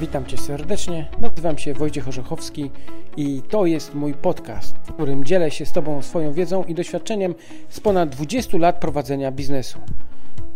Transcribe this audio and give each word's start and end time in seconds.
Witam 0.00 0.26
Cię 0.26 0.38
serdecznie. 0.38 1.08
Nazywam 1.18 1.58
się 1.58 1.74
Wojciech 1.74 2.08
Orzechowski 2.08 2.70
i 3.16 3.42
to 3.48 3.66
jest 3.66 3.94
mój 3.94 4.14
podcast, 4.14 4.76
w 4.84 4.92
którym 4.92 5.24
dzielę 5.24 5.50
się 5.50 5.66
z 5.66 5.72
Tobą 5.72 6.02
swoją 6.02 6.32
wiedzą 6.32 6.64
i 6.64 6.74
doświadczeniem 6.74 7.34
z 7.68 7.80
ponad 7.80 8.08
20 8.08 8.58
lat 8.58 8.80
prowadzenia 8.80 9.32
biznesu. 9.32 9.78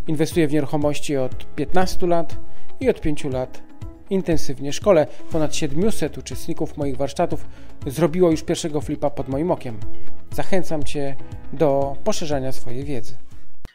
Inwestuję 0.09 0.49
w 0.49 0.53
nieruchomości 0.53 1.17
od 1.17 1.55
15 1.55 2.07
lat 2.07 2.37
i 2.81 2.89
od 2.91 3.01
5 3.01 3.25
lat 3.25 3.63
intensywnie 4.11 4.73
szkole. 4.73 5.07
Ponad 5.33 5.57
700 5.57 6.19
uczestników 6.19 6.77
moich 6.77 6.97
warsztatów 6.97 7.47
zrobiło 7.87 8.31
już 8.31 8.43
pierwszego 8.43 8.81
flipa 8.81 9.11
pod 9.11 9.29
moim 9.29 9.51
okiem. 9.51 9.79
Zachęcam 10.33 10.85
Cię 10.85 11.17
do 11.53 11.97
poszerzania 12.05 12.53
swojej 12.53 12.85
wiedzy. 12.85 13.15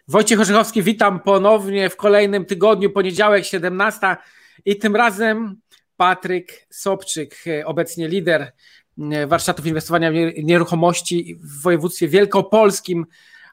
Wojciech 0.08 0.40
Orzechowski, 0.40 0.84
witam 0.84 1.20
ponownie 1.20 1.90
w 1.90 1.96
kolejnym 1.96 2.46
tygodniu, 2.46 2.90
poniedziałek 2.90 3.46
17 3.46 4.16
i 4.66 4.78
tym 4.78 4.96
razem 4.96 5.56
Patryk 5.98 6.68
Sobczyk, 6.70 7.44
obecnie 7.66 8.08
lider 8.08 8.52
warsztatów 9.28 9.66
inwestowania 9.66 10.12
w 10.12 10.16
nieruchomości 10.44 11.36
w 11.44 11.62
województwie 11.62 12.08
wielkopolskim, 12.08 13.06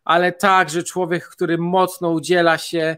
ale 0.05 0.33
także 0.33 0.83
człowiek, 0.83 1.25
który 1.25 1.59
mocno 1.59 2.11
udziela 2.11 2.59
się 2.59 2.97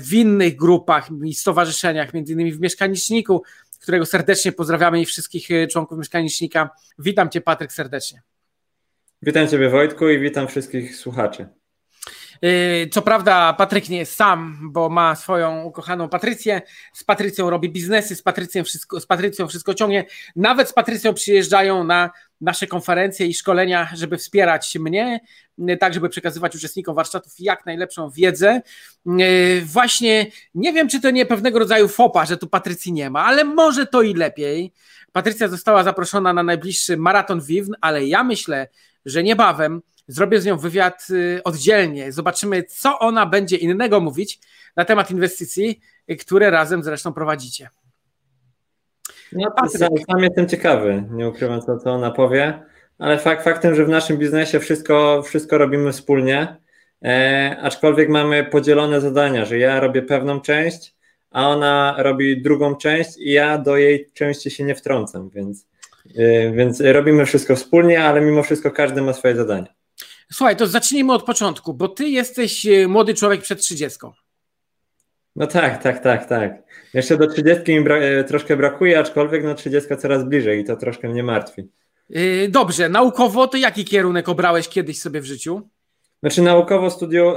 w 0.00 0.12
innych 0.12 0.56
grupach 0.56 1.08
i 1.24 1.34
stowarzyszeniach, 1.34 2.14
między 2.14 2.32
innymi 2.32 2.52
w 2.52 2.60
Mieszkaniczniku, 2.60 3.42
którego 3.80 4.06
serdecznie 4.06 4.52
pozdrawiamy 4.52 5.00
i 5.00 5.04
wszystkich 5.04 5.48
członków 5.70 5.98
Mieszkanicznika. 5.98 6.70
Witam 6.98 7.30
Cię 7.30 7.40
Patryk 7.40 7.72
serdecznie. 7.72 8.22
Witam 9.22 9.48
Ciebie 9.48 9.70
Wojtku 9.70 10.08
i 10.08 10.18
witam 10.18 10.48
wszystkich 10.48 10.96
słuchaczy. 10.96 11.46
Yy, 12.44 12.88
co 12.88 13.02
prawda, 13.02 13.52
Patryk 13.52 13.88
nie 13.88 13.98
jest 13.98 14.16
sam, 14.16 14.58
bo 14.62 14.88
ma 14.88 15.14
swoją 15.14 15.62
ukochaną 15.62 16.08
Patrycję. 16.08 16.62
Z 16.92 17.04
Patrycją 17.04 17.50
robi 17.50 17.70
biznesy, 17.70 18.16
z 18.16 18.22
Patrycją 18.22 18.64
wszystko, 18.64 19.00
z 19.00 19.06
Patrycją 19.06 19.48
wszystko 19.48 19.74
ciągnie. 19.74 20.04
Nawet 20.36 20.68
z 20.68 20.72
Patrycją 20.72 21.14
przyjeżdżają 21.14 21.84
na 21.84 22.10
nasze 22.40 22.66
konferencje 22.66 23.26
i 23.26 23.34
szkolenia, 23.34 23.88
żeby 23.94 24.18
wspierać 24.18 24.76
mnie, 24.80 25.20
yy, 25.58 25.76
tak 25.76 25.94
żeby 25.94 26.08
przekazywać 26.08 26.56
uczestnikom 26.56 26.94
warsztatów 26.94 27.32
jak 27.38 27.66
najlepszą 27.66 28.10
wiedzę. 28.10 28.62
Yy, 29.06 29.62
właśnie 29.64 30.26
nie 30.54 30.72
wiem, 30.72 30.88
czy 30.88 31.00
to 31.00 31.10
nie 31.10 31.26
pewnego 31.26 31.58
rodzaju 31.58 31.88
fopa, 31.88 32.26
że 32.26 32.36
tu 32.36 32.46
Patrycji 32.46 32.92
nie 32.92 33.10
ma, 33.10 33.24
ale 33.24 33.44
może 33.44 33.86
to 33.86 34.02
i 34.02 34.14
lepiej. 34.14 34.72
Patrycja 35.12 35.48
została 35.48 35.84
zaproszona 35.84 36.32
na 36.32 36.42
najbliższy 36.42 36.96
maraton 36.96 37.40
Wiwn, 37.40 37.74
ale 37.80 38.06
ja 38.06 38.24
myślę, 38.24 38.68
że 39.04 39.22
niebawem 39.22 39.82
Zrobię 40.08 40.40
z 40.40 40.46
nią 40.46 40.56
wywiad 40.56 41.06
y, 41.10 41.40
oddzielnie. 41.44 42.12
Zobaczymy, 42.12 42.62
co 42.62 42.98
ona 42.98 43.26
będzie 43.26 43.56
innego 43.56 44.00
mówić 44.00 44.40
na 44.76 44.84
temat 44.84 45.10
inwestycji, 45.10 45.80
y, 46.10 46.16
które 46.16 46.50
razem 46.50 46.82
zresztą 46.82 47.12
prowadzicie. 47.12 47.68
No, 49.32 49.54
sam, 49.68 49.88
sam 50.10 50.20
jestem 50.20 50.48
ciekawy, 50.48 51.04
nie 51.10 51.28
ukrywam 51.28 51.62
co, 51.62 51.78
co 51.78 51.90
ona 51.90 52.10
powie, 52.10 52.62
ale 52.98 53.18
fakt 53.18 53.44
faktem, 53.44 53.74
że 53.74 53.84
w 53.84 53.88
naszym 53.88 54.18
biznesie 54.18 54.60
wszystko, 54.60 55.22
wszystko 55.22 55.58
robimy 55.58 55.92
wspólnie, 55.92 56.56
e, 57.04 57.56
aczkolwiek 57.62 58.08
mamy 58.08 58.44
podzielone 58.44 59.00
zadania, 59.00 59.44
że 59.44 59.58
ja 59.58 59.80
robię 59.80 60.02
pewną 60.02 60.40
część, 60.40 60.94
a 61.30 61.48
ona 61.48 61.94
robi 61.98 62.42
drugą 62.42 62.76
część 62.76 63.18
i 63.18 63.32
ja 63.32 63.58
do 63.58 63.76
jej 63.76 64.10
części 64.12 64.50
się 64.50 64.64
nie 64.64 64.74
wtrącam, 64.74 65.30
więc, 65.30 65.66
więc 66.54 66.80
robimy 66.80 67.26
wszystko 67.26 67.56
wspólnie, 67.56 68.04
ale 68.04 68.20
mimo 68.20 68.42
wszystko 68.42 68.70
każdy 68.70 69.02
ma 69.02 69.12
swoje 69.12 69.36
zadania. 69.36 69.74
Słuchaj, 70.32 70.56
to 70.56 70.66
zacznijmy 70.66 71.12
od 71.12 71.22
początku, 71.22 71.74
bo 71.74 71.88
ty 71.88 72.08
jesteś 72.08 72.66
e, 72.66 72.88
młody 72.88 73.14
człowiek 73.14 73.42
przed 73.42 73.60
30. 73.60 73.98
No 75.36 75.46
tak, 75.46 75.82
tak, 75.82 76.02
tak, 76.02 76.26
tak. 76.26 76.62
Jeszcze 76.94 77.16
do 77.16 77.26
30 77.26 77.74
mi 77.74 77.84
bra 77.84 77.96
e, 77.96 78.24
troszkę 78.24 78.56
brakuje, 78.56 78.98
aczkolwiek 78.98 79.44
no 79.44 79.54
30 79.54 79.96
coraz 79.96 80.24
bliżej 80.24 80.60
i 80.60 80.64
to 80.64 80.76
troszkę 80.76 81.08
mnie 81.08 81.22
martwi. 81.22 81.68
Yy, 82.10 82.48
dobrze, 82.48 82.88
naukowo 82.88 83.46
to 83.46 83.56
jaki 83.56 83.84
kierunek 83.84 84.28
obrałeś 84.28 84.68
kiedyś 84.68 85.00
sobie 85.00 85.20
w 85.20 85.24
życiu? 85.24 85.68
Znaczy 86.20 86.42
naukowo 86.42 86.90
studiu, 86.90 87.34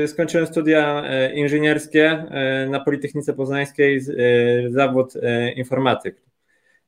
yy, 0.00 0.08
skończyłem 0.08 0.46
studia 0.46 1.02
yy, 1.10 1.34
inżynierskie 1.34 2.24
na 2.70 2.80
Politechnice 2.80 3.32
Poznańskiej, 3.32 4.00
zawód 4.70 5.14
informatyk. 5.56 6.22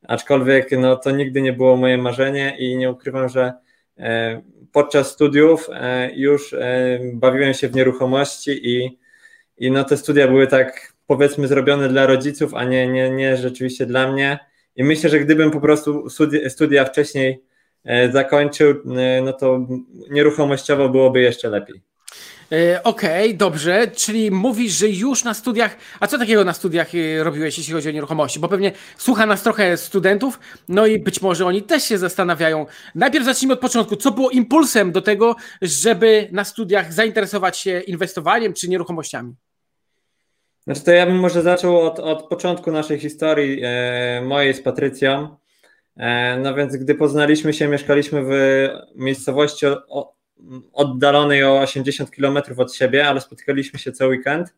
Aczkolwiek 0.07 0.71
no, 0.71 0.95
to 0.95 1.11
nigdy 1.11 1.41
nie 1.41 1.53
było 1.53 1.77
moje 1.77 1.97
marzenie 1.97 2.55
i 2.59 2.77
nie 2.77 2.91
ukrywam, 2.91 3.29
że 3.29 3.53
podczas 4.75 5.11
studiów 5.11 5.69
e, 5.73 6.11
już 6.15 6.53
e, 6.53 6.99
bawiłem 7.13 7.53
się 7.53 7.67
w 7.67 7.75
nieruchomości 7.75 8.69
i, 8.69 8.99
i 9.57 9.71
no 9.71 9.83
te 9.83 9.97
studia 9.97 10.27
były 10.27 10.47
tak 10.47 10.93
powiedzmy 11.07 11.47
zrobione 11.47 11.89
dla 11.89 12.05
rodziców, 12.05 12.53
a 12.53 12.63
nie, 12.63 12.87
nie, 12.87 13.09
nie 13.09 13.37
rzeczywiście 13.37 13.85
dla 13.85 14.11
mnie. 14.11 14.39
I 14.75 14.83
myślę, 14.83 15.09
że 15.09 15.19
gdybym 15.19 15.51
po 15.51 15.61
prostu 15.61 16.09
studia, 16.49 16.85
wcześniej 16.85 17.43
e, 17.83 18.11
zakończył, 18.11 18.75
no 19.23 19.33
to 19.33 19.67
nieruchomościowo 20.09 20.89
byłoby 20.89 21.21
jeszcze 21.21 21.49
lepiej. 21.49 21.81
E, 22.51 22.83
okej, 22.83 23.25
okay, 23.25 23.37
dobrze, 23.37 23.87
czyli 23.87 24.31
mówisz, 24.31 24.73
że 24.73 24.89
już 24.89 25.23
na 25.23 25.33
studiach, 25.33 25.77
a 25.99 26.07
co 26.07 26.17
takiego 26.17 26.43
na 26.43 26.53
studiach 26.53 26.87
e, 26.95 27.23
robiłeś, 27.23 27.57
jeśli 27.57 27.73
chodzi 27.73 27.89
o 27.89 27.91
nieruchomości? 27.91 28.39
Bo 28.39 28.49
pewnie 28.49 28.71
słucha 28.97 29.25
nas 29.25 29.43
trochę 29.43 29.77
studentów, 29.77 30.39
no 30.69 30.85
i 30.85 30.99
być 30.99 31.21
może 31.21 31.45
oni 31.45 31.63
też 31.63 31.83
się 31.83 31.97
zastanawiają. 31.97 32.65
Najpierw 32.95 33.25
zacznijmy 33.25 33.53
od 33.53 33.59
początku. 33.59 33.95
Co 33.95 34.11
było 34.11 34.29
impulsem 34.29 34.91
do 34.91 35.01
tego, 35.01 35.35
żeby 35.61 36.29
na 36.31 36.43
studiach 36.43 36.93
zainteresować 36.93 37.57
się 37.57 37.79
inwestowaniem 37.79 38.53
czy 38.53 38.69
nieruchomościami? 38.69 39.33
Znaczy 40.63 40.83
to 40.83 40.91
ja 40.91 41.05
bym 41.05 41.19
może 41.19 41.41
zaczął 41.41 41.81
od, 41.81 41.99
od 41.99 42.27
początku 42.27 42.71
naszej 42.71 42.99
historii, 42.99 43.61
e, 43.63 44.21
mojej 44.21 44.53
z 44.53 44.61
Patrycją. 44.61 45.37
E, 45.97 46.39
no 46.39 46.55
więc 46.55 46.75
gdy 46.75 46.95
poznaliśmy 46.95 47.53
się, 47.53 47.67
mieszkaliśmy 47.67 48.23
w 48.23 48.31
miejscowości 48.95 49.65
o, 49.65 50.15
oddalonej 50.73 51.43
o 51.43 51.59
80 51.59 52.11
km 52.11 52.37
od 52.57 52.75
siebie, 52.75 53.07
ale 53.07 53.21
spotykaliśmy 53.21 53.79
się 53.79 53.91
co 53.91 54.07
weekend. 54.07 54.53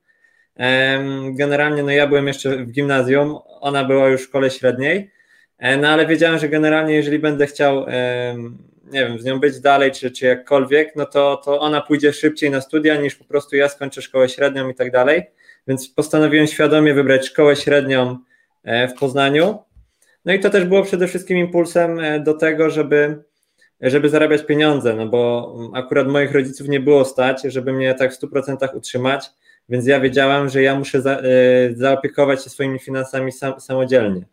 Generalnie 1.32 1.84
no 1.84 1.92
ja 1.92 2.08
byłem 2.08 2.28
jeszcze 2.28 2.58
w 2.58 2.72
gimnazjum, 2.72 3.38
ona 3.46 3.84
była 3.84 4.08
już 4.08 4.22
w 4.22 4.26
szkole 4.26 4.52
średniej, 4.52 5.12
e, 5.58 5.78
no 5.78 5.88
ale 5.88 6.08
wiedziałem, 6.08 6.40
że 6.40 6.50
generalnie 6.50 6.94
jeżeli 6.94 7.20
będę 7.20 7.48
chciał 7.48 7.86
nie 8.92 9.06
wiem, 9.06 9.20
z 9.20 9.26
nią 9.26 9.40
być 9.40 9.60
dalej, 9.60 9.92
czy, 9.92 10.12
czy 10.12 10.26
jakkolwiek, 10.26 10.96
no 10.96 11.06
to, 11.06 11.42
to 11.46 11.60
ona 11.60 11.82
pójdzie 11.82 12.14
szybciej 12.14 12.52
na 12.52 12.62
studia 12.62 12.96
niż 12.96 13.16
po 13.16 13.24
prostu 13.24 13.56
ja 13.56 13.70
skończę 13.70 14.02
szkołę 14.02 14.30
średnią 14.30 14.70
i 14.70 14.76
tak 14.76 14.92
dalej. 14.92 15.24
Więc 15.68 15.90
postanowiłem 15.90 16.48
świadomie 16.48 16.94
wybrać 16.94 17.28
szkołę 17.28 17.56
średnią 17.56 18.18
e, 18.64 18.88
w 18.88 18.94
Poznaniu. 18.94 19.60
No 20.26 20.34
i 20.34 20.40
to 20.40 20.50
też 20.50 20.66
było 20.66 20.84
przede 20.84 21.08
wszystkim 21.08 21.38
impulsem 21.38 22.00
e, 22.00 22.20
do 22.20 22.34
tego, 22.34 22.70
żeby 22.70 23.24
żeby 23.82 24.10
zarabiać 24.10 24.46
pieniądze, 24.46 24.94
no 24.94 25.08
bo 25.08 25.54
akurat 25.74 26.08
moich 26.08 26.32
rodziców 26.32 26.68
nie 26.68 26.80
było 26.80 27.06
stać, 27.06 27.42
żeby 27.44 27.74
mnie 27.74 27.94
tak 27.94 28.14
w 28.14 28.22
100% 28.22 28.76
utrzymać, 28.76 29.30
więc 29.70 29.88
ja 29.88 30.00
wiedziałem, 30.00 30.50
że 30.50 30.62
ja 30.62 30.76
muszę 30.76 31.02
za, 31.02 31.12
e, 31.12 31.24
zaopiekować 31.76 32.44
się 32.44 32.50
swoimi 32.50 32.80
finansami 32.80 33.32
sam, 33.32 33.60
samodzielnie. 33.60 34.26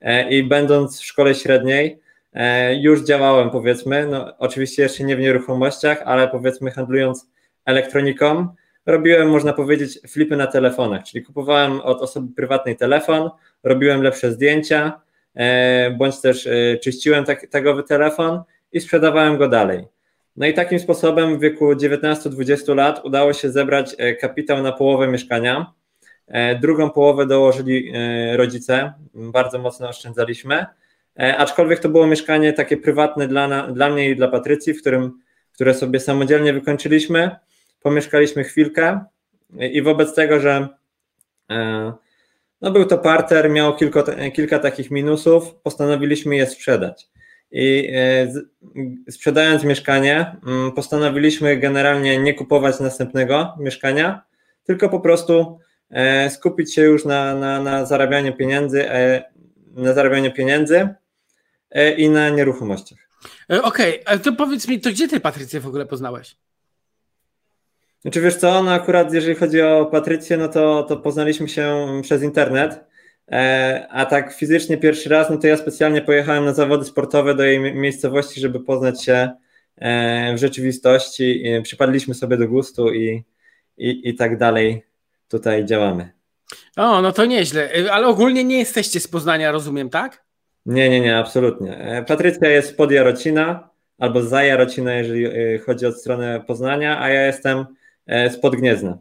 E, 0.00 0.30
I 0.30 0.42
będąc 0.42 1.00
w 1.00 1.04
szkole 1.04 1.34
średniej, 1.34 2.00
e, 2.32 2.74
już 2.74 3.04
działałem, 3.04 3.50
powiedzmy, 3.50 4.06
no 4.06 4.38
oczywiście 4.38 4.82
jeszcze 4.82 5.04
nie 5.04 5.16
w 5.16 5.20
nieruchomościach, 5.20 6.02
ale 6.04 6.28
powiedzmy 6.28 6.70
handlując 6.70 7.30
elektroniką, 7.64 8.48
robiłem, 8.86 9.30
można 9.30 9.52
powiedzieć, 9.52 10.00
flipy 10.08 10.36
na 10.36 10.46
telefonach, 10.46 11.04
czyli 11.04 11.24
kupowałem 11.24 11.80
od 11.80 12.02
osoby 12.02 12.34
prywatnej 12.34 12.76
telefon, 12.76 13.30
robiłem 13.62 14.02
lepsze 14.02 14.32
zdjęcia, 14.32 15.00
bądź 15.96 16.20
też 16.20 16.48
czyściłem 16.82 17.24
tak, 17.24 17.46
tagowy 17.46 17.82
telefon 17.82 18.42
i 18.72 18.80
sprzedawałem 18.80 19.38
go 19.38 19.48
dalej. 19.48 19.84
No 20.38 20.46
i 20.46 20.54
takim 20.54 20.78
sposobem 20.78 21.38
w 21.38 21.40
wieku 21.40 21.72
19-20 21.72 22.76
lat 22.76 23.04
udało 23.04 23.32
się 23.32 23.50
zebrać 23.50 23.94
e, 23.98 24.14
kapitał 24.14 24.62
na 24.62 24.72
połowę 24.72 25.08
mieszkania. 25.08 25.72
E, 26.26 26.58
drugą 26.58 26.90
połowę 26.90 27.26
dołożyli 27.26 27.92
e, 27.94 28.36
rodzice, 28.36 28.92
bardzo 29.14 29.58
mocno 29.58 29.88
oszczędzaliśmy, 29.88 30.66
aczkolwiek 31.38 31.78
to 31.78 31.88
było 31.88 32.06
mieszkanie 32.06 32.52
takie 32.52 32.76
prywatne 32.76 33.28
dla, 33.28 33.66
dla 33.66 33.90
mnie 33.90 34.10
i 34.10 34.16
dla 34.16 34.28
Patrycji, 34.28 34.74
w 34.74 34.80
którym, 34.80 35.20
które 35.52 35.74
sobie 35.74 36.00
samodzielnie 36.00 36.52
wykończyliśmy. 36.52 37.36
Pomieszkaliśmy 37.82 38.44
chwilkę 38.44 39.04
i 39.72 39.82
wobec 39.82 40.14
tego, 40.14 40.40
że 40.40 40.68
no 42.60 42.70
był 42.70 42.84
to 42.84 42.98
parter, 42.98 43.50
miało 43.50 43.72
kilka, 43.72 44.02
kilka 44.34 44.58
takich 44.58 44.90
minusów, 44.90 45.54
postanowiliśmy 45.54 46.36
je 46.36 46.46
sprzedać 46.46 47.08
i 47.50 47.90
e, 47.92 48.32
sprzedając 49.10 49.64
mieszkanie, 49.64 50.36
mm, 50.46 50.72
postanowiliśmy 50.72 51.56
generalnie 51.56 52.18
nie 52.18 52.34
kupować 52.34 52.80
następnego 52.80 53.54
mieszkania, 53.58 54.22
tylko 54.64 54.88
po 54.88 55.00
prostu 55.00 55.58
e, 55.90 56.30
skupić 56.30 56.74
się 56.74 56.82
już 56.82 57.04
na, 57.04 57.34
na, 57.34 57.62
na 57.62 57.86
zarabianiu 57.86 58.36
pieniędzy, 58.36 58.90
e, 58.90 59.24
na 59.74 59.92
zarabianiu 59.92 60.32
pieniędzy 60.32 60.88
i 61.96 62.10
na 62.10 62.30
nieruchomościach. 62.30 62.98
Okej, 63.48 63.62
okay, 63.62 64.02
ale 64.04 64.18
to 64.18 64.32
powiedz 64.32 64.68
mi, 64.68 64.80
to 64.80 64.90
gdzie 64.90 65.08
ty 65.08 65.20
Patrycję 65.20 65.60
w 65.60 65.66
ogóle 65.66 65.86
poznałeś? 65.86 66.36
Znaczy 68.02 68.20
wiesz 68.20 68.36
co, 68.36 68.62
no 68.62 68.72
akurat 68.72 69.12
jeżeli 69.14 69.34
chodzi 69.34 69.62
o 69.62 69.86
Patrycję, 69.86 70.36
no 70.36 70.48
to, 70.48 70.82
to 70.82 70.96
poznaliśmy 70.96 71.48
się 71.48 71.86
przez 72.02 72.22
internet. 72.22 72.84
A 73.90 74.06
tak 74.06 74.34
fizycznie 74.34 74.76
pierwszy 74.76 75.08
raz, 75.08 75.30
no 75.30 75.36
to 75.36 75.46
ja 75.46 75.56
specjalnie 75.56 76.02
pojechałem 76.02 76.44
na 76.44 76.54
zawody 76.54 76.84
sportowe 76.84 77.34
do 77.34 77.44
jej 77.44 77.60
miejscowości, 77.60 78.40
żeby 78.40 78.60
poznać 78.60 79.04
się 79.04 79.30
w 80.34 80.38
rzeczywistości. 80.38 81.44
Przypadliśmy 81.62 82.14
sobie 82.14 82.36
do 82.36 82.48
gustu 82.48 82.92
i, 82.92 83.24
i, 83.78 84.08
i 84.08 84.14
tak 84.14 84.38
dalej 84.38 84.82
tutaj 85.28 85.64
działamy. 85.64 86.10
O, 86.76 87.02
no 87.02 87.12
to 87.12 87.26
nieźle, 87.26 87.70
ale 87.90 88.06
ogólnie 88.06 88.44
nie 88.44 88.58
jesteście 88.58 89.00
z 89.00 89.08
Poznania, 89.08 89.52
rozumiem, 89.52 89.90
tak? 89.90 90.24
Nie, 90.66 90.90
nie, 90.90 91.00
nie, 91.00 91.18
absolutnie. 91.18 92.04
Patrycja 92.06 92.48
jest 92.48 92.76
pod 92.76 92.90
Jarocina, 92.92 93.68
albo 93.98 94.22
za 94.22 94.42
Jarocina, 94.42 94.94
jeżeli 94.94 95.58
chodzi 95.58 95.86
o 95.86 95.92
stronę 95.92 96.44
Poznania, 96.46 97.00
a 97.00 97.08
ja 97.08 97.26
jestem 97.26 97.64
e, 98.06 98.30
spod 98.30 98.56
Gniezna. 98.56 98.98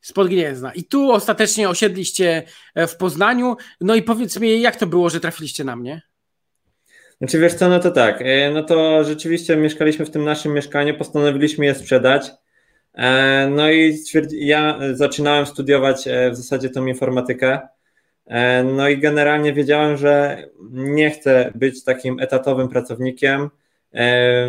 Spod 0.00 0.28
Gniezna. 0.28 0.72
I 0.72 0.84
tu 0.84 1.12
ostatecznie 1.12 1.68
osiedliście 1.68 2.42
e, 2.74 2.86
w 2.86 2.96
Poznaniu. 2.96 3.56
No 3.80 3.94
i 3.94 4.02
powiedz 4.02 4.40
mi, 4.40 4.60
jak 4.60 4.76
to 4.76 4.86
było, 4.86 5.10
że 5.10 5.20
trafiliście 5.20 5.64
na 5.64 5.76
mnie? 5.76 6.02
Znaczy 7.18 7.38
wiesz 7.38 7.54
co, 7.54 7.68
no 7.68 7.80
to 7.80 7.90
tak, 7.90 8.22
e, 8.22 8.50
no 8.50 8.62
to 8.62 9.04
rzeczywiście 9.04 9.56
mieszkaliśmy 9.56 10.06
w 10.06 10.10
tym 10.10 10.24
naszym 10.24 10.52
mieszkaniu, 10.52 10.98
postanowiliśmy 10.98 11.66
je 11.66 11.74
sprzedać. 11.74 12.30
No 13.50 13.70
i 13.70 13.98
ja 14.32 14.78
zaczynałem 14.92 15.46
studiować 15.46 16.08
w 16.30 16.36
zasadzie 16.36 16.70
tą 16.70 16.86
informatykę. 16.86 17.58
No 18.64 18.88
i 18.88 18.98
generalnie 18.98 19.52
wiedziałem, 19.52 19.96
że 19.96 20.44
nie 20.72 21.10
chcę 21.10 21.52
być 21.54 21.84
takim 21.84 22.20
etatowym 22.20 22.68
pracownikiem, 22.68 23.50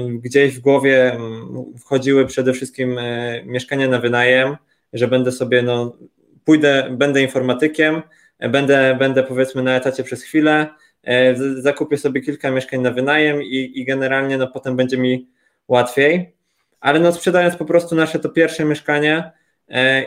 Gdzieś 0.08 0.56
w 0.56 0.60
głowie 0.60 1.14
mm, 1.14 1.66
wchodziły 1.78 2.26
przede 2.26 2.54
wszystkim 2.54 2.98
e, 2.98 3.44
mieszkania 3.46 3.88
na 3.88 4.00
wynajem, 4.00 4.58
że 4.94 5.08
będę 5.08 5.32
sobie, 5.32 5.62
no, 5.62 5.98
pójdę, 6.46 6.88
będę 6.92 7.22
informatykiem, 7.22 8.02
będę, 8.40 8.96
będę 9.00 9.24
powiedzmy 9.24 9.64
na 9.64 9.76
etacie 9.76 10.04
przez 10.04 10.24
chwilę, 10.24 10.68
e, 11.04 11.36
zakupię 11.62 11.98
sobie 11.98 12.22
kilka 12.22 12.52
mieszkań 12.52 12.82
na 12.82 12.92
wynajem 12.92 13.44
i, 13.44 13.72
i 13.76 13.86
generalnie 13.86 14.38
no, 14.38 14.48
potem 14.48 14.76
będzie 14.76 14.98
mi 14.98 15.28
łatwiej. 15.68 16.36
Ale 16.80 17.00
no, 17.00 17.12
sprzedając 17.12 17.56
po 17.56 17.66
prostu 17.66 17.96
nasze 17.96 18.20
to 18.20 18.30
pierwsze 18.30 18.66
mieszkanie, 18.66 19.32
e, 19.70 20.06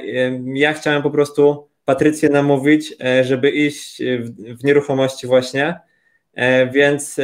ja 0.54 0.72
chciałem 0.72 1.02
po 1.02 1.10
prostu 1.10 1.68
Patrycję 1.84 2.28
namówić, 2.28 2.96
żeby 3.22 3.50
iść 3.50 4.02
w, 4.02 4.58
w 4.60 4.64
nieruchomości 4.64 5.26
właśnie, 5.26 5.80
więc 6.72 7.20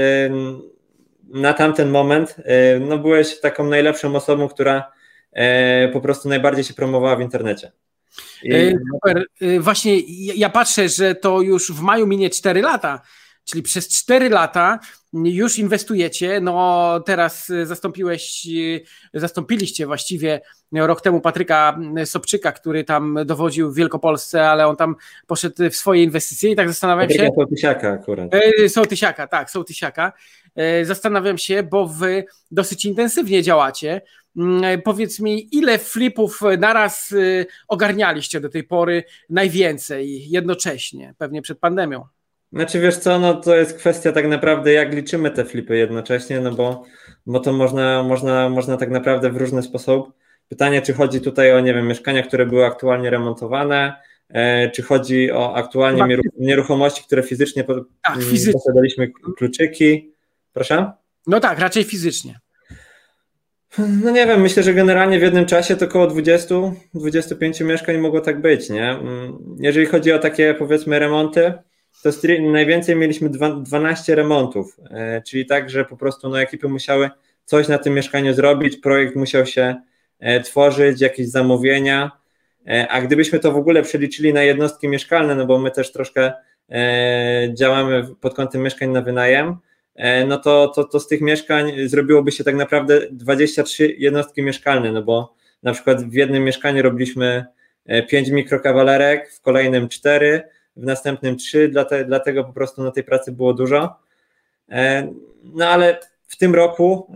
na 1.31 1.53
tamten 1.53 1.91
moment 1.91 2.37
e, 2.45 2.79
no, 2.79 2.99
byłeś 2.99 3.41
taką 3.41 3.65
najlepszą 3.65 4.17
osobą, 4.17 4.49
która 4.49 4.79
e, 4.79 4.83
po 5.93 6.01
prostu 6.01 6.29
najbardziej 6.29 6.65
się 6.65 6.75
promowała 6.75 7.17
w 7.17 7.21
internecie. 7.21 7.73
I... 8.43 8.55
E, 8.55 8.73
super. 8.95 9.25
Właśnie 9.61 10.01
ja 10.37 10.51
patrzę, 10.51 10.89
że 10.89 11.15
to 11.15 11.41
już 11.41 11.73
w 11.73 11.81
maju 11.81 12.07
minie 12.07 12.31
4 12.31 12.63
lata, 12.63 13.01
czyli 13.45 13.63
przez 13.63 13.89
4 13.89 14.29
lata 14.29 14.79
już 15.13 15.59
inwestujecie. 15.59 16.41
No 16.41 17.01
teraz 17.07 17.53
zastąpiłeś, 17.65 18.47
zastąpiliście 19.15 19.87
właściwie 19.87 20.41
rok 20.73 21.01
temu 21.01 21.21
Patryka 21.21 21.79
Sobczyka, 22.05 22.53
który 22.53 22.85
tam 22.85 23.19
dowodził 23.25 23.71
w 23.73 23.75
Wielkopolsce, 23.75 24.51
ale 24.51 24.67
on 24.67 24.77
tam 24.77 24.97
poszedł 25.27 25.71
w 25.71 25.77
swoje 25.77 26.03
inwestycje 26.03 26.51
i 26.51 26.57
tak 26.57 26.69
zastanawiam 26.69 27.09
Patryka 27.09 27.27
się. 27.27 27.33
Sołtysiaka 27.35 27.91
akurat. 27.91 28.31
Sołtysiaka, 28.69 29.27
tak, 29.27 29.51
Sołtysiaka. 29.51 30.13
E, 30.57 30.85
zastanawiam 30.85 31.39
się, 31.39 31.63
bo 31.63 31.87
wy 31.87 32.25
dosyć 32.51 32.85
intensywnie 32.85 33.43
działacie. 33.43 34.01
Mm, 34.37 34.65
e, 34.65 34.79
powiedz 34.79 35.21
mi, 35.21 35.57
ile 35.57 35.79
flipów 35.79 36.41
naraz 36.59 37.13
e, 37.13 37.47
ogarnialiście 37.69 38.41
do 38.41 38.49
tej 38.49 38.65
pory 38.65 39.05
najwięcej 39.31 40.31
jednocześnie, 40.31 41.15
pewnie 41.19 41.43
przed 41.43 41.59
pandemią? 41.59 42.05
Znaczy 42.53 42.81
wiesz 42.81 42.97
co, 42.97 43.19
no 43.19 43.35
to 43.35 43.57
jest 43.57 43.79
kwestia 43.79 44.13
tak 44.13 44.29
naprawdę 44.29 44.73
jak 44.73 44.95
liczymy 44.95 45.31
te 45.31 45.45
flipy 45.45 45.77
jednocześnie, 45.77 46.41
no 46.41 46.53
bo, 46.53 46.85
bo 47.27 47.41
to 47.41 47.53
można, 47.53 48.03
można, 48.03 48.49
można 48.49 48.77
tak 48.77 48.91
naprawdę 48.91 49.31
w 49.31 49.37
różny 49.37 49.63
sposób. 49.63 50.13
Pytanie, 50.49 50.83
czy 50.83 50.93
chodzi 50.93 51.21
tutaj 51.21 51.53
o, 51.53 51.61
nie 51.61 51.75
wiem, 51.75 51.87
mieszkania, 51.87 52.23
które 52.23 52.47
były 52.47 52.67
aktualnie 52.67 53.11
remontowane, 53.11 53.97
czy 54.75 54.83
chodzi 54.83 55.33
o 55.33 55.55
aktualnie 55.55 56.19
nieruchomości, 56.39 57.03
które 57.05 57.23
fizycznie, 57.23 57.65
tak, 57.65 58.17
mm, 58.17 58.31
fizycznie. 58.31 58.53
posiadaliśmy 58.53 59.13
kluczyki, 59.37 60.11
Proszę? 60.53 60.93
No 61.27 61.41
tak, 61.41 61.59
raczej 61.59 61.85
fizycznie. 61.85 62.41
No 63.79 64.11
nie 64.11 64.27
wiem, 64.27 64.41
myślę, 64.41 64.63
że 64.63 64.75
generalnie 64.75 65.19
w 65.19 65.23
jednym 65.23 65.47
czasie 65.47 65.77
to 65.77 65.85
około 65.85 66.07
20-25 66.07 67.65
mieszkań 67.65 67.99
mogło 67.99 68.21
tak 68.21 68.41
być, 68.41 68.71
nie? 68.71 68.91
Mm, 68.91 69.57
jeżeli 69.61 69.87
chodzi 69.87 70.13
o 70.13 70.19
takie 70.19 70.55
powiedzmy 70.55 70.99
remonty, 70.99 71.53
to 72.03 72.11
najwięcej 72.41 72.97
mieliśmy 72.97 73.31
12 73.63 74.15
remontów, 74.15 74.77
e, 74.91 75.23
czyli 75.23 75.47
tak, 75.47 75.71
że 75.71 75.85
po 75.85 75.97
prostu 75.97 76.29
no, 76.29 76.41
ekipy 76.41 76.69
musiały 76.69 77.11
coś 77.45 77.69
na 77.69 77.79
tym 77.79 77.95
mieszkaniu 77.95 78.35
zrobić, 78.35 78.77
projekt 78.77 79.17
musiał 79.17 79.47
się 79.47 79.77
e, 80.19 80.41
tworzyć, 80.41 81.01
jakieś 81.01 81.29
zamówienia, 81.29 82.11
e, 82.69 82.89
a 82.89 83.03
gdybyśmy 83.03 83.39
to 83.39 83.53
w 83.53 83.57
ogóle 83.57 83.83
przeliczyli 83.83 84.35
na 84.35 84.43
jednostki 84.43 84.89
mieszkalne, 84.89 85.35
no 85.35 85.47
bo 85.47 85.59
my 85.59 85.71
też 85.71 85.93
troszkę 85.93 86.33
działamy 87.55 88.09
pod 88.21 88.35
kątem 88.35 88.63
mieszkań 88.63 88.89
na 88.89 89.03
wynajem, 89.03 89.57
no 90.27 90.39
to, 90.39 90.69
to, 90.69 90.85
to 90.85 91.01
z 91.01 91.09
tych 91.09 91.21
mieszkań 91.21 91.73
zrobiłoby 91.89 92.33
się 92.33 92.45
tak 92.45 92.55
naprawdę 92.55 93.01
23 93.11 93.95
jednostki 93.99 94.43
mieszkalne, 94.43 94.93
no 94.93 95.03
bo 95.03 95.35
na 95.63 95.73
przykład 95.73 96.05
w 96.05 96.13
jednym 96.13 96.45
mieszkaniu 96.45 96.83
robiliśmy 96.83 97.47
5 98.09 98.29
e, 98.29 98.33
mikrokawalerek, 98.33 99.33
w 99.33 99.41
kolejnym 99.41 99.89
4, 99.89 100.43
w 100.77 100.85
następnym 100.85 101.37
3, 101.37 101.69
dlatego, 101.69 102.05
dlatego 102.05 102.45
po 102.45 102.53
prostu 102.53 102.83
na 102.83 102.91
tej 102.91 103.05
pracy 103.05 103.33
było 103.33 103.55
dużo. 103.55 103.97
E, 104.69 105.13
no 105.45 105.69
ale 105.69 106.01
w 106.27 106.37
tym 106.37 106.55
roku, 106.55 107.13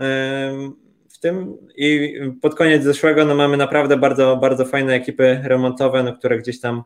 w 1.10 1.18
tym 1.18 1.56
i 1.76 2.14
pod 2.42 2.54
koniec 2.54 2.82
zeszłego, 2.82 3.24
no 3.24 3.34
mamy 3.34 3.56
naprawdę 3.56 3.96
bardzo, 3.96 4.36
bardzo 4.36 4.64
fajne 4.64 4.94
ekipy 4.94 5.40
remontowe, 5.44 6.02
no, 6.02 6.12
które 6.12 6.38
gdzieś 6.38 6.60
tam 6.60 6.82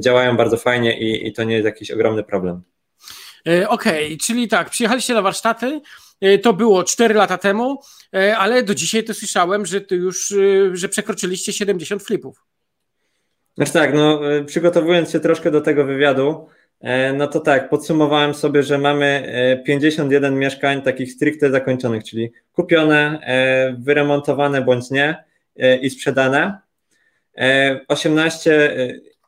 działają 0.00 0.36
bardzo 0.36 0.56
fajnie 0.56 0.98
i, 0.98 1.28
i 1.28 1.32
to 1.32 1.44
nie 1.44 1.54
jest 1.54 1.64
jakiś 1.64 1.90
ogromny 1.90 2.22
problem. 2.22 2.62
E, 3.48 3.68
okej, 3.68 4.06
okay, 4.06 4.16
czyli 4.16 4.48
tak, 4.48 4.70
przyjechaliście 4.70 5.14
na 5.14 5.22
warsztaty, 5.22 5.80
e, 6.20 6.38
to 6.38 6.52
było 6.52 6.84
4 6.84 7.14
lata 7.14 7.38
temu, 7.38 7.80
e, 8.14 8.36
ale 8.36 8.62
do 8.62 8.74
dzisiaj 8.74 9.04
to 9.04 9.14
słyszałem, 9.14 9.66
że 9.66 9.80
ty 9.80 9.96
już, 9.96 10.34
że 10.72 10.88
przekroczyliście 10.88 11.52
70 11.52 12.02
flipów. 12.02 12.44
Znaczy 13.56 13.72
tak, 13.72 13.94
no 13.94 14.20
przygotowując 14.46 15.10
się 15.10 15.20
troszkę 15.20 15.50
do 15.50 15.60
tego 15.60 15.84
wywiadu, 15.84 16.48
no 17.14 17.26
to 17.26 17.40
tak, 17.40 17.68
podsumowałem 17.68 18.34
sobie, 18.34 18.62
że 18.62 18.78
mamy 18.78 19.32
51 19.66 20.38
mieszkań 20.38 20.82
takich 20.82 21.12
stricte 21.12 21.50
zakończonych, 21.50 22.04
czyli 22.04 22.32
kupione, 22.52 23.18
wyremontowane 23.78 24.62
bądź 24.62 24.90
nie 24.90 25.24
i 25.80 25.90
sprzedane. 25.90 26.58
18, 27.88 28.76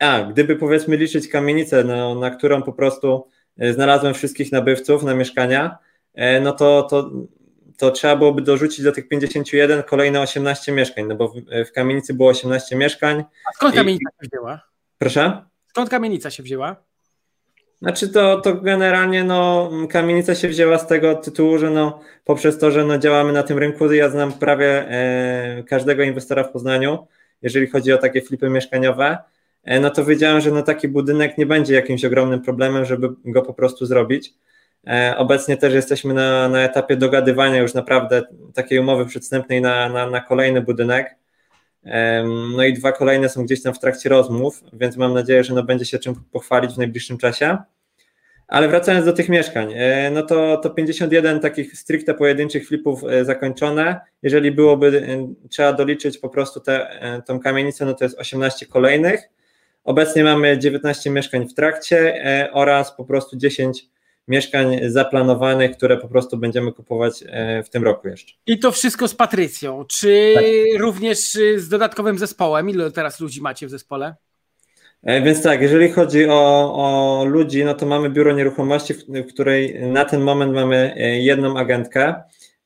a 0.01 0.21
gdyby 0.21 0.57
powiedzmy 0.57 0.97
liczyć 0.97 1.29
kamienicę, 1.29 1.85
no, 1.85 2.15
na 2.15 2.31
którą 2.31 2.63
po 2.63 2.73
prostu 2.73 3.27
znalazłem 3.59 4.15
wszystkich 4.15 4.53
nabywców 4.53 5.03
na 5.03 5.15
mieszkania, 5.15 5.79
e, 6.15 6.41
no 6.41 6.53
to, 6.53 6.83
to, 6.83 7.11
to 7.77 7.91
trzeba 7.91 8.17
byłoby 8.17 8.43
dorzucić 8.43 8.85
do 8.85 8.93
tych 8.93 9.09
51 9.09 9.83
kolejne 9.83 10.21
18 10.21 10.73
mieszkań, 10.73 11.05
no 11.07 11.15
bo 11.15 11.29
w, 11.29 11.35
w 11.69 11.73
kamienicy 11.73 12.15
było 12.15 12.29
18 12.29 12.77
mieszkań. 12.77 13.25
A 13.51 13.53
skąd 13.55 13.75
kamienica 13.75 14.11
się 14.11 14.29
wzięła? 14.33 14.61
Proszę? 14.99 15.45
Skąd 15.69 15.91
kamienica 15.91 16.31
się 16.31 16.43
wzięła? 16.43 16.77
Znaczy 17.83 18.09
to, 18.09 18.41
to 18.41 18.55
generalnie 18.55 19.25
no, 19.25 19.71
kamienica 19.91 20.35
się 20.35 20.49
wzięła 20.49 20.79
z 20.79 20.87
tego 20.87 21.15
tytułu, 21.15 21.59
że 21.59 21.71
no, 21.71 22.01
poprzez 22.25 22.59
to, 22.59 22.71
że 22.71 22.85
no, 22.85 22.99
działamy 22.99 23.33
na 23.33 23.43
tym 23.43 23.59
rynku, 23.59 23.93
ja 23.93 24.09
znam 24.09 24.33
prawie 24.33 24.91
e, 24.91 25.63
każdego 25.69 26.03
inwestora 26.03 26.45
w 26.45 26.53
Poznaniu, 26.53 27.07
jeżeli 27.43 27.67
chodzi 27.67 27.93
o 27.93 27.99
takie 27.99 28.23
flipy 28.23 28.51
mieszkaniowe. 28.51 29.19
E, 29.67 29.81
no 29.81 29.91
to 29.91 30.05
wiedziałem, 30.05 30.41
że 30.41 30.51
no 30.51 30.63
taki 30.63 30.89
budynek 30.89 31.39
nie 31.39 31.47
będzie 31.47 31.75
jakimś 31.75 32.05
ogromnym 32.05 32.43
problemem, 32.43 32.85
żeby 32.85 33.09
go 33.25 33.43
po 33.43 33.55
prostu 33.55 33.87
zrobić. 33.87 34.35
E, 34.87 35.15
obecnie 35.19 35.57
też 35.57 35.75
jesteśmy 35.75 36.15
na, 36.15 36.49
na 36.49 36.61
etapie 36.63 36.97
dogadywania 36.97 37.59
już 37.59 37.75
naprawdę 37.75 38.23
takiej 38.55 38.79
umowy 38.79 39.07
przedstępnej 39.07 39.61
na, 39.61 39.89
na, 39.89 40.11
na 40.11 40.21
kolejny 40.21 40.63
budynek. 40.63 41.17
No 42.57 42.65
i 42.65 42.73
dwa 42.73 42.93
kolejne 42.93 43.29
są 43.29 43.45
gdzieś 43.45 43.63
tam 43.63 43.75
w 43.75 43.79
trakcie 43.79 44.09
rozmów, 44.09 44.65
więc 44.73 44.97
mam 44.97 45.15
nadzieję, 45.15 45.45
że 45.45 45.55
no 45.55 45.63
będzie 45.63 45.85
się 45.85 45.99
czym 45.99 46.15
pochwalić 46.33 46.75
w 46.75 46.79
najbliższym 46.79 47.19
czasie. 47.19 47.59
Ale 48.49 48.69
wracając 48.69 49.05
do 49.05 49.13
tych 49.13 49.29
mieszkań, 49.29 49.73
e, 49.77 50.11
no 50.11 50.23
to, 50.23 50.57
to 50.57 50.71
51 50.71 51.41
takich 51.41 51.79
stricte 51.79 52.15
pojedynczych 52.15 52.69
flipów 52.69 53.03
zakończone. 53.23 54.01
Jeżeli 54.23 54.53
byłoby 54.53 55.19
trzeba 55.51 55.73
doliczyć 55.73 56.19
po 56.19 56.29
prostu 56.29 56.61
tę 56.61 57.41
kamienicę, 57.45 57.85
no 57.85 57.95
to 57.95 58.05
jest 58.05 58.19
18 58.19 58.67
kolejnych. 58.67 59.29
Obecnie 59.87 60.25
mamy 60.25 60.59
19 60.59 61.11
mieszkań 61.11 61.49
w 61.49 61.55
trakcie 61.55 62.25
e, 62.25 62.53
oraz 62.53 62.97
po 62.97 63.05
prostu 63.05 63.37
10 63.37 63.87
mieszkań 64.29 64.79
zaplanowanych, 64.87 65.77
które 65.77 65.97
po 65.97 66.09
prostu 66.09 66.39
będziemy 66.39 66.73
kupować 66.73 67.25
e, 67.27 67.63
w 67.63 67.71
tym 67.71 67.85
roku 67.85 68.09
jeszcze. 68.09 68.35
I 68.47 68.59
to 68.59 68.73
wszystko 68.73 69.09
z 69.09 69.15
Patrycją. 69.15 69.85
Czy 69.85 70.33
tak. 70.35 70.45
również 70.81 71.19
z 71.57 71.69
dodatkowym 71.69 72.19
zespołem? 72.19 72.71
Ile 72.71 72.91
teraz 72.91 73.21
ludzi 73.21 73.43
macie 73.43 73.67
w 73.67 73.71
zespole? 73.71 74.15
Więc 75.03 75.43
tak, 75.43 75.63
jeżeli 75.63 75.93
chodzi 75.93 76.27
o, 76.29 76.73
o 76.75 77.25
ludzi, 77.25 77.65
no 77.65 77.75
to 77.75 77.87
mamy 77.87 78.11
biuro 78.11 78.33
nieruchomości, 78.33 78.95
w, 78.95 79.05
w 79.07 79.27
której 79.27 79.83
na 79.83 80.05
ten 80.05 80.21
moment 80.21 80.55
mamy 80.55 80.95
jedną 81.21 81.59
agentkę. 81.59 82.15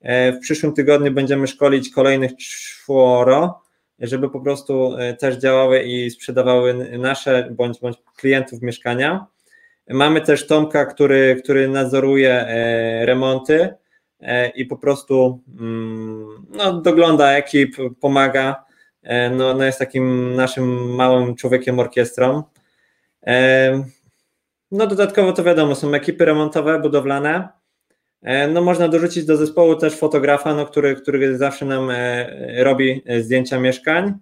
W 0.05 0.39
przyszłym 0.41 0.73
tygodniu 0.73 1.13
będziemy 1.13 1.47
szkolić 1.47 1.91
kolejnych 1.91 2.37
czworo, 2.37 3.63
żeby 4.01 4.31
po 4.31 4.41
prostu 4.41 4.97
też 5.19 5.37
działały 5.37 5.83
i 5.83 6.11
sprzedawały 6.11 6.75
nasze 6.99 7.49
bądź, 7.51 7.81
bądź 7.81 7.97
klientów 8.17 8.63
mieszkania. 8.63 9.27
Mamy 9.91 10.21
też 10.21 10.47
Tomka, 10.47 10.85
który, 10.85 11.41
który 11.43 11.69
nadzoruje 11.69 12.33
e, 12.33 13.07
remonty 13.07 13.75
e, 14.21 14.49
i 14.49 14.67
po 14.67 14.77
prostu 14.77 15.41
mm, 15.61 16.47
no, 16.51 16.73
dogląda 16.73 17.33
ekip, 17.33 17.77
pomaga. 18.01 18.65
E, 19.03 19.31
no, 19.31 19.55
no 19.55 19.65
jest 19.65 19.79
takim 19.79 20.35
naszym 20.35 20.95
małym 20.95 21.35
człowiekiem 21.35 21.79
orkiestrą. 21.79 22.43
No 24.71 24.87
dodatkowo 24.87 25.33
to 25.33 25.45
wiadomo, 25.45 25.75
są 25.75 25.95
ekipy 25.95 26.25
remontowe, 26.25 26.81
budowlane. 26.81 27.49
No 28.53 28.63
można 28.63 28.89
dorzucić 28.89 29.25
do 29.25 29.37
zespołu 29.37 29.77
też 29.77 29.97
fotografa, 29.97 30.55
no, 30.55 30.67
który, 30.67 30.97
który 30.97 31.39
zawsze 31.39 31.65
nam 31.65 31.91
robi 32.59 33.03
zdjęcia 33.21 33.61
mieszkań. 33.61 34.13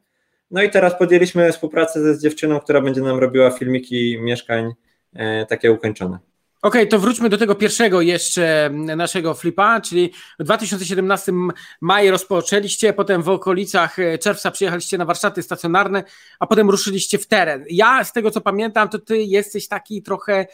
No 0.50 0.62
i 0.62 0.70
teraz 0.70 0.98
podjęliśmy 0.98 1.52
współpracę 1.52 2.14
z 2.14 2.22
dziewczyną, 2.22 2.60
która 2.60 2.80
będzie 2.80 3.00
nam 3.00 3.18
robiła 3.18 3.50
filmiki 3.50 4.18
mieszkań 4.20 4.72
E, 5.14 5.46
takie 5.46 5.72
ukończone. 5.72 6.18
Okej, 6.62 6.82
okay, 6.82 6.86
to 6.86 6.98
wróćmy 6.98 7.28
do 7.28 7.38
tego 7.38 7.54
pierwszego 7.54 8.00
jeszcze 8.00 8.70
naszego 8.72 9.34
flipa, 9.34 9.80
czyli 9.80 10.12
w 10.38 10.44
2017 10.44 11.32
maj 11.80 12.10
rozpoczęliście, 12.10 12.92
potem 12.92 13.22
w 13.22 13.28
okolicach 13.28 13.98
e, 13.98 14.18
czerwca 14.18 14.50
przyjechaliście 14.50 14.98
na 14.98 15.04
warsztaty 15.04 15.42
stacjonarne, 15.42 16.04
a 16.40 16.46
potem 16.46 16.70
ruszyliście 16.70 17.18
w 17.18 17.26
teren. 17.26 17.64
Ja 17.70 18.04
z 18.04 18.12
tego 18.12 18.30
co 18.30 18.40
pamiętam, 18.40 18.88
to 18.88 18.98
ty 18.98 19.18
jesteś 19.18 19.68
taki 19.68 20.02
trochę 20.02 20.46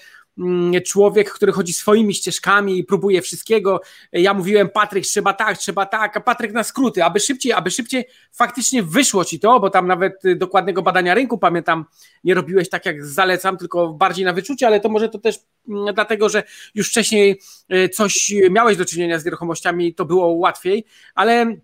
człowiek, 0.86 1.30
który 1.30 1.52
chodzi 1.52 1.72
swoimi 1.72 2.14
ścieżkami 2.14 2.78
i 2.78 2.84
próbuje 2.84 3.22
wszystkiego. 3.22 3.80
Ja 4.12 4.34
mówiłem, 4.34 4.68
Patryk, 4.68 5.04
trzeba 5.04 5.32
tak, 5.32 5.58
trzeba 5.58 5.86
tak, 5.86 6.16
a 6.16 6.20
Patryk 6.20 6.52
na 6.52 6.64
skróty, 6.64 7.04
aby 7.04 7.20
szybciej, 7.20 7.52
aby 7.52 7.70
szybciej 7.70 8.04
faktycznie 8.32 8.82
wyszło 8.82 9.24
ci 9.24 9.40
to, 9.40 9.60
bo 9.60 9.70
tam 9.70 9.86
nawet 9.86 10.24
y, 10.24 10.36
dokładnego 10.36 10.82
badania 10.82 11.14
rynku, 11.14 11.38
pamiętam, 11.38 11.84
nie 12.24 12.34
robiłeś 12.34 12.68
tak 12.68 12.86
jak 12.86 13.06
zalecam, 13.06 13.56
tylko 13.56 13.88
bardziej 13.88 14.24
na 14.24 14.32
wyczucie, 14.32 14.66
ale 14.66 14.80
to 14.80 14.88
może 14.88 15.08
to 15.08 15.18
też 15.18 15.38
mm, 15.68 15.94
dlatego, 15.94 16.28
że 16.28 16.42
już 16.74 16.88
wcześniej 16.88 17.40
y, 17.74 17.88
coś 17.88 18.32
miałeś 18.50 18.76
do 18.76 18.84
czynienia 18.84 19.18
z 19.18 19.24
nieruchomościami, 19.24 19.94
to 19.94 20.04
było 20.04 20.26
łatwiej, 20.26 20.84
ale 21.14 21.56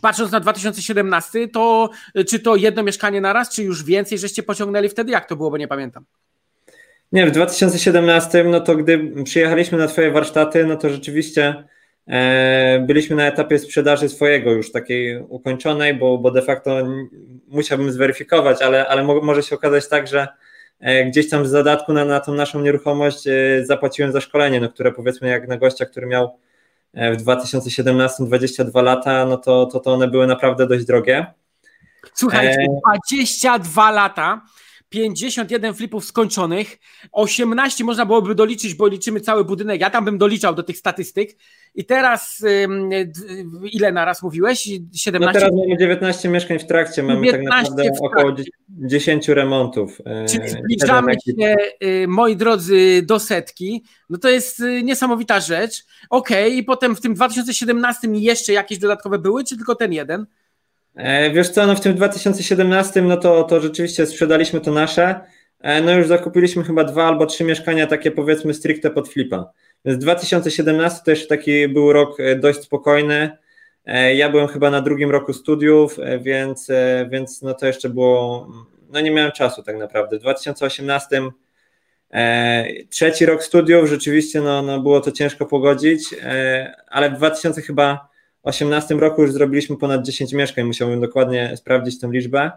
patrząc 0.00 0.32
na 0.32 0.40
2017, 0.40 1.48
to 1.48 1.90
y, 2.18 2.24
czy 2.24 2.38
to 2.38 2.56
jedno 2.56 2.82
mieszkanie 2.82 3.20
na 3.20 3.32
raz, 3.32 3.50
czy 3.54 3.62
już 3.62 3.84
więcej 3.84 4.18
żeście 4.18 4.42
pociągnęli 4.42 4.88
wtedy? 4.88 5.12
Jak 5.12 5.28
to 5.28 5.36
było, 5.36 5.50
bo 5.50 5.56
nie 5.56 5.68
pamiętam. 5.68 6.04
Nie, 7.12 7.26
w 7.26 7.30
2017, 7.30 8.44
no 8.44 8.60
to 8.60 8.76
gdy 8.76 9.12
przyjechaliśmy 9.24 9.78
na 9.78 9.86
Twoje 9.86 10.10
warsztaty, 10.10 10.66
no 10.66 10.76
to 10.76 10.90
rzeczywiście 10.90 11.64
e, 12.06 12.84
byliśmy 12.86 13.16
na 13.16 13.26
etapie 13.26 13.58
sprzedaży 13.58 14.08
swojego 14.08 14.52
już 14.52 14.72
takiej 14.72 15.20
ukończonej, 15.20 15.94
bo, 15.94 16.18
bo 16.18 16.30
de 16.30 16.42
facto 16.42 16.88
musiałbym 17.46 17.92
zweryfikować, 17.92 18.62
ale, 18.62 18.88
ale 18.88 19.04
może 19.04 19.42
się 19.42 19.56
okazać 19.56 19.88
tak, 19.88 20.06
że 20.06 20.28
e, 20.80 21.04
gdzieś 21.04 21.30
tam 21.30 21.46
z 21.46 21.50
zadatku 21.50 21.92
na, 21.92 22.04
na 22.04 22.20
tą 22.20 22.34
naszą 22.34 22.60
nieruchomość 22.60 23.26
e, 23.26 23.66
zapłaciłem 23.66 24.12
za 24.12 24.20
szkolenie, 24.20 24.60
no 24.60 24.68
które 24.68 24.92
powiedzmy 24.92 25.28
jak 25.28 25.48
na 25.48 25.56
gościa, 25.56 25.86
który 25.86 26.06
miał 26.06 26.38
w 26.94 27.16
2017 27.16 28.24
22 28.24 28.82
lata, 28.82 29.24
no 29.24 29.36
to, 29.36 29.66
to, 29.66 29.80
to 29.80 29.92
one 29.92 30.08
były 30.08 30.26
naprawdę 30.26 30.66
dość 30.66 30.84
drogie. 30.84 31.26
Słuchajcie, 32.14 32.66
22 32.86 33.90
lata 33.90 34.40
51 34.88 35.74
flipów 35.74 36.04
skończonych, 36.04 36.78
18 37.12 37.84
można 37.84 38.06
byłoby 38.06 38.34
doliczyć, 38.34 38.74
bo 38.74 38.86
liczymy 38.86 39.20
cały 39.20 39.44
budynek. 39.44 39.80
Ja 39.80 39.90
tam 39.90 40.04
bym 40.04 40.18
doliczał 40.18 40.54
do 40.54 40.62
tych 40.62 40.76
statystyk. 40.76 41.36
I 41.74 41.84
teraz 41.84 42.44
ile 43.72 43.92
na 43.92 44.04
raz 44.04 44.22
mówiłeś? 44.22 44.68
17? 44.94 45.18
No 45.20 45.32
teraz 45.32 45.52
mamy 45.52 45.76
19 45.78 46.28
mieszkań 46.28 46.58
w 46.58 46.66
trakcie, 46.66 47.02
mamy 47.02 47.32
tak 47.32 47.42
naprawdę 47.42 47.90
około 48.00 48.34
10 48.68 49.28
remontów. 49.28 49.98
E, 50.04 50.26
Czyli 50.26 50.48
zbliżamy 50.48 51.12
się, 51.12 51.56
y, 51.84 52.08
moi 52.08 52.36
drodzy, 52.36 53.02
do 53.02 53.18
setki. 53.18 53.84
No 54.10 54.18
to 54.18 54.28
jest 54.28 54.60
y, 54.60 54.82
niesamowita 54.82 55.40
rzecz. 55.40 55.84
Okej, 56.10 56.46
okay, 56.46 56.58
i 56.58 56.62
potem 56.62 56.96
w 56.96 57.00
tym 57.00 57.14
2017 57.14 58.08
jeszcze 58.12 58.52
jakieś 58.52 58.78
dodatkowe 58.78 59.18
były, 59.18 59.44
czy 59.44 59.56
tylko 59.56 59.74
ten 59.74 59.92
jeden? 59.92 60.26
E, 60.98 61.30
wiesz 61.30 61.48
co, 61.48 61.66
no 61.66 61.74
w 61.74 61.80
tym 61.80 61.94
2017 61.94 63.02
no 63.02 63.16
to, 63.16 63.44
to 63.44 63.60
rzeczywiście 63.60 64.06
sprzedaliśmy 64.06 64.60
to 64.60 64.72
nasze, 64.72 65.20
e, 65.60 65.82
no 65.82 65.92
już 65.92 66.06
zakupiliśmy 66.06 66.64
chyba 66.64 66.84
dwa 66.84 67.04
albo 67.04 67.26
trzy 67.26 67.44
mieszkania 67.44 67.86
takie 67.86 68.10
powiedzmy 68.10 68.54
stricte 68.54 68.90
pod 68.90 69.08
flipa. 69.08 69.50
Więc 69.84 69.98
2017 69.98 71.00
to 71.04 71.10
jeszcze 71.10 71.26
taki 71.26 71.68
był 71.68 71.92
rok 71.92 72.20
e, 72.20 72.36
dość 72.36 72.60
spokojny. 72.60 73.30
Ja 74.14 74.30
byłem 74.30 74.48
chyba 74.48 74.70
na 74.70 74.80
drugim 74.80 75.10
roku 75.10 75.32
studiów, 75.32 75.96
więc, 76.20 76.68
więc 77.10 77.42
no 77.42 77.54
to 77.54 77.66
jeszcze 77.66 77.88
było, 77.88 78.48
no 78.90 79.00
nie 79.00 79.10
miałem 79.10 79.32
czasu 79.32 79.62
tak 79.62 79.76
naprawdę. 79.76 80.18
W 80.18 80.20
2018 80.20 81.22
trzeci 82.90 83.26
rok 83.26 83.42
studiów, 83.42 83.88
rzeczywiście 83.88 84.40
no, 84.40 84.62
no 84.62 84.80
było 84.80 85.00
to 85.00 85.12
ciężko 85.12 85.46
pogodzić, 85.46 86.14
ale 86.88 87.10
w 87.10 87.14
2000 87.14 87.62
chyba 87.62 88.07
2018 88.48 88.94
roku 88.94 89.22
już 89.22 89.32
zrobiliśmy 89.32 89.76
ponad 89.76 90.02
10 90.02 90.32
mieszkań, 90.32 90.64
musiałbym 90.64 91.00
dokładnie 91.00 91.56
sprawdzić 91.56 92.00
tę 92.00 92.08
liczbę. 92.12 92.50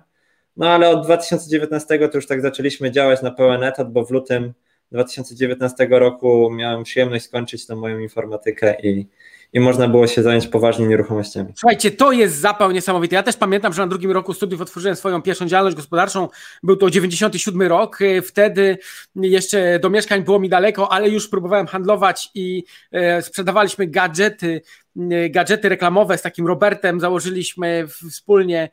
No 0.57 0.69
ale 0.69 0.89
od 0.89 1.05
2019 1.05 2.10
to 2.10 2.17
już 2.17 2.27
tak 2.27 2.41
zaczęliśmy 2.41 2.91
działać 2.91 3.21
na 3.21 3.31
pełen 3.31 3.63
etat, 3.63 3.91
bo 3.91 4.05
w 4.05 4.12
lutym 4.12 4.53
2019 4.91 5.88
roku 5.89 6.51
miałem 6.51 6.83
przyjemność 6.83 7.25
skończyć 7.25 7.67
tą 7.67 7.75
moją 7.75 8.00
informatykę 8.00 8.75
i, 8.83 9.07
i 9.53 9.60
można 9.60 9.88
było 9.88 10.07
się 10.07 10.24
zająć 10.24 10.48
poważnie 10.48 10.88
nieruchomościami. 10.88 11.53
Słuchajcie, 11.55 11.91
to 11.91 12.12
jest 12.12 12.36
zapał 12.36 12.71
niesamowity. 12.71 13.15
Ja 13.15 13.24
też 13.24 13.38
pamiętam, 13.38 13.74
że 13.74 13.81
na 13.81 13.88
drugim 13.88 14.12
roku 14.12 14.33
studiów 14.33 14.62
otworzyłem 14.62 14.95
swoją 14.95 15.21
pierwszą 15.21 15.45
działalność 15.45 15.75
gospodarczą. 15.75 16.27
Był 16.63 16.75
to 16.75 16.89
97 16.89 17.62
rok. 17.62 18.00
Wtedy 18.24 18.77
jeszcze 19.15 19.79
do 19.79 19.89
mieszkań 19.89 20.24
było 20.24 20.39
mi 20.39 20.50
daleko, 20.50 20.91
ale 20.91 21.10
już 21.10 21.29
próbowałem 21.29 21.67
handlować 21.67 22.29
i 22.36 22.63
e, 22.91 23.21
sprzedawaliśmy 23.21 23.88
gadżety 23.88 24.62
gadżety 25.29 25.69
reklamowe 25.69 26.17
z 26.17 26.21
takim 26.21 26.48
Robertem 26.48 27.00
założyliśmy 27.00 27.88
wspólnie 28.12 28.69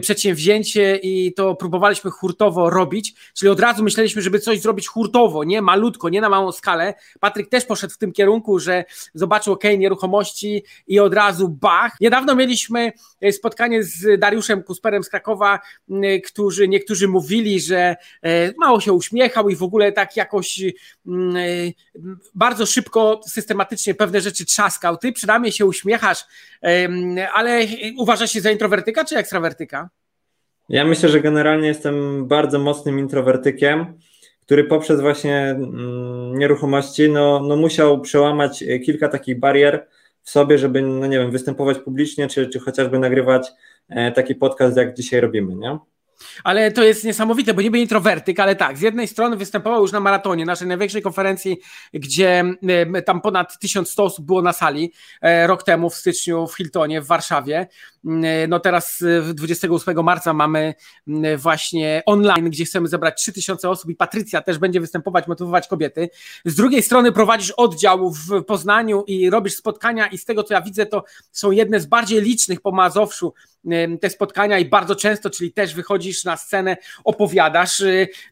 przedsięwzięcie 0.00 0.96
i 0.96 1.34
to 1.34 1.54
próbowaliśmy 1.54 2.10
hurtowo 2.10 2.70
robić, 2.70 3.14
czyli 3.34 3.50
od 3.50 3.60
razu 3.60 3.84
myśleliśmy, 3.84 4.22
żeby 4.22 4.40
coś 4.40 4.60
zrobić 4.60 4.88
hurtowo, 4.88 5.44
nie 5.44 5.62
malutko, 5.62 6.08
nie 6.08 6.20
na 6.20 6.28
małą 6.28 6.52
skalę. 6.52 6.94
Patryk 7.20 7.48
też 7.48 7.64
poszedł 7.64 7.94
w 7.94 7.98
tym 7.98 8.12
kierunku, 8.12 8.58
że 8.58 8.84
zobaczył 9.14 9.52
OK, 9.52 9.64
nieruchomości 9.78 10.64
i 10.86 11.00
od 11.00 11.14
razu 11.14 11.48
bach. 11.48 11.92
Niedawno 12.00 12.34
mieliśmy 12.34 12.92
e, 13.20 13.32
spotkanie 13.32 13.84
z 13.84 14.20
Dariuszem 14.20 14.62
Kusperem 14.62 15.04
z 15.04 15.08
Krakowa, 15.08 15.58
którzy 16.26 16.68
niektórzy 16.68 17.08
mówili, 17.08 17.60
że 17.60 17.96
mało 18.58 18.80
się 18.80 18.92
uśmiechał 18.92 19.48
i 19.48 19.56
w 19.56 19.62
ogóle 19.62 19.92
tak 19.92 20.16
jakoś 20.16 20.60
bardzo 22.34 22.66
szybko, 22.66 23.20
systematycznie 23.26 23.94
pewne 23.94 24.20
rzeczy 24.20 24.44
trzaskał. 24.44 24.96
Ty 24.96 25.12
przynajmniej 25.12 25.52
się 25.58 25.66
uśmiechasz, 25.66 26.24
ale 27.34 27.60
uważasz 27.98 28.30
się 28.30 28.40
za 28.40 28.50
introwertyka 28.50 29.04
czy 29.04 29.16
ekstrawertyka? 29.16 29.90
Ja 30.68 30.84
myślę, 30.84 31.08
że 31.08 31.20
generalnie 31.20 31.68
jestem 31.68 32.26
bardzo 32.28 32.58
mocnym 32.58 32.98
introwertykiem, 32.98 33.98
który 34.42 34.64
poprzez 34.64 35.00
właśnie 35.00 35.36
mm, 35.36 36.38
nieruchomości 36.38 37.08
no, 37.08 37.40
no 37.40 37.56
musiał 37.56 38.00
przełamać 38.00 38.64
kilka 38.84 39.08
takich 39.08 39.38
barier 39.38 39.86
w 40.22 40.30
sobie, 40.30 40.58
żeby, 40.58 40.82
no 40.82 41.06
nie 41.06 41.18
wiem, 41.18 41.30
występować 41.30 41.78
publicznie, 41.78 42.28
czy, 42.28 42.48
czy 42.48 42.60
chociażby 42.60 42.98
nagrywać 42.98 43.48
e, 43.88 44.12
taki 44.12 44.34
podcast, 44.34 44.76
jak 44.76 44.94
dzisiaj 44.94 45.20
robimy, 45.20 45.54
nie? 45.54 45.78
Ale 46.44 46.72
to 46.72 46.82
jest 46.82 47.04
niesamowite, 47.04 47.54
bo 47.54 47.62
niby 47.62 47.78
introwertyk, 47.78 48.40
ale 48.40 48.56
tak, 48.56 48.78
z 48.78 48.80
jednej 48.80 49.08
strony 49.08 49.36
występował 49.36 49.82
już 49.82 49.92
na 49.92 50.00
maratonie, 50.00 50.44
naszej 50.44 50.68
największej 50.68 51.02
konferencji, 51.02 51.58
gdzie 51.92 52.44
tam 53.06 53.20
ponad 53.20 53.58
1100 53.58 54.04
osób 54.04 54.26
było 54.26 54.42
na 54.42 54.52
sali 54.52 54.92
e, 55.22 55.46
rok 55.46 55.62
temu 55.62 55.90
w 55.90 55.94
styczniu 55.94 56.46
w 56.46 56.56
Hiltonie 56.56 57.00
w 57.00 57.06
Warszawie. 57.06 57.66
E, 58.08 58.46
no 58.48 58.60
teraz 58.60 59.04
28 59.34 60.04
marca 60.04 60.32
mamy 60.32 60.74
właśnie 61.36 62.02
online, 62.06 62.50
gdzie 62.50 62.64
chcemy 62.64 62.88
zebrać 62.88 63.22
3000 63.22 63.68
osób 63.68 63.90
i 63.90 63.94
Patrycja 63.94 64.40
też 64.40 64.58
będzie 64.58 64.80
występować, 64.80 65.26
motywować 65.26 65.68
kobiety. 65.68 66.08
Z 66.44 66.54
drugiej 66.54 66.82
strony 66.82 67.12
prowadzisz 67.12 67.50
oddział 67.50 68.10
w 68.10 68.44
Poznaniu 68.44 69.04
i 69.06 69.30
robisz 69.30 69.54
spotkania 69.54 70.06
i 70.06 70.18
z 70.18 70.24
tego 70.24 70.42
co 70.42 70.54
ja 70.54 70.60
widzę 70.60 70.86
to 70.86 71.04
są 71.32 71.50
jedne 71.50 71.80
z 71.80 71.86
bardziej 71.86 72.22
licznych 72.22 72.60
po 72.60 72.72
Mazowszu 72.72 73.34
te 74.00 74.10
spotkania 74.10 74.58
i 74.58 74.64
bardzo 74.64 74.96
często, 74.96 75.30
czyli 75.30 75.52
też 75.52 75.74
wychodzisz 75.74 76.24
na 76.24 76.36
scenę, 76.36 76.76
opowiadasz. 77.04 77.82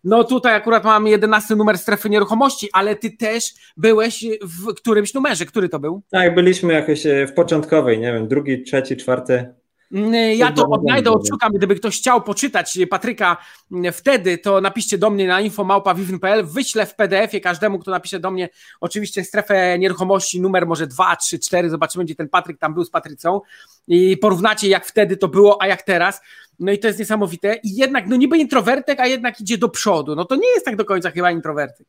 No 0.05 0.25
tutaj 0.25 0.55
akurat 0.55 0.85
mamy 0.85 1.11
11 1.11 1.57
numer 1.57 1.79
strefy 1.79 2.11
nieruchomości, 2.11 2.69
ale 2.73 2.97
ty 2.97 3.11
też 3.11 3.55
byłeś 3.77 4.25
w 4.43 4.75
którymś 4.75 5.15
numerze. 5.15 5.47
Który 5.47 5.69
to 5.69 5.79
był? 5.79 6.03
Tak, 6.11 6.35
byliśmy 6.35 6.73
jakoś 6.73 7.07
e, 7.07 7.27
w 7.27 7.33
początkowej, 7.33 7.99
nie 7.99 8.13
wiem, 8.13 8.29
drugi, 8.29 8.63
trzeci, 8.63 8.97
czwarty. 8.97 9.55
Mm, 9.93 10.15
ja 10.37 10.53
to 10.53 10.69
odnajdę, 10.69 11.11
odszukam, 11.11 11.53
gdyby 11.53 11.75
ktoś 11.75 11.99
chciał 11.99 12.23
poczytać 12.23 12.79
Patryka 12.91 13.37
mm, 13.73 13.93
wtedy, 13.93 14.39
to 14.39 14.61
napiszcie 14.61 14.99
do 14.99 15.11
mnie 15.11 15.27
na 15.27 15.41
infomałpa.vivn.pl, 15.41 16.45
wyślę 16.45 16.87
w 16.87 16.95
PDF-ie 16.95 17.41
każdemu, 17.41 17.79
kto 17.79 17.91
napisze 17.91 18.21
do 18.21 18.31
mnie, 18.31 18.49
oczywiście 18.81 19.25
strefę 19.25 19.79
nieruchomości, 19.79 20.41
numer 20.41 20.67
może 20.67 20.87
2, 20.87 21.17
3, 21.17 21.39
4, 21.39 21.71
zobaczymy, 21.71 22.05
gdzie 22.05 22.15
ten 22.15 22.29
Patryk 22.29 22.59
tam 22.59 22.75
był 22.75 22.85
z 22.85 22.91
Patrycą 22.91 23.41
i 23.89 24.17
porównacie, 24.17 24.69
jak 24.69 24.87
wtedy 24.87 25.17
to 25.17 25.29
było, 25.29 25.63
a 25.63 25.67
jak 25.67 25.83
teraz. 25.83 26.21
No 26.59 26.73
i 26.73 26.79
to 26.79 26.87
jest 26.87 26.99
niesamowite. 26.99 27.55
I 27.63 27.77
jednak, 27.77 28.07
no 28.07 28.17
niby 28.17 28.39
introwertyk, 28.39 29.01
a 29.01 29.07
jednak 29.07 29.41
idzie 29.41 29.59
do 29.59 29.69
przodu. 29.69 30.15
No 30.15 30.25
to 30.25 30.37
nie 30.37 30.49
jest 30.49 30.65
tak 30.65 30.77
do 30.77 30.85
końca 30.85 31.11
chyba 31.11 31.31
introwertyk. 31.31 31.87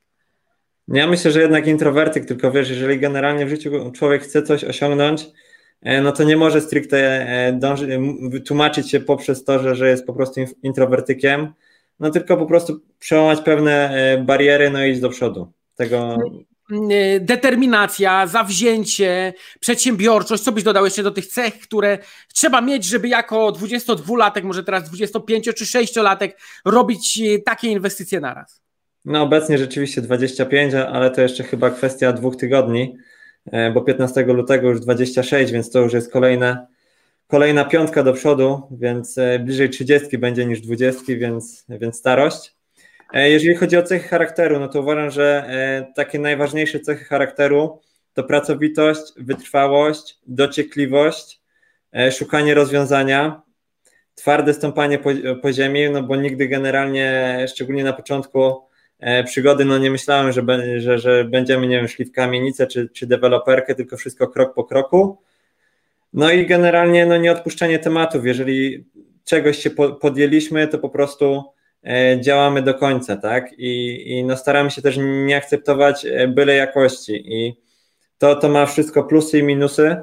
Ja 0.88 1.08
myślę, 1.08 1.32
że 1.32 1.42
jednak 1.42 1.68
introwertyk, 1.68 2.26
tylko 2.26 2.52
wiesz, 2.52 2.70
jeżeli 2.70 3.00
generalnie 3.00 3.46
w 3.46 3.50
życiu 3.50 3.92
człowiek 3.92 4.24
chce 4.24 4.44
coś 4.44 4.64
osiągnąć, 4.64 5.28
no 5.82 6.12
to 6.12 6.24
nie 6.24 6.38
może 6.38 6.62
stricte 6.62 6.98
e, 7.28 7.54
dąży, 7.54 8.00
tłumaczyć 8.46 8.92
się 8.92 9.00
poprzez 9.00 9.44
to, 9.44 9.60
że, 9.60 9.76
że 9.76 9.90
jest 9.90 10.06
po 10.06 10.14
prostu 10.14 10.42
introwertykiem, 10.64 11.54
no 12.00 12.10
tylko 12.10 12.38
po 12.38 12.46
prostu 12.46 12.80
przełamać 13.00 13.42
pewne 13.42 13.90
e, 13.90 14.18
bariery, 14.18 14.70
no 14.70 14.86
i 14.86 14.92
iść 14.92 15.02
do 15.02 15.10
przodu. 15.10 15.52
Tego... 15.76 16.18
Determinacja, 17.20 18.28
zawzięcie, 18.28 19.34
przedsiębiorczość, 19.60 20.44
co 20.44 20.52
byś 20.52 20.64
dodał 20.64 20.86
jeszcze 20.86 21.04
do 21.04 21.12
tych 21.12 21.28
cech, 21.28 21.60
które 21.60 21.98
trzeba 22.34 22.62
mieć, 22.62 22.86
żeby 22.86 23.08
jako 23.08 23.52
22-latek, 23.52 24.44
może 24.44 24.64
teraz 24.64 24.90
25 24.90 25.46
czy 25.56 25.66
6-latek 25.66 26.32
robić 26.66 27.22
takie 27.46 27.68
inwestycje 27.68 28.20
naraz? 28.20 28.62
No 29.06 29.22
obecnie 29.22 29.58
rzeczywiście 29.58 30.02
25, 30.02 30.74
ale 30.74 31.12
to 31.12 31.22
jeszcze 31.22 31.44
chyba 31.44 31.70
kwestia 31.70 32.14
dwóch 32.14 32.36
tygodni. 32.36 32.98
E, 33.52 33.72
bo 33.72 33.82
15 33.82 34.24
lutego 34.24 34.70
już 34.70 34.80
26, 34.80 35.52
więc 35.52 35.72
to 35.72 35.80
już 35.80 35.94
jest 35.94 36.12
kolejna, 36.12 36.68
kolejna 37.28 37.66
piątka 37.66 38.04
do 38.04 38.14
przodu, 38.14 38.62
więc 38.72 39.18
e, 39.18 39.40
bliżej 39.40 39.70
30 39.70 40.18
będzie 40.18 40.46
niż 40.46 40.62
20, 40.62 41.04
więc, 41.08 41.66
więc 41.70 41.98
starość. 41.98 42.56
E, 43.14 43.30
jeżeli 43.30 43.56
chodzi 43.56 43.78
o 43.78 43.84
cechy 43.84 44.08
charakteru, 44.08 44.60
no 44.60 44.68
to 44.68 44.82
uważam, 44.82 45.12
że 45.12 45.50
takie 45.96 46.20
najważniejsze 46.20 46.80
cechy 46.80 47.06
charakteru 47.06 47.82
to 48.14 48.24
pracowitość, 48.24 49.02
wytrwałość, 49.18 50.20
dociekliwość, 50.28 51.42
szukanie 52.12 52.54
rozwiązania, 52.54 53.42
twarde 54.16 54.54
stąpanie 54.54 55.00
po, 55.00 55.10
po 55.42 55.54
ziemi, 55.54 55.90
no 55.90 56.04
bo 56.04 56.16
nigdy 56.16 56.48
generalnie, 56.48 57.46
szczególnie 57.50 57.84
na 57.84 57.94
początku, 57.94 58.67
przygody, 59.26 59.66
no 59.66 59.78
nie 59.78 59.92
myślałem, 59.92 60.32
że, 60.32 60.42
że, 60.78 61.00
że 61.00 61.26
będziemy, 61.26 61.68
nie 61.68 61.78
wiem, 61.78 61.88
szli 61.88 62.06
w 62.06 62.12
kamienicę 62.12 62.68
czy, 62.68 62.90
czy 62.90 63.08
deweloperkę, 63.08 63.76
tylko 63.76 63.98
wszystko 63.98 64.28
krok 64.28 64.54
po 64.54 64.64
kroku. 64.64 65.18
No 66.14 66.32
i 66.32 66.46
generalnie 66.46 67.06
no 67.06 67.18
nie 67.18 67.32
odpuszczanie 67.32 67.80
tematów. 67.80 68.26
Jeżeli 68.26 68.86
czegoś 69.24 69.58
się 69.58 69.70
podjęliśmy, 70.02 70.68
to 70.68 70.80
po 70.80 70.90
prostu 70.90 71.44
e, 71.84 72.22
działamy 72.22 72.62
do 72.62 72.74
końca, 72.74 73.16
tak? 73.16 73.54
I, 73.58 74.04
i 74.12 74.24
no 74.24 74.38
staramy 74.38 74.72
się 74.72 74.82
też 74.82 74.98
nie 75.02 75.38
akceptować 75.38 76.06
e, 76.06 76.28
byle 76.28 76.56
jakości. 76.56 77.34
I 77.34 77.62
to, 78.18 78.36
to 78.36 78.50
ma 78.50 78.66
wszystko 78.66 79.04
plusy 79.04 79.40
i 79.40 79.44
minusy. 79.44 79.96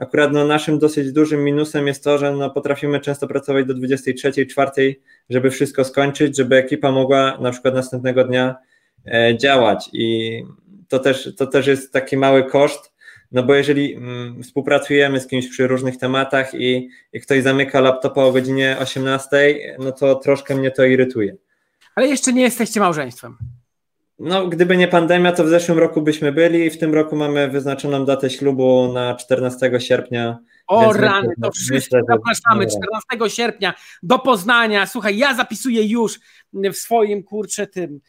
Akurat 0.00 0.32
no, 0.32 0.44
naszym 0.44 0.78
dosyć 0.78 1.12
dużym 1.12 1.44
minusem 1.44 1.86
jest 1.86 2.04
to, 2.04 2.18
że 2.18 2.32
no, 2.32 2.50
potrafimy 2.50 3.00
często 3.00 3.28
pracować 3.28 3.66
do 3.66 3.74
23, 3.74 4.46
4, 4.46 4.96
żeby 5.30 5.50
wszystko 5.50 5.84
skończyć, 5.84 6.36
żeby 6.36 6.56
ekipa 6.56 6.92
mogła 6.92 7.38
na 7.40 7.50
przykład 7.50 7.74
następnego 7.74 8.24
dnia 8.24 8.56
e, 9.06 9.36
działać. 9.38 9.90
I 9.92 10.42
to 10.88 10.98
też, 10.98 11.34
to 11.36 11.46
też 11.46 11.66
jest 11.66 11.92
taki 11.92 12.16
mały 12.16 12.44
koszt, 12.44 12.92
no 13.32 13.42
bo 13.42 13.54
jeżeli 13.54 13.94
mm, 13.94 14.42
współpracujemy 14.42 15.20
z 15.20 15.26
kimś 15.26 15.48
przy 15.48 15.66
różnych 15.66 15.96
tematach 15.96 16.54
i, 16.54 16.88
i 17.12 17.20
ktoś 17.20 17.42
zamyka 17.42 17.80
laptopa 17.80 18.22
o 18.22 18.32
godzinie 18.32 18.76
18, 18.80 19.76
no 19.78 19.92
to 19.92 20.14
troszkę 20.14 20.54
mnie 20.54 20.70
to 20.70 20.84
irytuje. 20.84 21.36
Ale 21.94 22.06
jeszcze 22.06 22.32
nie 22.32 22.42
jesteście 22.42 22.80
małżeństwem. 22.80 23.36
No, 24.20 24.48
gdyby 24.48 24.76
nie 24.76 24.88
pandemia, 24.88 25.32
to 25.32 25.44
w 25.44 25.48
zeszłym 25.48 25.78
roku 25.78 26.02
byśmy 26.02 26.32
byli 26.32 26.64
i 26.64 26.70
w 26.70 26.78
tym 26.78 26.94
roku 26.94 27.16
mamy 27.16 27.48
wyznaczoną 27.48 28.04
datę 28.04 28.30
ślubu 28.30 28.92
na 28.92 29.14
14 29.14 29.80
sierpnia. 29.80 30.38
O 30.66 30.92
rany, 30.92 31.34
to 31.42 31.50
wszyscy 31.50 32.00
zapraszamy 32.08 32.66
14 32.66 33.36
sierpnia 33.36 33.74
do 34.02 34.18
Poznania. 34.18 34.86
Słuchaj, 34.86 35.16
ja 35.16 35.34
zapisuję 35.34 35.86
już 35.86 36.20
w 36.52 36.76
swoim 36.76 37.22
kurczę 37.22 37.66
tym 37.66 38.00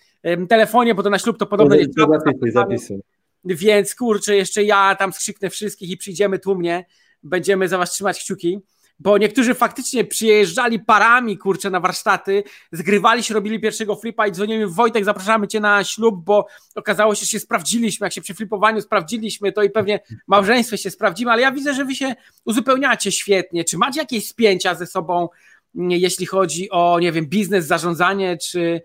telefonie, 0.49 0.95
bo 0.95 1.03
to 1.03 1.09
na 1.09 1.19
ślub 1.19 1.37
to 1.37 1.45
podobno 1.45 1.75
jest. 1.75 1.91
Zapisuj, 1.95 2.51
zapisuj. 2.51 3.01
Więc 3.45 3.95
kurczę, 3.95 4.35
jeszcze 4.35 4.63
ja 4.63 4.95
tam 4.95 5.13
skrzyknę 5.13 5.49
wszystkich 5.49 5.89
i 5.89 5.97
przyjdziemy 5.97 6.39
tłumnie. 6.39 6.85
Będziemy 7.23 7.67
za 7.67 7.77
was 7.77 7.91
trzymać 7.91 8.19
kciuki 8.19 8.59
bo 9.03 9.17
niektórzy 9.17 9.53
faktycznie 9.53 10.03
przyjeżdżali 10.03 10.79
parami, 10.79 11.37
kurczę, 11.37 11.69
na 11.69 11.79
warsztaty, 11.79 12.43
zgrywali 12.71 13.23
się, 13.23 13.33
robili 13.33 13.59
pierwszego 13.59 13.95
flipa 13.95 14.27
i 14.27 14.31
dzwonili 14.31 14.65
Wojtek, 14.65 15.05
zapraszamy 15.05 15.47
cię 15.47 15.59
na 15.59 15.83
ślub, 15.83 16.25
bo 16.25 16.47
okazało 16.75 17.15
się, 17.15 17.21
że 17.21 17.27
się 17.27 17.39
sprawdziliśmy, 17.39 18.05
jak 18.05 18.13
się 18.13 18.21
przy 18.21 18.33
flipowaniu 18.33 18.81
sprawdziliśmy, 18.81 19.51
to 19.51 19.63
i 19.63 19.69
pewnie 19.69 19.99
małżeństwie 20.27 20.77
się 20.77 20.89
sprawdzimy, 20.89 21.31
ale 21.31 21.41
ja 21.41 21.51
widzę, 21.51 21.73
że 21.73 21.85
wy 21.85 21.95
się 21.95 22.15
uzupełniacie 22.45 23.11
świetnie. 23.11 23.63
Czy 23.63 23.77
macie 23.77 23.99
jakieś 23.99 24.27
spięcia 24.27 24.75
ze 24.75 24.85
sobą, 24.85 25.29
jeśli 25.75 26.25
chodzi 26.25 26.69
o, 26.69 26.99
nie 26.99 27.11
wiem, 27.11 27.25
biznes, 27.25 27.65
zarządzanie, 27.65 28.37
czy 28.37 28.81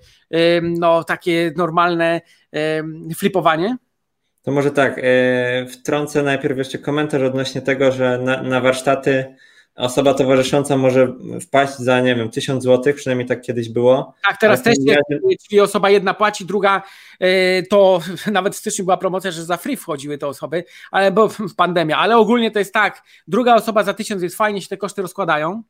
no, 0.62 1.04
takie 1.04 1.52
normalne 1.56 2.20
flipowanie? 3.16 3.76
To 4.42 4.52
może 4.52 4.70
tak, 4.70 5.00
e, 5.02 5.66
wtrącę 5.66 6.22
najpierw 6.22 6.58
jeszcze 6.58 6.78
komentarz 6.78 7.22
odnośnie 7.22 7.62
tego, 7.62 7.92
że 7.92 8.18
na, 8.18 8.42
na 8.42 8.60
warsztaty 8.60 9.36
osoba 9.76 10.14
towarzysząca 10.14 10.76
może 10.76 11.12
wpaść 11.40 11.76
za, 11.76 12.00
nie 12.00 12.14
wiem, 12.14 12.30
tysiąc 12.30 12.62
złotych, 12.62 12.96
przynajmniej 12.96 13.28
tak 13.28 13.40
kiedyś 13.40 13.68
było. 13.68 14.14
Tak, 14.28 14.40
teraz 14.40 14.62
też 14.62 14.74
jest, 14.80 15.00
czyli 15.48 15.60
osoba 15.60 15.90
jedna 15.90 16.14
płaci, 16.14 16.44
druga 16.44 16.82
e, 17.20 17.62
to 17.62 18.00
nawet 18.32 18.54
w 18.54 18.58
styczniu 18.58 18.84
była 18.84 18.96
promocja, 18.96 19.30
że 19.30 19.44
za 19.44 19.56
free 19.56 19.76
wchodziły 19.76 20.18
te 20.18 20.26
osoby, 20.26 20.64
ale 20.90 21.12
bo 21.12 21.30
pandemia, 21.56 21.96
ale 21.96 22.16
ogólnie 22.16 22.50
to 22.50 22.58
jest 22.58 22.74
tak, 22.74 23.02
druga 23.28 23.54
osoba 23.54 23.82
za 23.82 23.94
tysiąc 23.94 24.22
jest 24.22 24.36
fajnie, 24.36 24.62
się 24.62 24.68
te 24.68 24.76
koszty 24.76 25.02
rozkładają. 25.02 25.62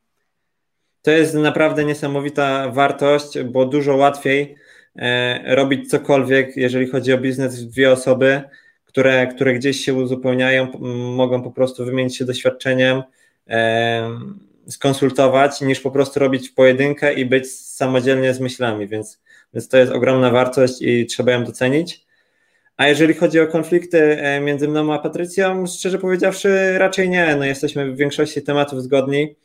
To 1.02 1.10
jest 1.10 1.34
naprawdę 1.34 1.84
niesamowita 1.84 2.70
wartość, 2.70 3.42
bo 3.42 3.66
dużo 3.66 3.96
łatwiej 3.96 4.56
e, 4.96 5.54
robić 5.54 5.90
cokolwiek, 5.90 6.56
jeżeli 6.56 6.86
chodzi 6.86 7.12
o 7.12 7.18
biznes 7.18 7.66
dwie 7.66 7.92
osoby, 7.92 8.42
które, 8.84 9.26
które 9.26 9.54
gdzieś 9.54 9.84
się 9.84 9.94
uzupełniają, 9.94 10.72
mogą 11.16 11.42
po 11.42 11.50
prostu 11.50 11.84
wymienić 11.84 12.16
się 12.16 12.24
doświadczeniem, 12.24 13.02
skonsultować, 14.68 15.60
niż 15.60 15.80
po 15.80 15.90
prostu 15.90 16.20
robić 16.20 16.48
w 16.48 16.54
pojedynkę 16.54 17.14
i 17.14 17.26
być 17.26 17.52
samodzielnie 17.52 18.34
z 18.34 18.40
myślami, 18.40 18.88
więc, 18.88 19.20
więc 19.54 19.68
to 19.68 19.76
jest 19.76 19.92
ogromna 19.92 20.30
wartość 20.30 20.82
i 20.82 21.06
trzeba 21.06 21.32
ją 21.32 21.44
docenić. 21.44 22.06
A 22.76 22.86
jeżeli 22.86 23.14
chodzi 23.14 23.40
o 23.40 23.46
konflikty 23.46 24.22
e, 24.22 24.40
między 24.40 24.68
mną 24.68 24.94
a 24.94 24.98
Patrycją, 24.98 25.66
szczerze 25.66 25.98
powiedziawszy, 25.98 26.78
raczej 26.78 27.08
nie. 27.08 27.36
No, 27.36 27.44
jesteśmy 27.44 27.92
w 27.92 27.96
większości 27.96 28.42
tematów 28.42 28.82
zgodni. 28.82 29.36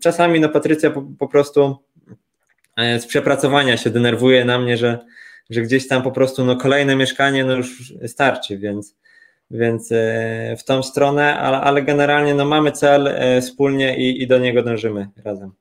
Czasami 0.00 0.40
no, 0.40 0.48
Patrycja 0.48 0.90
po, 0.90 1.02
po 1.18 1.28
prostu 1.28 1.76
e, 2.76 3.00
z 3.00 3.06
przepracowania 3.06 3.76
się 3.76 3.90
denerwuje 3.90 4.44
na 4.44 4.58
mnie, 4.58 4.76
że, 4.76 4.98
że 5.50 5.62
gdzieś 5.62 5.88
tam 5.88 6.02
po 6.02 6.10
prostu 6.12 6.44
no, 6.44 6.56
kolejne 6.56 6.96
mieszkanie 6.96 7.44
no, 7.44 7.56
już 7.56 7.92
starczy, 8.06 8.58
więc, 8.58 8.96
więc 9.50 9.92
e, 9.92 10.56
w 10.58 10.64
tą 10.64 10.82
stronę, 10.82 11.38
ale, 11.38 11.60
ale 11.60 11.82
generalnie 11.82 12.34
no, 12.34 12.44
mamy 12.44 12.72
cel 12.72 13.06
e, 13.08 13.40
wspólnie 13.40 13.96
i, 13.96 14.22
i 14.22 14.26
do 14.26 14.38
niego 14.38 14.62
dążymy 14.62 15.08
razem. 15.24 15.52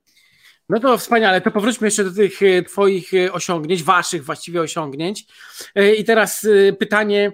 No 0.70 0.80
to 0.80 0.98
wspaniale, 0.98 1.42
to 1.42 1.52
powróćmy 1.52 1.88
jeszcze 1.88 2.04
do 2.04 2.14
tych 2.14 2.44
e, 2.44 2.64
Twoich 2.64 3.12
osiągnięć, 3.32 3.84
Waszych 3.84 4.26
właściwie 4.26 4.62
osiągnięć. 4.62 5.26
I 5.98 6.04
teraz 6.04 6.48
pytanie, 6.80 7.32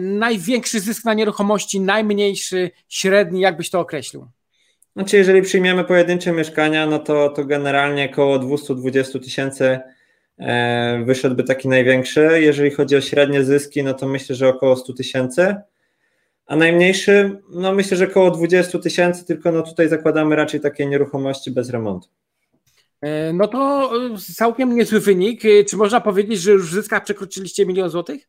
największy 0.00 0.80
zysk 0.80 1.04
na 1.04 1.14
nieruchomości, 1.14 1.80
najmniejszy, 1.80 2.70
średni, 2.88 3.40
jak 3.40 3.56
byś 3.56 3.70
to 3.70 3.80
określił? 3.80 4.26
Znaczy, 4.96 5.16
jeżeli 5.16 5.42
przyjmiemy 5.42 5.84
pojedyncze 5.84 6.32
mieszkania, 6.32 6.86
no 6.86 6.98
to, 6.98 7.28
to 7.28 7.44
generalnie 7.44 8.08
około 8.12 8.38
220 8.38 9.18
tysięcy 9.18 9.80
wyszedłby 11.04 11.44
taki 11.44 11.68
największy. 11.68 12.28
Jeżeli 12.40 12.70
chodzi 12.70 12.96
o 12.96 13.00
średnie 13.00 13.44
zyski, 13.44 13.82
no 13.82 13.94
to 13.94 14.08
myślę, 14.08 14.36
że 14.36 14.48
około 14.48 14.76
100 14.76 14.92
tysięcy 14.92 15.56
a 16.52 16.56
najmniejszy, 16.56 17.40
no 17.50 17.72
myślę, 17.72 17.96
że 17.96 18.08
około 18.08 18.30
20 18.30 18.78
tysięcy, 18.78 19.24
tylko 19.24 19.52
no 19.52 19.62
tutaj 19.62 19.88
zakładamy 19.88 20.36
raczej 20.36 20.60
takie 20.60 20.86
nieruchomości 20.86 21.50
bez 21.50 21.70
remontu. 21.70 22.08
E, 23.00 23.32
no 23.32 23.48
to 23.48 23.90
e, 24.14 24.34
całkiem 24.34 24.76
niezły 24.76 25.00
wynik. 25.00 25.44
E, 25.44 25.64
czy 25.64 25.76
można 25.76 26.00
powiedzieć, 26.00 26.40
że 26.40 26.52
już 26.52 26.70
w 26.70 26.74
zyskach 26.74 27.04
przekroczyliście 27.04 27.66
milion 27.66 27.90
złotych? 27.90 28.28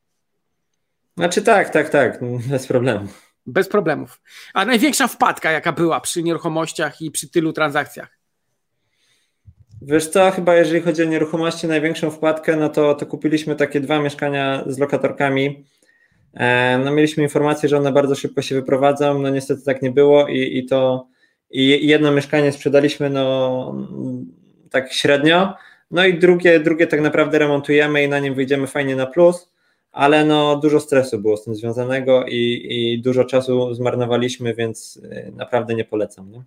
Znaczy 1.17 1.41
tak, 1.41 1.69
tak, 1.69 1.89
tak, 1.89 2.19
bez 2.49 2.67
problemu. 2.67 3.07
Bez 3.45 3.67
problemów. 3.67 4.21
A 4.53 4.65
największa 4.65 5.07
wpadka, 5.07 5.51
jaka 5.51 5.71
była 5.71 6.01
przy 6.01 6.23
nieruchomościach 6.23 7.01
i 7.01 7.11
przy 7.11 7.29
tylu 7.29 7.53
transakcjach? 7.53 8.17
Wiesz 9.81 10.07
co, 10.07 10.31
chyba 10.31 10.55
jeżeli 10.55 10.81
chodzi 10.81 11.03
o 11.03 11.05
nieruchomości, 11.05 11.67
największą 11.67 12.11
wpadkę, 12.11 12.55
no 12.55 12.69
to, 12.69 12.95
to 12.95 13.05
kupiliśmy 13.05 13.55
takie 13.55 13.79
dwa 13.79 13.99
mieszkania 13.99 14.63
z 14.67 14.79
lokatorkami 14.79 15.65
no 16.83 16.91
mieliśmy 16.91 17.23
informację, 17.23 17.69
że 17.69 17.77
one 17.77 17.91
bardzo 17.91 18.15
szybko 18.15 18.41
się 18.41 18.55
wyprowadzą, 18.55 19.19
no 19.19 19.29
niestety 19.29 19.63
tak 19.63 19.81
nie 19.81 19.91
było 19.91 20.27
i, 20.27 20.57
i, 20.57 20.65
to, 20.65 21.07
i 21.51 21.87
jedno 21.87 22.11
mieszkanie 22.11 22.51
sprzedaliśmy 22.51 23.09
no 23.09 23.75
tak 24.71 24.93
średnio, 24.93 25.53
no 25.91 26.05
i 26.05 26.19
drugie, 26.19 26.59
drugie 26.59 26.87
tak 26.87 27.01
naprawdę 27.01 27.39
remontujemy 27.39 28.03
i 28.03 28.09
na 28.09 28.19
nim 28.19 28.33
wyjdziemy 28.33 28.67
fajnie 28.67 28.95
na 28.95 29.05
plus, 29.05 29.53
ale 29.91 30.25
no 30.25 30.55
dużo 30.55 30.79
stresu 30.79 31.19
było 31.19 31.37
z 31.37 31.43
tym 31.43 31.55
związanego 31.55 32.25
i, 32.25 32.65
i 32.69 33.01
dużo 33.01 33.25
czasu 33.25 33.73
zmarnowaliśmy, 33.73 34.53
więc 34.53 34.97
y, 34.97 35.31
naprawdę 35.35 35.75
nie 35.75 35.85
polecam. 35.85 36.31
Nie? 36.31 36.43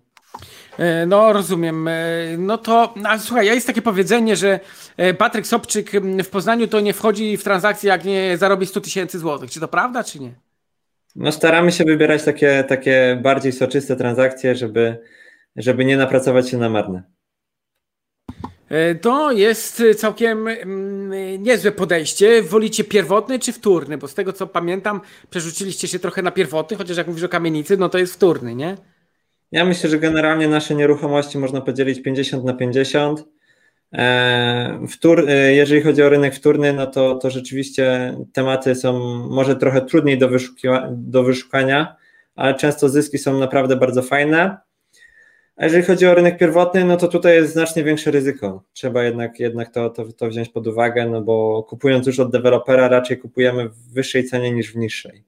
E, 0.77 1.05
no, 1.05 1.33
rozumiem. 1.33 1.87
E, 1.87 1.93
no 2.37 2.57
to, 2.57 2.93
a 3.03 3.19
słuchaj, 3.19 3.45
jest 3.45 3.67
takie 3.67 3.81
powiedzenie, 3.81 4.35
że 4.35 4.59
e, 4.97 5.13
Patryk 5.13 5.47
Sobczyk 5.47 5.91
w 6.23 6.29
Poznaniu 6.29 6.67
to 6.67 6.79
nie 6.79 6.93
wchodzi 6.93 7.37
w 7.37 7.43
transakcję, 7.43 7.89
jak 7.89 8.05
nie 8.05 8.37
zarobi 8.37 8.65
100 8.65 8.81
tysięcy 8.81 9.19
złotych. 9.19 9.51
Czy 9.51 9.59
to 9.59 9.67
prawda, 9.67 10.03
czy 10.03 10.19
nie? 10.19 10.35
No, 11.15 11.31
staramy 11.31 11.71
się 11.71 11.83
wybierać 11.83 12.23
takie, 12.23 12.63
takie 12.67 13.19
bardziej 13.23 13.51
soczyste 13.51 13.95
transakcje, 13.95 14.55
żeby, 14.55 14.97
żeby 15.55 15.85
nie 15.85 15.97
napracować 15.97 16.49
się 16.49 16.57
na 16.57 16.69
marne. 16.69 17.03
To 19.01 19.31
jest 19.31 19.83
całkiem 19.97 20.47
niezłe 21.39 21.71
podejście. 21.71 22.41
Wolicie 22.41 22.83
pierwotny 22.83 23.39
czy 23.39 23.53
wtórny? 23.53 23.97
Bo 23.97 24.07
z 24.07 24.13
tego 24.13 24.33
co 24.33 24.47
pamiętam, 24.47 25.01
przerzuciliście 25.29 25.87
się 25.87 25.99
trochę 25.99 26.21
na 26.21 26.31
pierwotny, 26.31 26.77
chociaż 26.77 26.97
jak 26.97 27.07
mówisz 27.07 27.23
o 27.23 27.29
kamienicy, 27.29 27.77
no 27.77 27.89
to 27.89 27.97
jest 27.97 28.13
wtórny, 28.13 28.55
nie? 28.55 28.77
Ja 29.51 29.65
myślę, 29.65 29.89
że 29.89 29.99
generalnie 29.99 30.47
nasze 30.47 30.75
nieruchomości 30.75 31.37
można 31.37 31.61
podzielić 31.61 32.03
50 32.03 32.43
na 32.43 32.53
50. 32.53 33.25
E, 33.93 34.79
wtór, 34.89 35.29
e, 35.29 35.53
jeżeli 35.53 35.81
chodzi 35.81 36.03
o 36.03 36.09
rynek 36.09 36.35
wtórny, 36.35 36.73
no 36.73 36.87
to, 36.87 37.15
to 37.15 37.29
rzeczywiście 37.29 38.17
tematy 38.33 38.75
są 38.75 38.99
może 39.29 39.55
trochę 39.55 39.81
trudniej 39.81 40.17
do, 40.17 40.29
do 40.91 41.23
wyszukania, 41.23 41.95
ale 42.35 42.55
często 42.55 42.89
zyski 42.89 43.17
są 43.17 43.39
naprawdę 43.39 43.75
bardzo 43.75 44.01
fajne. 44.01 44.57
A 45.55 45.65
jeżeli 45.65 45.83
chodzi 45.83 46.07
o 46.07 46.13
rynek 46.13 46.37
pierwotny, 46.37 46.85
no 46.85 46.97
to 46.97 47.07
tutaj 47.07 47.35
jest 47.35 47.53
znacznie 47.53 47.83
większe 47.83 48.11
ryzyko. 48.11 48.63
Trzeba 48.73 49.03
jednak, 49.03 49.39
jednak 49.39 49.73
to, 49.73 49.89
to, 49.89 50.05
to 50.13 50.27
wziąć 50.27 50.49
pod 50.49 50.67
uwagę, 50.67 51.09
no 51.09 51.21
bo 51.21 51.63
kupując 51.63 52.07
już 52.07 52.19
od 52.19 52.31
dewelopera, 52.31 52.87
raczej 52.87 53.17
kupujemy 53.17 53.69
w 53.69 53.93
wyższej 53.93 54.25
cenie 54.25 54.51
niż 54.51 54.73
w 54.73 54.75
niższej. 54.75 55.23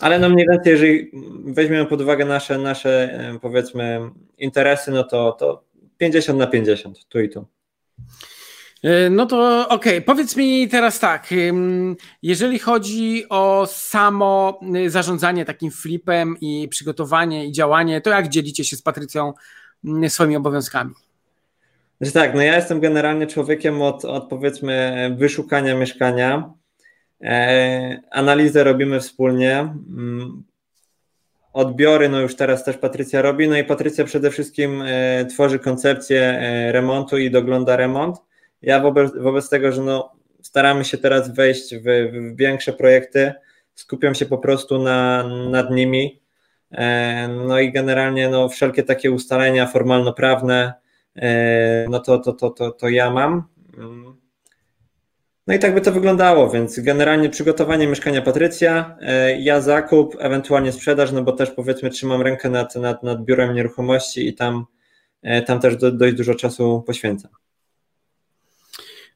Ale 0.00 0.18
no 0.18 0.28
mniej 0.28 0.46
więcej, 0.50 0.72
jeżeli 0.72 1.10
weźmiemy 1.44 1.86
pod 1.86 2.00
uwagę 2.00 2.24
nasze, 2.24 2.58
nasze 2.58 3.18
powiedzmy 3.42 4.00
interesy, 4.38 4.90
no 4.90 5.04
to, 5.04 5.32
to 5.32 5.64
50 5.98 6.38
na 6.38 6.46
50, 6.46 7.08
tu 7.08 7.20
i 7.20 7.28
tu. 7.28 7.46
E, 8.84 9.10
no 9.10 9.26
to 9.26 9.68
okej, 9.68 9.92
okay. 9.92 10.00
powiedz 10.00 10.36
mi 10.36 10.68
teraz 10.68 10.98
tak, 10.98 11.28
jeżeli 12.22 12.58
chodzi 12.58 13.24
o 13.28 13.66
samo 13.70 14.60
y, 14.76 14.90
zarządzanie 14.90 15.44
takim 15.44 15.70
flipem 15.70 16.36
i 16.40 16.68
przygotowanie 16.68 17.46
i 17.46 17.52
działanie, 17.52 18.00
to 18.00 18.10
jak 18.10 18.28
dzielicie 18.28 18.64
się 18.64 18.76
z 18.76 18.82
Patrycją 18.82 19.32
swoimi 20.08 20.36
obowiązkami? 20.36 20.94
Że 22.00 22.12
tak, 22.12 22.34
no 22.34 22.42
ja 22.42 22.56
jestem 22.56 22.80
generalnie 22.80 23.26
człowiekiem 23.26 23.82
od, 23.82 24.04
od 24.04 24.28
powiedzmy 24.28 25.16
wyszukania 25.18 25.74
mieszkania, 25.74 26.52
analizę 28.10 28.64
robimy 28.64 29.00
wspólnie. 29.00 29.58
Mm, 29.58 30.44
odbiory, 31.52 32.08
no 32.08 32.20
już 32.20 32.36
teraz 32.36 32.64
też 32.64 32.78
Patrycja 32.78 33.22
robi, 33.22 33.48
no 33.48 33.56
i 33.56 33.64
Patrycja 33.64 34.04
przede 34.04 34.30
wszystkim 34.30 34.82
e, 34.82 35.24
tworzy 35.26 35.58
koncepcję 35.58 36.20
e, 36.20 36.72
remontu 36.72 37.18
i 37.18 37.30
dogląda 37.30 37.76
remont. 37.76 38.16
Ja 38.62 38.80
wobec, 38.80 39.12
wobec 39.16 39.48
tego, 39.48 39.72
że 39.72 39.82
no 39.82 40.12
staramy 40.42 40.84
się 40.84 40.98
teraz 40.98 41.34
wejść 41.34 41.74
w, 41.74 41.82
w 41.82 42.36
większe 42.36 42.72
projekty, 42.72 43.32
skupiam 43.74 44.14
się 44.14 44.26
po 44.26 44.38
prostu 44.38 44.82
na, 44.82 45.28
nad 45.50 45.70
nimi. 45.70 46.20
No 47.46 47.58
i 47.58 47.72
generalnie 47.72 48.28
no, 48.28 48.48
wszelkie 48.48 48.82
takie 48.82 49.10
ustalenia 49.10 49.66
formalno-prawne, 49.66 50.72
no 51.88 52.00
to, 52.00 52.18
to, 52.18 52.32
to, 52.32 52.50
to, 52.50 52.70
to 52.70 52.88
ja 52.88 53.10
mam. 53.10 53.44
No 55.46 55.54
i 55.54 55.58
tak 55.58 55.74
by 55.74 55.80
to 55.80 55.92
wyglądało, 55.92 56.50
więc 56.50 56.80
generalnie 56.80 57.30
przygotowanie 57.30 57.86
mieszkania 57.86 58.22
Patrycja, 58.22 58.96
e, 59.00 59.40
ja 59.40 59.60
zakup, 59.60 60.16
ewentualnie 60.18 60.72
sprzedaż, 60.72 61.12
no 61.12 61.22
bo 61.22 61.32
też 61.32 61.50
powiedzmy 61.50 61.90
trzymam 61.90 62.22
rękę 62.22 62.50
nad, 62.50 62.76
nad, 62.76 63.02
nad 63.02 63.24
biurem 63.24 63.54
nieruchomości 63.54 64.28
i 64.28 64.34
tam, 64.34 64.64
e, 65.22 65.42
tam 65.42 65.60
też 65.60 65.76
do, 65.76 65.92
dość 65.92 66.14
dużo 66.14 66.34
czasu 66.34 66.82
poświęcam. 66.86 67.30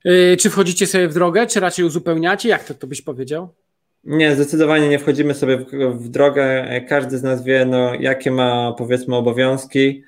E, 0.04 0.36
czy 0.36 0.50
wchodzicie 0.50 0.86
sobie 0.86 1.08
w 1.08 1.14
drogę, 1.14 1.46
czy 1.46 1.60
raczej 1.60 1.84
uzupełniacie? 1.84 2.48
Jak 2.48 2.64
to, 2.64 2.74
to 2.74 2.86
byś 2.86 3.02
powiedział? 3.02 3.48
Nie, 4.04 4.34
zdecydowanie 4.34 4.88
nie 4.88 4.98
wchodzimy 4.98 5.34
sobie 5.34 5.58
w, 5.58 5.64
w 5.94 6.08
drogę. 6.08 6.68
Każdy 6.88 7.18
z 7.18 7.22
nas 7.22 7.44
wie, 7.44 7.64
no, 7.64 7.94
jakie 7.94 8.30
ma 8.30 8.74
powiedzmy 8.78 9.16
obowiązki. 9.16 10.02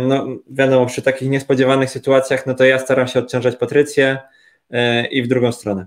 No, 0.00 0.26
wiadomo, 0.50 0.86
przy 0.86 1.02
takich 1.02 1.28
niespodziewanych 1.30 1.90
sytuacjach, 1.90 2.46
no 2.46 2.54
to 2.54 2.64
ja 2.64 2.78
staram 2.78 3.08
się 3.08 3.18
odciążać 3.18 3.56
Patrycję 3.56 4.18
i 5.10 5.22
w 5.22 5.28
drugą 5.28 5.52
stronę. 5.52 5.86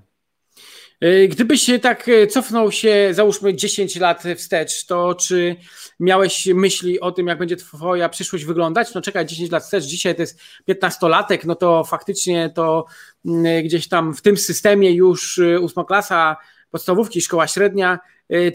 E, 1.02 1.28
gdybyś 1.28 1.62
się 1.62 1.80
tak 1.80 2.10
e, 2.10 2.28
cofnął 2.28 2.72
się, 2.72 3.10
załóżmy 3.12 3.56
10 3.56 3.96
lat 3.96 4.24
wstecz, 4.38 4.86
to 4.86 5.16
czy 5.16 5.56
miałeś 6.00 6.46
myśli 6.46 7.00
o 7.00 7.12
tym, 7.12 7.28
jak 7.28 7.38
będzie 7.38 7.56
twoja 7.56 8.10
przyszłość 8.10 8.46
wyglądać? 8.46 8.94
No 8.94 9.02
czekaj, 9.02 9.26
10 9.26 9.52
lat 9.52 9.64
wstecz, 9.64 9.84
dzisiaj 9.84 10.16
to 10.16 10.22
jest 10.22 10.40
15-latek, 10.70 11.46
no 11.46 11.56
to 11.56 11.84
faktycznie 11.84 12.52
to 12.56 12.86
mm, 13.26 13.64
gdzieś 13.64 13.88
tam 13.88 14.14
w 14.14 14.22
tym 14.22 14.38
systemie 14.38 14.92
już 14.92 15.40
ósmoklasa 15.62 16.38
podstawówki, 16.72 17.22
szkoła 17.22 17.48
średnia, 17.48 18.00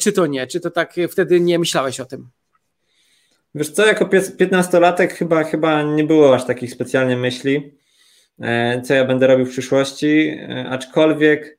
czy 0.00 0.12
to 0.12 0.26
nie? 0.26 0.46
Czy 0.46 0.60
to 0.60 0.70
tak 0.70 0.94
wtedy 1.10 1.40
nie 1.40 1.58
myślałeś 1.58 2.00
o 2.00 2.04
tym? 2.04 2.28
Wiesz 3.54 3.70
co, 3.70 3.86
jako 3.86 4.04
15-latek 4.04 5.08
chyba, 5.08 5.44
chyba 5.44 5.82
nie 5.82 6.04
było 6.04 6.34
aż 6.34 6.44
takich 6.44 6.72
specjalnie 6.72 7.16
myśli. 7.16 7.74
E, 8.40 8.82
co 8.82 8.94
ja 8.94 9.04
będę 9.04 9.26
robił 9.26 9.46
w 9.46 9.50
przyszłości, 9.50 10.38
e, 10.48 10.68
aczkolwiek 10.68 11.58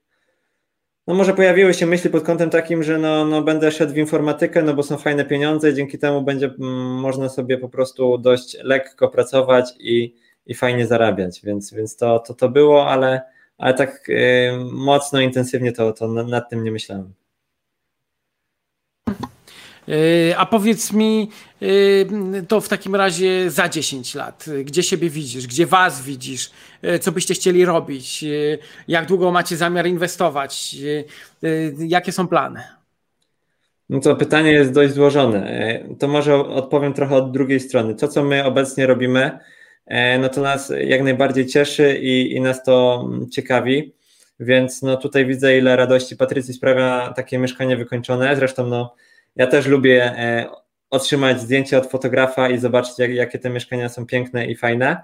no 1.08 1.14
może 1.14 1.34
pojawiły 1.34 1.74
się 1.74 1.86
myśli 1.86 2.10
pod 2.10 2.24
kątem 2.24 2.50
takim, 2.50 2.84
że 2.84 2.98
no, 2.98 3.26
no 3.26 3.42
będę 3.42 3.72
szedł 3.72 3.94
w 3.94 3.98
informatykę, 3.98 4.64
no 4.64 4.74
bo 4.74 4.84
są 4.84 4.98
fajne 4.98 5.26
pieniądze 5.26 5.70
i 5.70 5.74
dzięki 5.74 6.00
temu 6.00 6.22
będzie 6.22 6.46
mm, 6.46 7.00
można 7.00 7.30
sobie 7.30 7.58
po 7.58 7.70
prostu 7.70 8.18
dość 8.18 8.58
lekko 8.64 9.10
pracować 9.10 9.74
i, 9.80 10.16
i 10.46 10.54
fajnie 10.54 10.88
zarabiać, 10.88 11.42
więc, 11.44 11.74
więc 11.74 11.96
to, 11.96 12.20
to, 12.20 12.34
to 12.34 12.50
było, 12.50 12.90
ale, 12.90 13.22
ale 13.58 13.74
tak 13.74 14.10
y, 14.10 14.52
mocno, 14.72 15.20
intensywnie 15.20 15.72
to, 15.72 15.94
to 15.94 16.08
nad 16.08 16.50
tym 16.50 16.64
nie 16.64 16.72
myślałem. 16.72 17.14
Yy, 19.88 20.38
a 20.38 20.46
powiedz 20.46 20.94
mi, 20.94 21.30
yy, 21.62 22.08
to 22.48 22.62
w 22.62 22.70
takim 22.70 22.96
razie 22.96 23.52
za 23.52 23.70
10 23.70 24.16
lat, 24.16 24.46
gdzie 24.64 24.84
siebie 24.84 25.10
widzisz, 25.10 25.48
gdzie 25.48 25.66
was 25.66 26.02
widzisz, 26.02 26.52
yy, 26.82 27.00
co 27.00 27.12
byście 27.12 27.34
chcieli 27.34 27.66
robić, 27.66 28.26
jak 28.88 29.06
długo 29.06 29.32
macie 29.32 29.58
zamiar 29.58 29.88
inwestować, 29.88 30.76
jakie 31.78 32.12
są 32.12 32.28
plany? 32.28 32.64
No 33.90 34.00
to 34.00 34.16
pytanie 34.16 34.52
jest 34.52 34.72
dość 34.72 34.94
złożone. 34.94 35.80
To 36.00 36.08
może 36.08 36.36
odpowiem 36.36 36.94
trochę 36.94 37.16
od 37.16 37.32
drugiej 37.32 37.60
strony. 37.60 37.96
To, 37.96 38.08
co 38.08 38.24
my 38.24 38.46
obecnie 38.46 38.88
robimy, 38.88 39.40
no 40.20 40.30
to 40.30 40.42
nas 40.42 40.74
jak 40.80 41.04
najbardziej 41.04 41.46
cieszy 41.46 41.98
i, 42.02 42.36
i 42.36 42.42
nas 42.42 42.64
to 42.64 43.06
ciekawi. 43.32 43.94
Więc 44.40 44.82
no 44.82 44.98
tutaj 44.98 45.26
widzę, 45.26 45.58
ile 45.58 45.76
radości 45.76 46.18
Patrycji 46.18 46.54
sprawia 46.54 47.14
takie 47.16 47.38
mieszkanie 47.38 47.78
wykończone. 47.78 48.36
Zresztą 48.36 48.68
no, 48.68 48.96
ja 49.36 49.48
też 49.48 49.68
lubię 49.68 50.04
e, 50.04 50.50
otrzymać 50.90 51.42
zdjęcie 51.42 51.78
od 51.78 51.88
fotografa 51.88 52.50
i 52.50 52.58
zobaczyć, 52.58 53.00
jak, 53.00 53.12
jakie 53.12 53.40
te 53.40 53.50
mieszkania 53.50 53.90
są 53.90 54.06
piękne 54.06 54.46
i 54.46 54.56
fajne. 54.56 55.04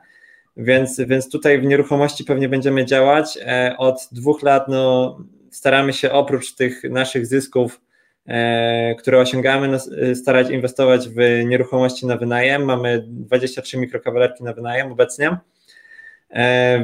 Więc, 0.58 1.00
więc 1.00 1.30
tutaj 1.30 1.62
w 1.62 1.64
nieruchomości 1.64 2.24
pewnie 2.24 2.50
będziemy 2.50 2.86
działać. 2.86 3.40
E, 3.42 3.76
od 3.78 4.10
dwóch 4.12 4.44
lat 4.44 4.68
no, 4.68 5.18
staramy 5.52 5.94
się 5.94 6.12
oprócz 6.12 6.56
tych 6.56 6.84
naszych 6.84 7.26
zysków, 7.26 7.82
e, 8.28 8.96
które 8.96 9.20
osiągamy, 9.20 9.68
no, 9.68 9.78
starać 10.16 10.50
inwestować 10.50 11.10
w 11.10 11.44
nieruchomości 11.46 12.06
na 12.06 12.18
wynajem. 12.18 12.66
Mamy 12.66 13.04
23 13.08 13.78
mikrokawalerki 13.78 14.44
na 14.44 14.54
wynajem 14.54 14.92
obecnie. 14.92 15.38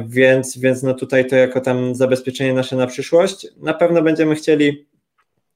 Więc, 0.06 0.58
więc 0.58 0.82
no 0.82 0.94
tutaj 0.94 1.26
to 1.26 1.36
jako 1.36 1.60
tam 1.60 1.94
zabezpieczenie 1.94 2.52
nasze 2.52 2.76
na 2.76 2.86
przyszłość. 2.86 3.46
Na 3.56 3.74
pewno 3.74 4.02
będziemy 4.02 4.34
chcieli 4.34 4.86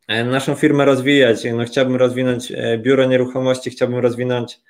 naszą 0.09 0.55
firmę 0.55 0.85
rozwijać. 0.85 1.39
No, 1.55 1.65
chciałbym 1.65 1.97
rozwinąć 1.97 2.53
e, 2.53 2.79
biuro 2.79 3.05
nieruchomości, 3.05 3.71
chciałbym 3.71 3.99
rozwinąć, 3.99 4.61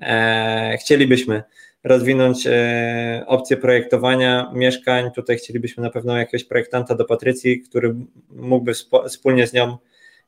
e, 0.00 0.76
chcielibyśmy 0.80 1.42
rozwinąć 1.84 2.46
e, 2.46 3.24
opcję 3.26 3.56
projektowania 3.56 4.50
mieszkań. 4.54 5.10
Tutaj 5.10 5.36
chcielibyśmy 5.36 5.82
na 5.82 5.90
pewno 5.90 6.16
jakiegoś 6.16 6.44
projektanta 6.44 6.94
do 6.94 7.04
Patrycji, 7.04 7.60
który 7.60 7.94
mógłby 8.30 8.74
spo, 8.74 9.08
wspólnie 9.08 9.46
z 9.46 9.52
nią 9.52 9.78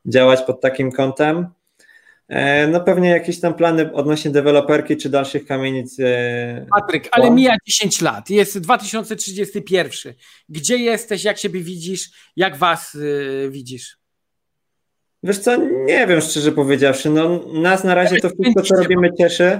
działać 0.05 0.41
pod 0.41 0.61
takim 0.61 0.91
kątem. 0.91 1.47
E, 2.27 2.67
no 2.67 2.81
pewnie 2.81 3.09
jakieś 3.09 3.39
tam 3.39 3.53
plany 3.53 3.93
odnośnie 3.93 4.31
deweloperki 4.31 4.97
czy 4.97 5.09
dalszych 5.09 5.45
kamienic. 5.45 5.99
E, 5.99 6.65
Patryk, 6.79 7.09
ale 7.11 7.31
mija 7.31 7.55
10 7.65 8.01
lat, 8.01 8.29
jest 8.29 8.59
2031. 8.59 10.13
Gdzie 10.49 10.77
jesteś, 10.77 11.23
jak 11.23 11.37
siebie 11.37 11.59
widzisz, 11.59 12.09
jak 12.35 12.57
was 12.57 12.97
widzisz? 13.49 14.02
Wiesz 15.23 15.39
co, 15.39 15.57
nie 15.85 16.07
wiem 16.07 16.21
szczerze 16.21 16.51
powiedziawszy, 16.51 17.09
no 17.09 17.39
nas 17.53 17.83
na 17.83 17.95
razie 17.95 18.19
to 18.19 18.29
wszystko, 18.29 18.61
co 18.61 18.75
robimy 18.75 19.13
cieszy, 19.13 19.59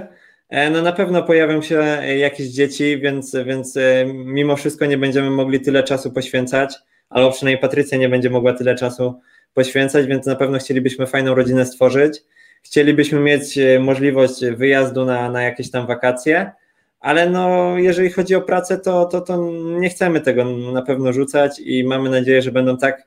no 0.72 0.82
na 0.82 0.92
pewno 0.92 1.22
pojawią 1.22 1.62
się 1.62 1.74
jakieś 2.16 2.46
dzieci, 2.46 2.98
więc, 2.98 3.36
więc 3.46 3.78
mimo 4.06 4.56
wszystko 4.56 4.86
nie 4.86 4.98
będziemy 4.98 5.30
mogli 5.30 5.60
tyle 5.60 5.82
czasu 5.82 6.12
poświęcać, 6.12 6.74
albo 7.10 7.30
przynajmniej 7.30 7.60
Patrycja 7.60 7.98
nie 7.98 8.08
będzie 8.08 8.30
mogła 8.30 8.52
tyle 8.52 8.74
czasu 8.74 9.20
poświęcać, 9.54 10.06
więc 10.06 10.26
na 10.26 10.36
pewno 10.36 10.58
chcielibyśmy 10.58 11.06
fajną 11.06 11.34
rodzinę 11.34 11.66
stworzyć. 11.66 12.22
Chcielibyśmy 12.62 13.20
mieć 13.20 13.58
możliwość 13.80 14.44
wyjazdu 14.56 15.04
na, 15.04 15.30
na 15.30 15.42
jakieś 15.42 15.70
tam 15.70 15.86
wakacje, 15.86 16.52
ale 17.00 17.30
no, 17.30 17.74
jeżeli 17.78 18.10
chodzi 18.10 18.34
o 18.34 18.40
pracę, 18.40 18.78
to, 18.78 19.04
to, 19.04 19.20
to 19.20 19.50
nie 19.80 19.90
chcemy 19.90 20.20
tego 20.20 20.44
na 20.44 20.82
pewno 20.82 21.12
rzucać 21.12 21.60
i 21.60 21.84
mamy 21.84 22.10
nadzieję, 22.10 22.42
że 22.42 22.52
będą 22.52 22.76
tak 22.76 23.00
e, 23.00 23.04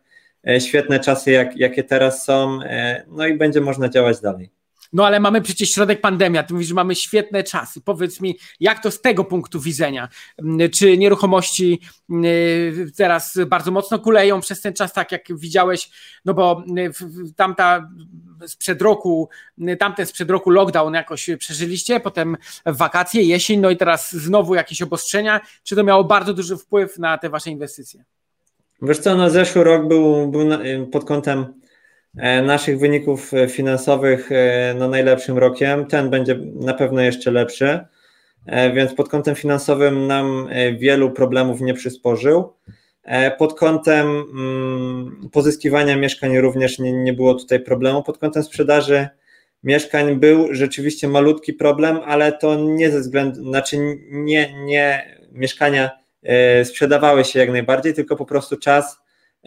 świetne 0.59 0.99
czasy, 0.99 1.31
jak, 1.31 1.57
jakie 1.57 1.83
teraz 1.83 2.25
są, 2.25 2.59
e, 2.63 3.03
no 3.07 3.27
i 3.27 3.37
będzie 3.37 3.61
można 3.61 3.89
działać 3.89 4.21
dalej. 4.21 4.49
No 4.93 5.05
ale 5.05 5.19
mamy 5.19 5.41
przecież 5.41 5.71
środek 5.71 6.01
pandemia, 6.01 6.43
ty 6.43 6.53
mówisz, 6.53 6.67
że 6.67 6.73
mamy 6.73 6.95
świetne 6.95 7.43
czasy. 7.43 7.81
Powiedz 7.81 8.21
mi, 8.21 8.37
jak 8.59 8.83
to 8.83 8.91
z 8.91 9.01
tego 9.01 9.23
punktu 9.23 9.59
widzenia? 9.59 10.09
Mm, 10.37 10.69
czy 10.69 10.97
nieruchomości 10.97 11.81
mm, 12.09 12.25
teraz 12.97 13.39
bardzo 13.47 13.71
mocno 13.71 13.99
kuleją 13.99 14.41
przez 14.41 14.61
ten 14.61 14.73
czas, 14.73 14.93
tak 14.93 15.11
jak 15.11 15.21
widziałeś, 15.29 15.89
no 16.25 16.33
bo 16.33 16.63
mm, 16.69 16.93
tamta 17.35 17.89
sprzed 18.47 18.81
roku, 18.81 19.29
tamten 19.79 20.05
sprzed 20.05 20.29
roku 20.29 20.49
lockdown 20.49 20.93
jakoś 20.93 21.29
przeżyliście, 21.39 21.99
potem 21.99 22.37
wakacje, 22.65 23.23
jesień, 23.23 23.59
no 23.59 23.69
i 23.69 23.77
teraz 23.77 24.11
znowu 24.11 24.55
jakieś 24.55 24.81
obostrzenia. 24.81 25.41
Czy 25.63 25.75
to 25.75 25.83
miało 25.83 26.03
bardzo 26.03 26.33
duży 26.33 26.57
wpływ 26.57 26.99
na 26.99 27.17
te 27.17 27.29
wasze 27.29 27.49
inwestycje? 27.49 28.03
Wiesz 28.81 28.99
co, 28.99 29.15
no 29.15 29.29
zeszły 29.29 29.63
rok 29.63 29.87
był, 29.87 30.27
był 30.27 30.49
pod 30.91 31.05
kątem 31.05 31.57
E, 32.17 32.41
naszych 32.41 32.79
wyników 32.79 33.33
e, 33.33 33.47
finansowych 33.47 34.31
e, 34.31 34.75
no, 34.77 34.87
najlepszym 34.87 35.37
rokiem. 35.37 35.85
Ten 35.85 36.09
będzie 36.09 36.39
na 36.55 36.73
pewno 36.73 37.01
jeszcze 37.01 37.31
lepszy, 37.31 37.79
więc 38.73 38.93
pod 38.93 39.09
kątem 39.09 39.35
finansowym 39.35 40.07
nam 40.07 40.47
wielu 40.79 41.11
problemów 41.11 41.61
nie 41.61 41.73
przysporzył. 41.73 42.53
Pod 43.37 43.59
kątem 43.59 44.07
mm, 44.07 45.29
pozyskiwania 45.31 45.95
mieszkań 45.95 46.37
również 46.37 46.79
nie, 46.79 46.93
nie 46.93 47.13
było 47.13 47.33
tutaj 47.33 47.59
problemu. 47.59 48.03
Pod 48.03 48.17
kątem 48.17 48.43
sprzedaży 48.43 49.07
mieszkań 49.63 50.15
był 50.15 50.47
rzeczywiście 50.51 51.07
malutki 51.07 51.53
problem, 51.53 51.99
ale 52.05 52.31
to 52.31 52.55
nie 52.55 52.91
ze 52.91 52.99
względu, 52.99 53.43
znaczy 53.43 53.77
nie, 54.09 54.63
nie 54.65 55.17
mieszkania 55.31 55.89
sprzedawały 56.63 57.25
się 57.25 57.39
jak 57.39 57.49
najbardziej, 57.49 57.93
tylko 57.93 58.15
po 58.15 58.25
prostu 58.25 58.57
czas 58.57 58.97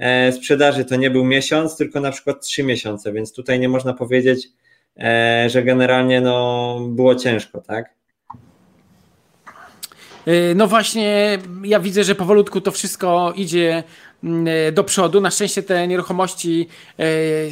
E, 0.00 0.32
sprzedaży 0.32 0.84
to 0.84 0.96
nie 0.96 1.10
był 1.10 1.24
miesiąc, 1.24 1.76
tylko 1.76 2.00
na 2.00 2.10
przykład 2.10 2.40
trzy 2.40 2.62
miesiące, 2.62 3.12
więc 3.12 3.32
tutaj 3.32 3.60
nie 3.60 3.68
można 3.68 3.92
powiedzieć, 3.92 4.48
e, 4.96 5.48
że 5.50 5.62
generalnie 5.62 6.20
no, 6.20 6.78
było 6.88 7.14
ciężko, 7.14 7.60
tak? 7.60 7.94
E, 10.26 10.54
no 10.54 10.66
właśnie, 10.66 11.38
ja 11.64 11.80
widzę, 11.80 12.04
że 12.04 12.14
powolutku 12.14 12.60
to 12.60 12.70
wszystko 12.70 13.32
idzie 13.36 13.82
mm, 14.24 14.74
do 14.74 14.84
przodu. 14.84 15.20
Na 15.20 15.30
szczęście 15.30 15.62
te 15.62 15.88
nieruchomości 15.88 16.68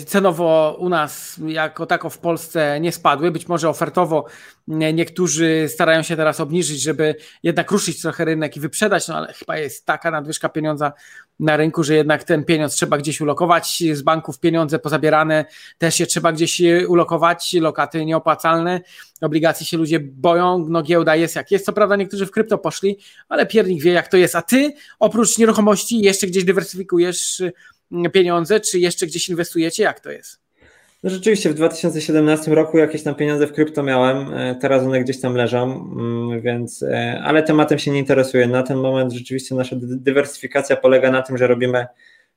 cenowo 0.06 0.76
u 0.78 0.88
nas 0.88 1.40
jako 1.46 1.86
tako 1.86 2.10
w 2.10 2.18
Polsce 2.18 2.80
nie 2.80 2.92
spadły. 2.92 3.30
Być 3.30 3.48
może 3.48 3.68
ofertowo 3.68 4.24
niektórzy 4.68 5.66
starają 5.68 6.02
się 6.02 6.16
teraz 6.16 6.40
obniżyć, 6.40 6.82
żeby 6.82 7.14
jednak 7.42 7.70
ruszyć 7.70 8.02
trochę 8.02 8.24
rynek 8.24 8.56
i 8.56 8.60
wyprzedać, 8.60 9.08
no 9.08 9.16
ale 9.16 9.32
chyba 9.32 9.58
jest 9.58 9.86
taka 9.86 10.10
nadwyżka 10.10 10.48
pieniądza 10.48 10.92
na 11.40 11.56
rynku, 11.56 11.84
że 11.84 11.94
jednak 11.94 12.24
ten 12.24 12.44
pieniądz 12.44 12.74
trzeba 12.74 12.98
gdzieś 12.98 13.20
ulokować, 13.20 13.82
z 13.92 14.02
banków 14.02 14.40
pieniądze 14.40 14.78
pozabierane 14.78 15.44
też 15.78 15.94
się 15.94 16.06
trzeba 16.06 16.32
gdzieś 16.32 16.62
ulokować, 16.88 17.52
lokaty 17.60 18.04
nieopłacalne, 18.04 18.80
obligacji 19.20 19.66
się 19.66 19.76
ludzie 19.76 20.00
boją, 20.00 20.66
no 20.68 20.82
giełda 20.82 21.16
jest 21.16 21.36
jak 21.36 21.50
jest, 21.50 21.64
co 21.64 21.72
prawda 21.72 21.96
niektórzy 21.96 22.26
w 22.26 22.30
krypto 22.30 22.58
poszli, 22.58 22.98
ale 23.28 23.46
piernik 23.46 23.82
wie 23.82 23.92
jak 23.92 24.08
to 24.08 24.16
jest, 24.16 24.36
a 24.36 24.42
ty 24.42 24.72
oprócz 24.98 25.38
nieruchomości 25.38 26.00
jeszcze 26.00 26.26
gdzieś 26.26 26.44
dywersyfikujesz 26.44 27.42
pieniądze, 28.12 28.60
czy 28.60 28.78
jeszcze 28.78 29.06
gdzieś 29.06 29.28
inwestujecie, 29.28 29.82
jak 29.82 30.00
to 30.00 30.10
jest? 30.10 30.47
No 31.02 31.10
rzeczywiście 31.10 31.50
w 31.50 31.54
2017 31.54 32.54
roku 32.54 32.78
jakieś 32.78 33.02
tam 33.02 33.14
pieniądze 33.14 33.46
w 33.46 33.52
krypto 33.52 33.82
miałem, 33.82 34.34
e, 34.34 34.54
teraz 34.54 34.82
one 34.82 35.00
gdzieś 35.00 35.20
tam 35.20 35.34
leżą, 35.34 35.62
mm, 35.64 36.40
więc, 36.40 36.82
e, 36.82 37.20
ale 37.24 37.42
tematem 37.42 37.78
się 37.78 37.90
nie 37.90 37.98
interesuję. 37.98 38.46
Na 38.46 38.62
ten 38.62 38.76
moment 38.76 39.12
rzeczywiście 39.12 39.54
nasza 39.54 39.76
dywersyfikacja 39.80 40.76
polega 40.76 41.10
na 41.10 41.22
tym, 41.22 41.38
że 41.38 41.46
robimy 41.46 41.86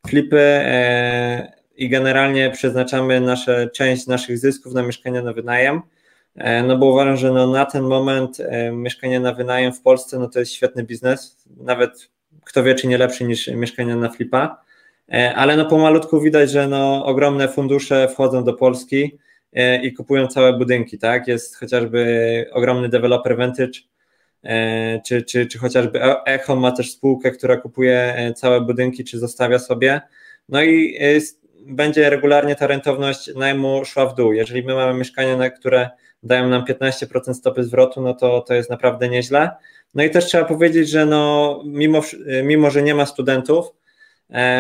flipy 0.08 0.40
e, 0.40 1.52
i 1.76 1.90
generalnie 1.90 2.50
przeznaczamy 2.50 3.22
nasze, 3.22 3.70
część 3.74 4.08
naszych 4.08 4.38
zysków 4.38 4.74
na 4.74 4.84
mieszkania 4.84 5.22
na 5.22 5.34
wynajem, 5.34 5.82
no 6.68 6.78
bo 6.78 6.86
uważam, 6.86 7.18
że 7.18 7.32
no 7.32 7.48
na 7.48 7.66
ten 7.66 7.84
moment 7.84 8.38
mieszkanie 8.74 9.20
na 9.20 9.34
wynajem 9.34 9.74
w 9.74 9.82
Polsce 9.82 10.20
no 10.20 10.28
to 10.28 10.40
jest 10.40 10.52
świetny 10.52 10.84
biznes, 10.84 11.46
nawet 11.58 12.10
kto 12.46 12.64
wie 12.64 12.76
czy 12.76 12.88
nie 12.88 12.98
lepszy 12.98 13.24
niż 13.24 13.48
mieszkania 13.48 13.96
na 13.96 14.10
flipa. 14.10 14.64
E, 15.12 15.36
ale 15.36 15.58
no 15.58 15.66
pomalutku 15.66 16.22
widać, 16.22 16.52
że 16.52 16.68
no 16.68 17.06
ogromne 17.06 17.48
fundusze 17.48 18.08
wchodzą 18.08 18.44
do 18.44 18.54
Polski 18.54 19.18
e, 19.54 19.84
i 19.84 19.94
kupują 19.94 20.28
całe 20.28 20.54
budynki, 20.58 20.98
tak? 20.98 21.28
Jest 21.28 21.58
chociażby 21.58 22.46
ogromny 22.52 22.90
deweloper 22.90 23.38
Vantage, 23.38 23.80
e, 24.44 25.02
czy, 25.06 25.24
czy, 25.24 25.46
czy 25.46 25.60
chociażby 25.60 26.00
Echo 26.26 26.56
ma 26.56 26.72
też 26.72 26.92
spółkę, 26.92 27.32
która 27.32 27.58
kupuje 27.58 28.34
całe 28.36 28.62
budynki, 28.62 29.04
czy 29.04 29.20
zostawia 29.20 29.60
sobie. 29.60 30.02
No 30.50 30.64
i 30.64 31.00
będzie 31.66 32.10
regularnie 32.10 32.56
ta 32.56 32.68
rentowność 32.68 33.36
najmu 33.36 33.86
szła 33.86 34.06
w 34.06 34.16
dół. 34.16 34.34
Jeżeli 34.34 34.64
my 34.64 34.76
mamy 34.76 35.00
mieszkania, 35.00 35.50
które 35.50 35.90
dają 36.24 36.50
nam 36.50 36.66
15% 36.66 37.34
stopy 37.34 37.64
zwrotu, 37.64 38.02
no 38.02 38.14
to 38.14 38.42
to 38.42 38.54
jest 38.54 38.70
naprawdę 38.70 39.10
nieźle. 39.10 39.50
No 39.94 40.04
i 40.04 40.10
też 40.10 40.26
trzeba 40.26 40.46
powiedzieć, 40.46 40.90
że 40.90 41.06
no, 41.06 41.64
mimo, 41.66 42.02
mimo 42.44 42.70
że 42.70 42.84
nie 42.84 42.96
ma 42.96 43.06
studentów, 43.06 43.72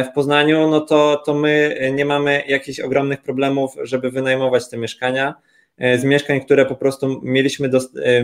w 0.03 0.13
Poznaniu, 0.15 0.67
no 0.67 0.81
to, 0.81 1.21
to 1.25 1.33
my 1.33 1.77
nie 1.93 2.05
mamy 2.05 2.43
jakichś 2.47 2.79
ogromnych 2.79 3.21
problemów, 3.21 3.75
żeby 3.83 4.11
wynajmować 4.11 4.69
te 4.69 4.77
mieszkania. 4.77 5.35
E, 5.81 5.97
z 5.97 6.03
mieszkań, 6.03 6.41
które 6.41 6.65
po 6.65 6.75
prostu 6.75 7.21
mieliśmy, 7.23 7.69
do, 7.69 7.77
e, 7.77 8.23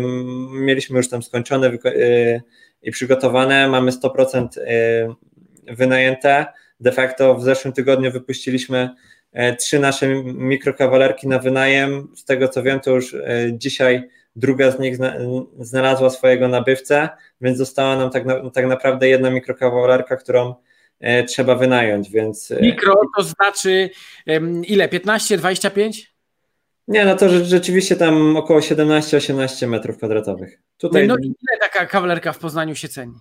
mieliśmy 0.51 0.97
już 0.97 1.10
tam 1.10 1.23
skończone 1.23 1.71
i 2.81 2.91
przygotowane, 2.91 3.67
mamy 3.67 3.91
100% 3.91 4.47
wynajęte. 5.67 6.45
De 6.79 6.91
facto 6.91 7.36
w 7.36 7.43
zeszłym 7.43 7.73
tygodniu 7.73 8.12
wypuściliśmy 8.12 8.89
trzy 9.60 9.79
nasze 9.79 10.07
mikrokawalerki 10.23 11.27
na 11.27 11.39
wynajem. 11.39 12.07
Z 12.15 12.25
tego 12.25 12.47
co 12.47 12.63
wiem, 12.63 12.79
to 12.79 12.91
już 12.91 13.15
dzisiaj 13.51 14.10
druga 14.36 14.71
z 14.71 14.79
nich 14.79 14.97
znalazła 15.60 16.10
swojego 16.10 16.47
nabywcę, 16.47 17.10
więc 17.41 17.57
została 17.57 17.95
nam 17.95 18.10
tak, 18.10 18.23
tak 18.53 18.65
naprawdę 18.65 19.10
jedna 19.10 19.29
mikrokawalerka, 19.29 20.15
którą 20.15 20.53
E, 20.53 20.66
trzeba 21.27 21.55
wynająć, 21.55 22.10
więc... 22.10 22.51
E, 22.51 22.62
Mikro 22.62 22.93
to 23.17 23.23
znaczy 23.23 23.89
ile? 24.67 24.89
15, 24.89 25.38
25? 25.38 26.13
Nie, 26.88 27.05
no 27.05 27.15
to 27.15 27.29
rzeczywiście 27.29 27.95
tam 27.95 28.38
około 28.38 28.60
17-18 28.60 29.67
metrów 29.67 29.97
kwadratowych. 29.97 30.60
Tutaj... 30.77 31.07
No, 31.07 31.15
no 31.15 31.23
i 31.23 31.27
ile 31.27 31.60
taka 31.60 31.86
kawalerka 31.86 32.33
w 32.33 32.39
Poznaniu 32.39 32.75
się 32.75 32.88
ceni? 32.88 33.13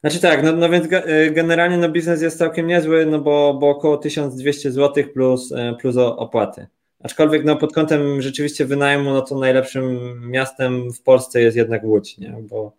Znaczy 0.00 0.20
tak, 0.20 0.42
no, 0.42 0.52
no 0.52 0.68
więc 0.68 0.92
e, 0.92 1.30
generalnie 1.30 1.76
no 1.76 1.88
biznes 1.88 2.22
jest 2.22 2.38
całkiem 2.38 2.66
niezły, 2.66 3.06
no 3.06 3.18
bo, 3.18 3.54
bo 3.54 3.68
około 3.68 3.96
1200 3.96 4.72
zł 4.72 5.04
plus, 5.14 5.52
plus 5.80 5.96
opłaty. 5.96 6.66
Aczkolwiek 7.04 7.44
no 7.44 7.56
pod 7.56 7.72
kątem 7.72 8.22
rzeczywiście 8.22 8.64
wynajmu, 8.64 9.12
no 9.12 9.20
to 9.22 9.38
najlepszym 9.38 9.98
miastem 10.30 10.92
w 10.92 11.02
Polsce 11.02 11.40
jest 11.40 11.56
jednak 11.56 11.84
Łódź, 11.84 12.18
nie? 12.18 12.34
bo 12.40 12.72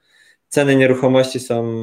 ceny 0.50 0.76
nieruchomości 0.76 1.40
są 1.40 1.74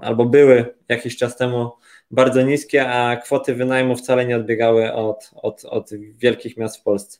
albo 0.00 0.24
były 0.24 0.74
jakiś 0.88 1.16
czas 1.16 1.36
temu 1.36 1.70
bardzo 2.10 2.42
niskie, 2.42 2.88
a 2.88 3.16
kwoty 3.16 3.54
wynajmu 3.54 3.96
wcale 3.96 4.26
nie 4.26 4.36
odbiegały 4.36 4.92
od, 4.92 5.30
od, 5.42 5.64
od 5.64 5.90
wielkich 6.16 6.56
miast 6.56 6.76
w 6.76 6.82
Polsce. 6.82 7.18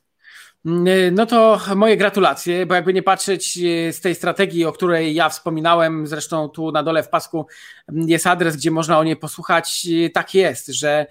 No 1.13 1.27
to 1.27 1.61
moje 1.77 1.97
gratulacje, 1.97 2.67
bo 2.67 2.75
jakby 2.75 2.95
nie 2.95 3.03
patrzeć 3.03 3.59
e, 3.59 3.93
z 3.93 4.01
tej 4.01 4.15
strategii, 4.15 4.65
o 4.65 4.73
której 4.73 5.15
ja 5.15 5.29
wspominałem, 5.29 6.07
zresztą 6.07 6.49
tu 6.49 6.73
na 6.73 6.83
dole 6.83 7.03
w 7.03 7.09
pasku 7.09 7.47
jest 7.93 8.27
adres, 8.27 8.57
gdzie 8.57 8.71
można 8.71 8.99
o 8.99 9.05
niej 9.05 9.17
posłuchać. 9.17 9.87
E, 10.07 10.11
tak 10.11 10.35
jest, 10.35 10.67
że 10.67 11.07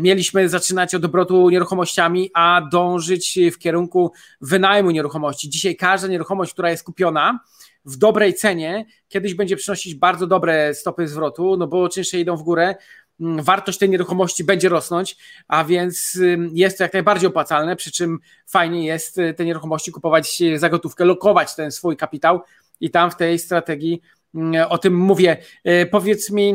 mieliśmy 0.00 0.48
zaczynać 0.48 0.94
od 0.94 1.04
obrotu 1.04 1.50
nieruchomościami, 1.50 2.30
a 2.34 2.68
dążyć 2.72 3.38
w 3.52 3.58
kierunku 3.58 4.12
wynajmu 4.40 4.90
nieruchomości. 4.90 5.50
Dzisiaj 5.50 5.76
każda 5.76 6.08
nieruchomość, 6.08 6.52
która 6.52 6.70
jest 6.70 6.84
kupiona, 6.84 7.40
w 7.86 7.96
dobrej 7.96 8.34
cenie 8.34 8.86
kiedyś 9.08 9.34
będzie 9.34 9.56
przynosić 9.56 9.94
bardzo 9.94 10.26
dobre 10.26 10.74
stopy 10.74 11.08
zwrotu, 11.08 11.56
no 11.56 11.66
bo 11.66 11.88
czynsze 11.88 12.18
idą 12.18 12.36
w 12.36 12.42
górę, 12.42 12.74
mm, 13.20 13.42
wartość 13.42 13.78
tej 13.78 13.90
nieruchomości 13.90 14.44
będzie 14.44 14.68
rosnąć, 14.68 15.16
a 15.48 15.64
więc 15.64 16.18
jest 16.52 16.78
to 16.78 16.84
jak 16.84 16.92
najbardziej 16.92 17.28
opłacalne, 17.28 17.76
przy 17.76 17.92
czym 17.92 18.18
fajnie 18.46 18.86
jest 18.86 19.18
y, 19.18 19.34
te 19.34 19.44
nieruchomości 19.44 19.92
kupować 19.92 20.42
za 20.56 20.68
gotówkę, 20.68 21.04
lokować 21.04 21.54
ten 21.54 21.70
swój 21.70 21.96
kapitał 21.96 22.40
i 22.80 22.90
tam 22.90 23.10
w 23.10 23.16
tej 23.16 23.38
strategii 23.38 24.02
mm, 24.34 24.66
o 24.70 24.78
tym 24.78 24.96
mówię. 24.96 25.36
Y, 25.68 25.86
powiedz 25.86 26.30
mi, 26.30 26.54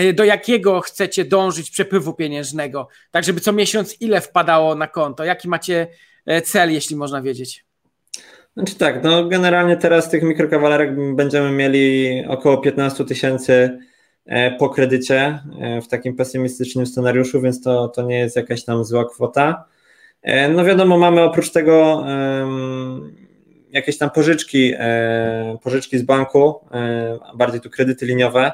y, 0.00 0.12
do 0.12 0.24
jakiego 0.24 0.80
chcecie 0.80 1.24
dążyć 1.24 1.70
przepływu 1.70 2.14
pieniężnego, 2.14 2.88
tak 3.10 3.24
żeby 3.24 3.40
co 3.40 3.52
miesiąc 3.52 4.00
ile 4.00 4.20
wpadało 4.20 4.74
na 4.74 4.86
konto? 4.86 5.24
Jaki 5.24 5.48
macie 5.48 5.86
cel, 6.44 6.72
jeśli 6.72 6.96
można 6.96 7.22
wiedzieć? 7.22 7.64
Znaczy 8.56 8.74
tak, 8.78 9.04
no 9.04 9.28
generalnie 9.28 9.76
teraz 9.76 10.10
tych 10.10 10.22
mikrokawalerek 10.22 11.14
będziemy 11.14 11.50
mieli 11.50 12.24
około 12.28 12.58
15 12.58 13.04
tysięcy 13.04 13.78
e, 14.26 14.50
po 14.50 14.68
kredycie 14.68 15.38
e, 15.60 15.80
w 15.80 15.88
takim 15.88 16.16
pesymistycznym 16.16 16.86
scenariuszu, 16.86 17.40
więc 17.40 17.62
to, 17.62 17.88
to 17.88 18.02
nie 18.02 18.18
jest 18.18 18.36
jakaś 18.36 18.64
tam 18.64 18.84
zła 18.84 19.04
kwota. 19.04 19.64
E, 20.22 20.48
no 20.48 20.64
wiadomo, 20.64 20.98
mamy 20.98 21.22
oprócz 21.22 21.50
tego 21.50 22.04
jakieś 23.70 23.98
tam 23.98 24.10
pożyczki, 24.10 24.72
pożyczki 25.62 25.98
z 25.98 26.02
banku, 26.02 26.54
bardziej 27.34 27.60
tu 27.60 27.70
kredyty 27.70 28.06
liniowe, 28.06 28.52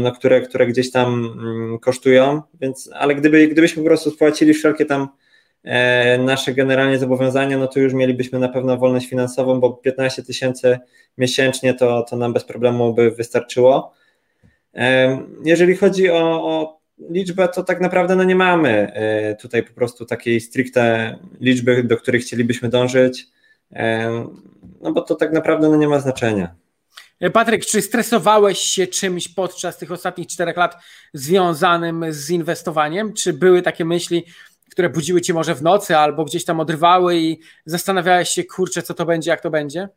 no, 0.00 0.12
które, 0.12 0.40
które 0.40 0.66
gdzieś 0.66 0.90
tam 0.90 1.32
mm, 1.38 1.78
kosztują, 1.78 2.42
więc, 2.60 2.90
ale 2.92 3.14
gdyby, 3.14 3.48
gdybyśmy 3.48 3.82
po 3.82 3.88
prostu 3.88 4.10
spłacili 4.10 4.54
wszelkie 4.54 4.84
tam 4.84 5.08
nasze 6.18 6.54
generalnie 6.54 6.98
zobowiązania, 6.98 7.58
no 7.58 7.66
to 7.66 7.80
już 7.80 7.92
mielibyśmy 7.92 8.38
na 8.38 8.48
pewno 8.48 8.76
wolność 8.76 9.08
finansową, 9.08 9.60
bo 9.60 9.72
15 9.72 10.22
tysięcy 10.22 10.78
miesięcznie 11.18 11.74
to, 11.74 12.02
to 12.02 12.16
nam 12.16 12.32
bez 12.32 12.44
problemu 12.44 12.94
by 12.94 13.10
wystarczyło. 13.10 13.92
E, 14.74 15.18
jeżeli 15.44 15.76
chodzi 15.76 16.10
o, 16.10 16.46
o 16.46 16.80
liczbę, 17.10 17.48
to 17.48 17.64
tak 17.64 17.80
naprawdę 17.80 18.16
no 18.16 18.24
nie 18.24 18.34
mamy 18.34 18.92
e, 18.92 19.34
tutaj 19.34 19.62
po 19.62 19.72
prostu 19.72 20.06
takiej 20.06 20.40
stricte 20.40 21.16
liczby, 21.40 21.82
do 21.82 21.96
której 21.96 22.20
chcielibyśmy 22.20 22.68
dążyć, 22.68 23.26
no 24.80 24.92
bo 24.92 25.02
to 25.02 25.14
tak 25.14 25.32
naprawdę 25.32 25.68
no 25.68 25.76
nie 25.76 25.88
ma 25.88 26.00
znaczenia. 26.00 26.54
Patryk, 27.32 27.66
czy 27.66 27.82
stresowałeś 27.82 28.58
się 28.58 28.86
czymś 28.86 29.28
podczas 29.28 29.78
tych 29.78 29.92
ostatnich 29.92 30.26
czterech 30.26 30.56
lat 30.56 30.76
związanym 31.14 32.04
z 32.08 32.30
inwestowaniem? 32.30 33.12
Czy 33.12 33.32
były 33.32 33.62
takie 33.62 33.84
myśli, 33.84 34.24
które 34.76 34.90
budziły 34.90 35.20
cię 35.20 35.34
może 35.34 35.54
w 35.54 35.62
nocy 35.62 35.96
albo 35.96 36.24
gdzieś 36.24 36.44
tam 36.44 36.60
odrywały 36.60 37.16
i 37.16 37.40
zastanawiałeś 37.64 38.28
się, 38.28 38.44
kurczę, 38.44 38.82
co 38.82 38.94
to 38.94 39.06
będzie, 39.06 39.30
jak 39.30 39.40
to 39.40 39.50
będzie? 39.50 39.88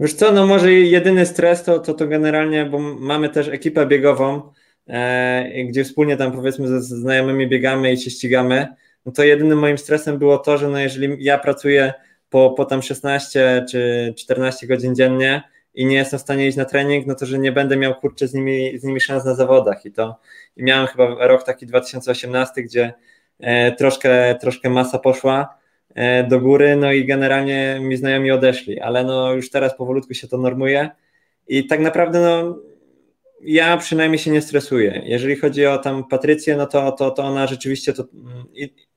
Wiesz 0.00 0.14
co, 0.14 0.32
no 0.32 0.46
może 0.46 0.72
jedyny 0.72 1.26
stres 1.26 1.64
to, 1.64 1.78
to, 1.78 1.94
to 1.94 2.06
generalnie, 2.06 2.64
bo 2.64 2.78
mamy 2.78 3.28
też 3.28 3.48
ekipę 3.48 3.86
biegową, 3.86 4.52
e, 4.88 5.64
gdzie 5.64 5.84
wspólnie 5.84 6.16
tam 6.16 6.32
powiedzmy 6.32 6.68
ze 6.68 6.80
znajomymi 6.80 7.48
biegamy 7.48 7.92
i 7.92 7.98
się 7.98 8.10
ścigamy, 8.10 8.66
no 9.06 9.12
to 9.12 9.24
jedynym 9.24 9.58
moim 9.58 9.78
stresem 9.78 10.18
było 10.18 10.38
to, 10.38 10.58
że 10.58 10.68
no 10.68 10.78
jeżeli 10.78 11.24
ja 11.24 11.38
pracuję 11.38 11.92
po, 12.30 12.50
po 12.50 12.64
tam 12.64 12.82
16 12.82 13.64
czy 13.70 14.14
14 14.16 14.66
godzin 14.66 14.94
dziennie 14.94 15.42
i 15.74 15.86
nie 15.86 15.96
jestem 15.96 16.18
w 16.18 16.22
stanie 16.22 16.48
iść 16.48 16.56
na 16.56 16.64
trening, 16.64 17.06
no 17.06 17.14
to 17.14 17.26
że 17.26 17.38
nie 17.38 17.52
będę 17.52 17.76
miał 17.76 17.94
kurczę 17.94 18.28
z 18.28 18.34
nimi, 18.34 18.78
z 18.78 18.84
nimi 18.84 19.00
szans 19.00 19.24
na 19.24 19.34
zawodach 19.34 19.84
i 19.84 19.92
to 19.92 20.20
i 20.56 20.62
miałem 20.62 20.86
chyba 20.86 21.26
rok 21.26 21.44
taki 21.44 21.66
2018, 21.66 22.62
gdzie 22.62 22.94
troszkę, 23.78 24.34
troszkę 24.40 24.70
masa 24.70 24.98
poszła 24.98 25.58
e, 25.94 26.24
do 26.24 26.40
góry, 26.40 26.76
no 26.76 26.92
i 26.92 27.06
generalnie 27.06 27.78
mi 27.80 27.96
znajomi 27.96 28.30
odeszli, 28.30 28.80
ale 28.80 29.04
no 29.04 29.32
już 29.32 29.50
teraz 29.50 29.76
powolutku 29.76 30.14
się 30.14 30.28
to 30.28 30.38
normuje 30.38 30.90
i 31.48 31.66
tak 31.66 31.80
naprawdę 31.80 32.20
no 32.20 32.58
ja 33.42 33.76
przynajmniej 33.76 34.18
się 34.18 34.30
nie 34.30 34.42
stresuję. 34.42 35.02
Jeżeli 35.04 35.36
chodzi 35.36 35.66
o 35.66 35.78
tam 35.78 36.04
Patrycję, 36.04 36.56
no 36.56 36.66
to, 36.66 36.92
to, 36.92 37.10
to 37.10 37.22
ona 37.22 37.46
rzeczywiście 37.46 37.92
to 37.92 38.04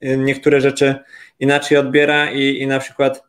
niektóre 0.01 0.61
rzeczy 0.61 0.95
inaczej 1.39 1.77
odbiera 1.77 2.31
i, 2.31 2.61
i 2.61 2.67
na 2.67 2.79
przykład 2.79 3.23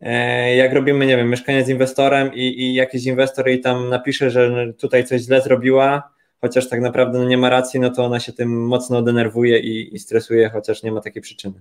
e, 0.00 0.56
jak 0.56 0.72
robimy, 0.72 1.06
nie 1.06 1.16
wiem, 1.16 1.30
mieszkanie 1.30 1.64
z 1.64 1.68
inwestorem 1.68 2.34
i, 2.34 2.40
i 2.40 2.74
jakiś 2.74 3.06
inwestor 3.06 3.48
jej 3.48 3.60
tam 3.60 3.88
napisze, 3.88 4.30
że 4.30 4.72
tutaj 4.78 5.04
coś 5.04 5.20
źle 5.20 5.42
zrobiła, 5.42 6.17
chociaż 6.40 6.68
tak 6.68 6.80
naprawdę 6.80 7.18
no 7.18 7.24
nie 7.24 7.38
ma 7.38 7.50
racji, 7.50 7.80
no 7.80 7.90
to 7.90 8.04
ona 8.04 8.20
się 8.20 8.32
tym 8.32 8.66
mocno 8.66 9.02
denerwuje 9.02 9.58
i, 9.58 9.94
i 9.94 9.98
stresuje, 9.98 10.50
chociaż 10.50 10.82
nie 10.82 10.92
ma 10.92 11.00
takiej 11.00 11.22
przyczyny. 11.22 11.60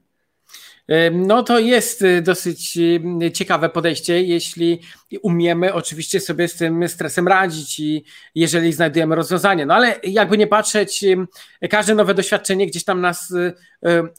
No 1.12 1.44
to 1.44 1.60
jest 1.60 2.02
y, 2.02 2.22
dosyć 2.22 2.78
y, 3.24 3.32
ciekawe 3.32 3.70
podejście, 3.70 4.24
jeśli 4.24 4.82
umiemy 5.22 5.74
oczywiście 5.74 6.20
sobie 6.20 6.48
z 6.48 6.56
tym 6.56 6.88
stresem 6.88 7.28
radzić 7.28 7.80
i 7.80 8.04
jeżeli 8.36 8.74
znajdujemy 8.74 9.16
rozwiązanie. 9.16 9.66
No 9.66 9.74
ale 9.74 9.96
jakby 10.04 10.38
nie 10.38 10.48
patrzeć, 10.48 11.06
każde 11.70 11.96
nowe 11.96 12.14
doświadczenie 12.14 12.68
gdzieś 12.68 12.84
tam 12.84 13.02
nas 13.02 13.32
y, 13.32 13.54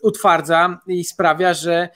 utwardza 0.02 0.80
i 0.86 1.04
sprawia, 1.04 1.54
że 1.54 1.88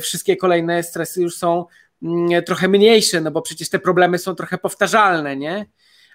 wszystkie 0.00 0.36
kolejne 0.36 0.82
stresy 0.82 1.22
już 1.22 1.36
są 1.36 1.64
mm, 2.02 2.42
trochę 2.44 2.68
mniejsze, 2.68 3.20
no 3.20 3.30
bo 3.30 3.42
przecież 3.42 3.68
te 3.68 3.78
problemy 3.78 4.18
są 4.18 4.34
trochę 4.34 4.58
powtarzalne, 4.58 5.36
nie? 5.36 5.66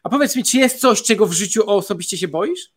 A 0.03 0.09
powiedz 0.09 0.35
mi, 0.35 0.43
czy 0.43 0.57
jest 0.57 0.79
coś, 0.79 1.03
czego 1.03 1.25
w 1.25 1.33
życiu 1.33 1.69
osobiście 1.69 2.17
się 2.17 2.27
boisz? 2.27 2.71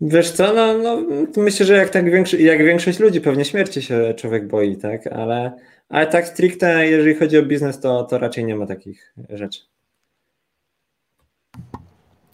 Wiesz 0.00 0.30
co, 0.30 0.52
no, 0.54 0.74
no 0.78 1.02
myślę, 1.36 1.66
że 1.66 1.76
jak, 1.76 1.90
tak 1.90 2.10
większość, 2.10 2.42
jak 2.42 2.64
większość 2.64 2.98
ludzi 2.98 3.20
pewnie 3.20 3.44
śmierci 3.44 3.82
się 3.82 4.14
człowiek 4.16 4.48
boi, 4.48 4.76
tak, 4.76 5.06
ale, 5.06 5.52
ale 5.88 6.06
tak 6.06 6.28
stricte, 6.28 6.86
jeżeli 6.88 7.14
chodzi 7.14 7.38
o 7.38 7.42
biznes, 7.42 7.80
to, 7.80 8.04
to 8.04 8.18
raczej 8.18 8.44
nie 8.44 8.56
ma 8.56 8.66
takich 8.66 9.14
rzeczy. 9.28 9.60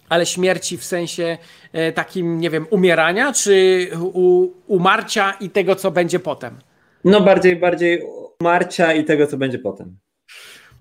Ale 0.09 0.25
śmierci 0.25 0.77
w 0.77 0.83
sensie 0.83 1.37
e, 1.73 1.91
takim, 1.91 2.39
nie 2.39 2.49
wiem, 2.49 2.67
umierania, 2.69 3.33
czy 3.33 3.87
u, 4.01 4.47
umarcia 4.67 5.31
i 5.31 5.49
tego, 5.49 5.75
co 5.75 5.91
będzie 5.91 6.19
potem? 6.19 6.59
No 7.03 7.21
bardziej, 7.21 7.55
bardziej 7.55 8.03
umarcia 8.39 8.93
i 8.93 9.05
tego, 9.05 9.27
co 9.27 9.37
będzie 9.37 9.59
potem. 9.59 9.97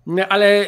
No, 0.09 0.29
ale 0.29 0.67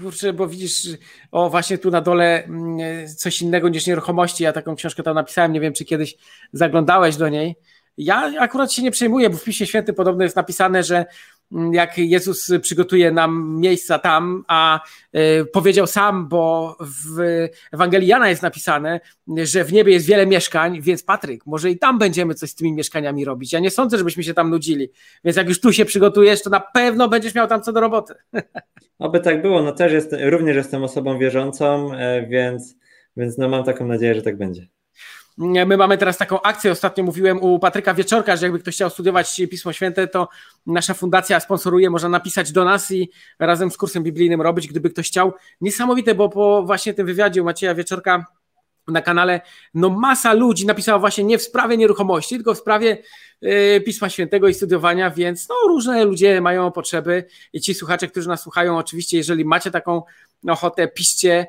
kurczę, 0.00 0.32
bo 0.32 0.48
widzisz, 0.48 0.88
o 1.32 1.50
właśnie 1.50 1.78
tu 1.78 1.90
na 1.90 2.00
dole 2.00 2.44
mm, 2.44 2.78
coś 3.16 3.42
innego 3.42 3.68
niż 3.68 3.86
nieruchomości. 3.86 4.44
Ja 4.44 4.52
taką 4.52 4.76
książkę 4.76 5.02
tam 5.02 5.14
napisałem, 5.14 5.52
nie 5.52 5.60
wiem, 5.60 5.72
czy 5.72 5.84
kiedyś 5.84 6.16
zaglądałeś 6.52 7.16
do 7.16 7.28
niej. 7.28 7.56
Ja 7.96 8.32
akurat 8.38 8.72
się 8.72 8.82
nie 8.82 8.90
przejmuję, 8.90 9.30
bo 9.30 9.36
w 9.36 9.44
Piśmie 9.44 9.66
Świętym 9.66 9.94
podobno 9.94 10.24
jest 10.24 10.36
napisane, 10.36 10.82
że 10.82 10.96
mm, 10.96 11.06
jak 11.72 11.98
Jezus 11.98 12.52
przygotuje 12.62 13.12
nam 13.12 13.60
miejsca 13.60 13.98
tam, 13.98 14.44
a 14.48 14.80
y, 15.16 15.46
powiedział 15.52 15.86
sam, 15.86 16.28
bo 16.28 16.76
w 16.80 17.46
Ewangelii 17.72 18.08
Jana 18.08 18.28
jest 18.28 18.42
napisane, 18.42 19.00
że 19.36 19.64
w 19.64 19.72
niebie 19.72 19.92
jest 19.92 20.06
wiele 20.06 20.26
mieszkań, 20.26 20.80
więc 20.80 21.02
Patryk, 21.02 21.46
może 21.46 21.70
i 21.70 21.78
tam 21.78 21.98
będziemy 21.98 22.34
coś 22.34 22.50
z 22.50 22.54
tymi 22.54 22.72
mieszkaniami 22.72 23.24
robić. 23.24 23.52
Ja 23.52 23.60
nie 23.60 23.70
sądzę, 23.70 23.98
żebyśmy 23.98 24.22
się 24.22 24.34
tam 24.34 24.50
nudzili. 24.50 24.90
Więc 25.24 25.36
jak 25.36 25.48
już 25.48 25.60
tu 25.60 25.72
się 25.72 25.84
przygotujesz, 25.84 26.42
to 26.42 26.50
na 26.50 26.60
pewno 26.60 27.08
będziesz 27.08 27.34
miał 27.34 27.46
tam 27.46 27.62
co 27.62 27.72
do 27.72 27.80
roboty. 27.80 28.14
Oby 28.98 29.20
tak 29.20 29.42
było. 29.42 29.62
No 29.62 29.72
też 29.72 29.92
jestem, 29.92 30.28
również 30.28 30.56
jestem 30.56 30.84
osobą 30.84 31.18
wierzącą, 31.18 31.94
e, 31.94 32.26
więc, 32.26 32.76
więc 33.16 33.38
no 33.38 33.48
mam 33.48 33.64
taką 33.64 33.86
nadzieję, 33.86 34.14
że 34.14 34.22
tak 34.22 34.36
będzie. 34.36 34.66
My 35.40 35.76
mamy 35.76 35.98
teraz 35.98 36.18
taką 36.18 36.42
akcję. 36.42 36.72
Ostatnio 36.72 37.04
mówiłem 37.04 37.42
u 37.42 37.58
Patryka 37.58 37.94
Wieczorka, 37.94 38.36
że 38.36 38.46
jakby 38.46 38.58
ktoś 38.58 38.74
chciał 38.74 38.90
studiować 38.90 39.40
Pismo 39.50 39.72
Święte, 39.72 40.08
to 40.08 40.28
nasza 40.66 40.94
fundacja 40.94 41.40
sponsoruje, 41.40 41.90
można 41.90 42.08
napisać 42.08 42.52
do 42.52 42.64
nas 42.64 42.90
i 42.90 43.10
razem 43.38 43.70
z 43.70 43.76
kursem 43.76 44.02
biblijnym 44.02 44.42
robić, 44.42 44.68
gdyby 44.68 44.90
ktoś 44.90 45.08
chciał. 45.08 45.32
Niesamowite, 45.60 46.14
bo 46.14 46.28
po 46.28 46.62
właśnie 46.62 46.94
tym 46.94 47.06
wywiadzie 47.06 47.42
u 47.42 47.44
Macieja 47.44 47.74
Wieczorka 47.74 48.26
na 48.88 49.02
kanale, 49.02 49.40
no 49.74 49.90
masa 49.90 50.32
ludzi 50.32 50.66
napisała 50.66 50.98
właśnie 50.98 51.24
nie 51.24 51.38
w 51.38 51.42
sprawie 51.42 51.76
nieruchomości, 51.76 52.34
tylko 52.34 52.54
w 52.54 52.58
sprawie 52.58 52.98
y, 53.44 53.82
Pisma 53.86 54.08
Świętego 54.08 54.48
i 54.48 54.54
studiowania, 54.54 55.10
więc 55.10 55.48
no 55.48 55.54
różne 55.68 56.04
ludzie 56.04 56.40
mają 56.40 56.72
potrzeby 56.72 57.24
i 57.52 57.60
ci 57.60 57.74
słuchacze, 57.74 58.08
którzy 58.08 58.28
nas 58.28 58.42
słuchają, 58.42 58.78
oczywiście 58.78 59.16
jeżeli 59.16 59.44
macie 59.44 59.70
taką 59.70 60.02
ochotę, 60.48 60.88
piszcie, 60.88 61.46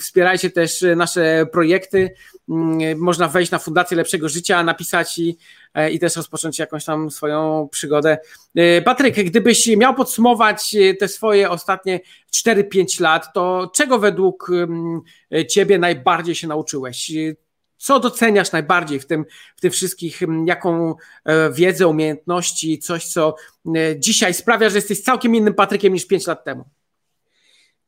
Wspierajcie 0.00 0.50
też 0.50 0.84
nasze 0.96 1.46
projekty. 1.52 2.10
Mm, 2.48 2.98
można 2.98 3.28
wejść 3.28 3.50
na 3.50 3.58
Fundację 3.58 3.96
Lepszego 3.96 4.28
Życia, 4.28 4.62
napisać 4.62 5.18
i, 5.18 5.38
e, 5.74 5.90
i 5.90 5.98
też 5.98 6.16
rozpocząć 6.16 6.58
jakąś 6.58 6.84
tam 6.84 7.10
swoją 7.10 7.68
przygodę. 7.72 8.18
E, 8.54 8.82
Patryk, 8.82 9.14
gdybyś 9.14 9.66
miał 9.66 9.94
podsumować 9.94 10.74
e, 10.74 10.94
te 10.94 11.08
swoje 11.08 11.50
ostatnie 11.50 12.00
4-5 12.34 13.00
lat, 13.00 13.32
to 13.34 13.70
czego 13.74 13.98
według 13.98 14.50
mm, 14.50 15.00
Ciebie 15.48 15.78
najbardziej 15.78 16.34
się 16.34 16.48
nauczyłeś? 16.48 17.12
Co 17.76 18.00
doceniasz 18.00 18.52
najbardziej 18.52 19.00
w 19.00 19.06
tym, 19.06 19.24
w 19.56 19.60
tym 19.60 19.70
wszystkich, 19.70 20.22
mm, 20.22 20.46
jaką 20.46 20.94
wiedzę, 21.52 21.88
umiejętności, 21.88 22.78
coś, 22.78 23.06
co 23.06 23.34
dzisiaj 23.98 24.34
sprawia, 24.34 24.68
że 24.68 24.78
jesteś 24.78 25.00
całkiem 25.00 25.34
innym 25.34 25.54
Patrykiem 25.54 25.92
niż 25.92 26.06
5 26.06 26.26
lat 26.26 26.44
temu? 26.44 26.64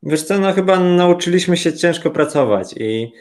Wiesz 0.02 0.22
co, 0.22 0.38
no 0.38 0.52
chyba 0.52 0.80
nauczyliśmy 0.80 1.56
się 1.56 1.72
ciężko 1.72 2.10
pracować 2.10 2.74
i, 2.76 3.12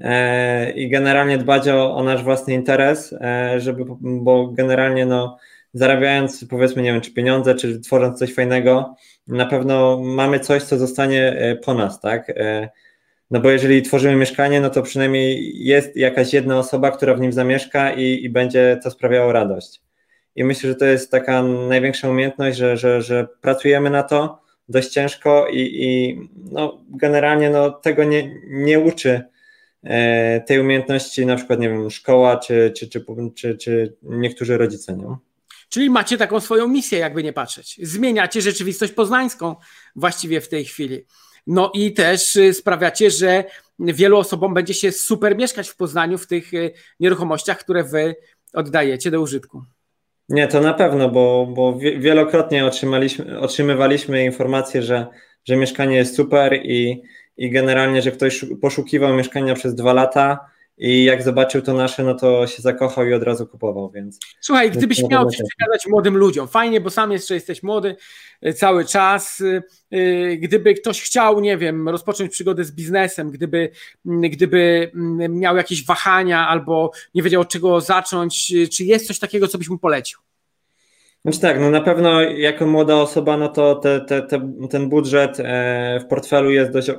e, 0.00 0.70
i 0.70 0.90
generalnie 0.90 1.38
dbać 1.38 1.68
o, 1.68 1.96
o, 1.96 2.02
nasz 2.02 2.24
własny 2.24 2.54
interes, 2.54 3.12
e, 3.12 3.60
żeby, 3.60 3.84
bo 4.00 4.48
generalnie 4.48 5.06
no 5.06 5.38
zarabiając 5.74 6.44
powiedzmy, 6.50 6.82
nie 6.82 6.92
wiem, 6.92 7.00
czy 7.00 7.12
pieniądze, 7.12 7.54
czy 7.54 7.80
tworząc 7.80 8.18
coś 8.18 8.34
fajnego, 8.34 8.94
na 9.28 9.46
pewno 9.46 10.00
mamy 10.00 10.40
coś, 10.40 10.62
co 10.62 10.78
zostanie 10.78 11.32
e, 11.32 11.56
po 11.56 11.74
nas, 11.74 12.00
tak? 12.00 12.30
E, 12.30 12.68
no 13.30 13.40
bo 13.40 13.50
jeżeli 13.50 13.82
tworzymy 13.82 14.16
mieszkanie, 14.16 14.60
no 14.60 14.70
to 14.70 14.82
przynajmniej 14.82 15.52
jest 15.64 15.96
jakaś 15.96 16.32
jedna 16.32 16.58
osoba, 16.58 16.90
która 16.90 17.14
w 17.14 17.20
nim 17.20 17.32
zamieszka 17.32 17.92
i, 17.92 18.24
i 18.24 18.30
będzie 18.30 18.80
to 18.82 18.90
sprawiało 18.90 19.32
radość. 19.32 19.82
I 20.36 20.44
myślę, 20.44 20.70
że 20.70 20.76
to 20.76 20.84
jest 20.84 21.10
taka 21.10 21.42
największa 21.42 22.08
umiejętność, 22.08 22.58
że, 22.58 22.76
że, 22.76 23.02
że 23.02 23.26
pracujemy 23.40 23.90
na 23.90 24.02
to, 24.02 24.43
dość 24.68 24.88
ciężko 24.88 25.46
i, 25.48 25.60
i 25.60 26.18
no, 26.52 26.84
generalnie 26.88 27.50
no, 27.50 27.70
tego 27.70 28.04
nie, 28.04 28.40
nie 28.46 28.80
uczy 28.80 29.22
e, 29.84 30.40
tej 30.40 30.60
umiejętności 30.60 31.26
na 31.26 31.36
przykład, 31.36 31.60
nie 31.60 31.68
wiem, 31.68 31.90
szkoła 31.90 32.36
czy, 32.36 32.72
czy, 32.76 32.88
czy, 32.88 33.04
czy, 33.34 33.56
czy 33.56 33.96
niektórzy 34.02 34.58
rodzice. 34.58 34.96
Nie? 34.96 35.16
Czyli 35.68 35.90
macie 35.90 36.18
taką 36.18 36.40
swoją 36.40 36.68
misję, 36.68 36.98
jakby 36.98 37.22
nie 37.22 37.32
patrzeć. 37.32 37.80
Zmieniacie 37.82 38.40
rzeczywistość 38.40 38.92
poznańską 38.92 39.56
właściwie 39.96 40.40
w 40.40 40.48
tej 40.48 40.64
chwili. 40.64 41.04
No 41.46 41.70
i 41.74 41.92
też 41.92 42.36
y, 42.36 42.54
sprawiacie, 42.54 43.10
że 43.10 43.44
wielu 43.78 44.18
osobom 44.18 44.54
będzie 44.54 44.74
się 44.74 44.92
super 44.92 45.36
mieszkać 45.36 45.68
w 45.68 45.76
Poznaniu 45.76 46.18
w 46.18 46.26
tych 46.26 46.54
y, 46.54 46.72
nieruchomościach, 47.00 47.58
które 47.58 47.84
wy 47.84 48.16
oddajecie 48.52 49.10
do 49.10 49.20
użytku. 49.20 49.64
Nie, 50.28 50.48
to 50.48 50.60
na 50.60 50.74
pewno, 50.74 51.08
bo, 51.08 51.46
bo 51.54 51.78
wielokrotnie 51.78 52.66
otrzymaliśmy, 52.66 53.40
otrzymywaliśmy 53.40 54.24
informację, 54.24 54.82
że, 54.82 55.06
że 55.44 55.56
mieszkanie 55.56 55.96
jest 55.96 56.16
super 56.16 56.54
i, 56.54 57.02
i 57.36 57.50
generalnie, 57.50 58.02
że 58.02 58.10
ktoś 58.10 58.44
poszukiwał 58.62 59.14
mieszkania 59.14 59.54
przez 59.54 59.74
dwa 59.74 59.92
lata 59.92 60.53
i 60.78 61.04
jak 61.04 61.22
zobaczył 61.22 61.62
to 61.62 61.74
nasze, 61.74 62.04
no 62.04 62.14
to 62.14 62.46
się 62.46 62.62
zakochał 62.62 63.06
i 63.06 63.14
od 63.14 63.22
razu 63.22 63.46
kupował, 63.46 63.90
więc... 63.90 64.18
Słuchaj, 64.40 64.70
gdybyś 64.70 65.02
miał 65.02 65.30
coś 65.30 65.40
przekazać 65.48 65.86
młodym 65.86 66.16
ludziom, 66.16 66.48
fajnie, 66.48 66.80
bo 66.80 66.90
sam 66.90 67.12
jeszcze 67.12 67.34
jesteś 67.34 67.62
młody 67.62 67.96
e, 68.40 68.52
cały 68.52 68.84
czas, 68.84 69.40
e, 69.40 69.62
e, 69.98 70.36
gdyby 70.36 70.74
ktoś 70.74 71.02
chciał, 71.02 71.40
nie 71.40 71.58
wiem, 71.58 71.88
rozpocząć 71.88 72.32
przygodę 72.32 72.64
z 72.64 72.72
biznesem, 72.72 73.30
gdyby, 73.30 73.70
gdyby 74.04 74.90
miał 75.28 75.56
jakieś 75.56 75.86
wahania 75.86 76.48
albo 76.48 76.90
nie 77.14 77.22
wiedział 77.22 77.40
od 77.40 77.48
czego 77.48 77.80
zacząć, 77.80 78.52
czy 78.72 78.84
jest 78.84 79.06
coś 79.06 79.18
takiego, 79.18 79.48
co 79.48 79.58
byś 79.58 79.68
mu 79.68 79.78
polecił? 79.78 80.23
Znaczy 81.24 81.40
tak, 81.40 81.60
no 81.60 81.70
na 81.70 81.80
pewno 81.80 82.22
jako 82.22 82.66
młoda 82.66 82.96
osoba, 82.96 83.36
no 83.36 83.48
to 83.48 83.74
te, 83.74 84.00
te, 84.00 84.22
te, 84.22 84.50
ten 84.70 84.88
budżet 84.88 85.38
w 86.00 86.04
portfelu 86.08 86.50
jest 86.50 86.70
dość 86.70 86.90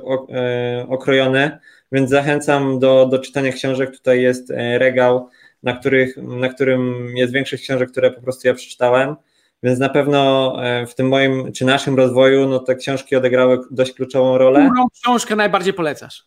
okrojony, 0.88 1.58
więc 1.92 2.10
zachęcam 2.10 2.78
do, 2.78 3.06
do 3.06 3.18
czytania 3.18 3.52
książek. 3.52 3.90
Tutaj 3.90 4.22
jest 4.22 4.50
e, 4.50 4.78
regał, 4.78 5.28
na, 5.62 5.72
których, 5.72 6.16
na 6.16 6.48
którym 6.48 7.12
jest 7.16 7.32
większość 7.32 7.62
książek, 7.62 7.90
które 7.90 8.10
po 8.10 8.22
prostu 8.22 8.48
ja 8.48 8.54
przeczytałem. 8.54 9.16
Więc 9.62 9.78
na 9.78 9.88
pewno 9.88 10.52
e, 10.64 10.86
w 10.86 10.94
tym 10.94 11.08
moim 11.08 11.52
czy 11.52 11.64
naszym 11.64 11.96
rozwoju, 11.96 12.48
no 12.48 12.58
te 12.58 12.76
książki 12.76 13.16
odegrały 13.16 13.58
dość 13.70 13.92
kluczową 13.92 14.38
rolę. 14.38 14.68
Którą 14.72 14.88
książkę 15.02 15.36
najbardziej 15.36 15.74
polecasz? 15.74 16.24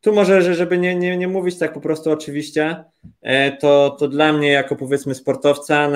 Tu 0.00 0.12
może, 0.12 0.54
żeby 0.54 0.78
nie, 0.78 0.94
nie, 0.94 1.16
nie 1.16 1.28
mówić 1.28 1.58
tak 1.58 1.72
po 1.72 1.80
prostu 1.80 2.10
oczywiście, 2.10 2.84
e, 3.22 3.52
to, 3.52 3.96
to 3.98 4.08
dla 4.08 4.32
mnie 4.32 4.48
jako 4.50 4.76
powiedzmy 4.76 5.14
sportowca 5.14 5.88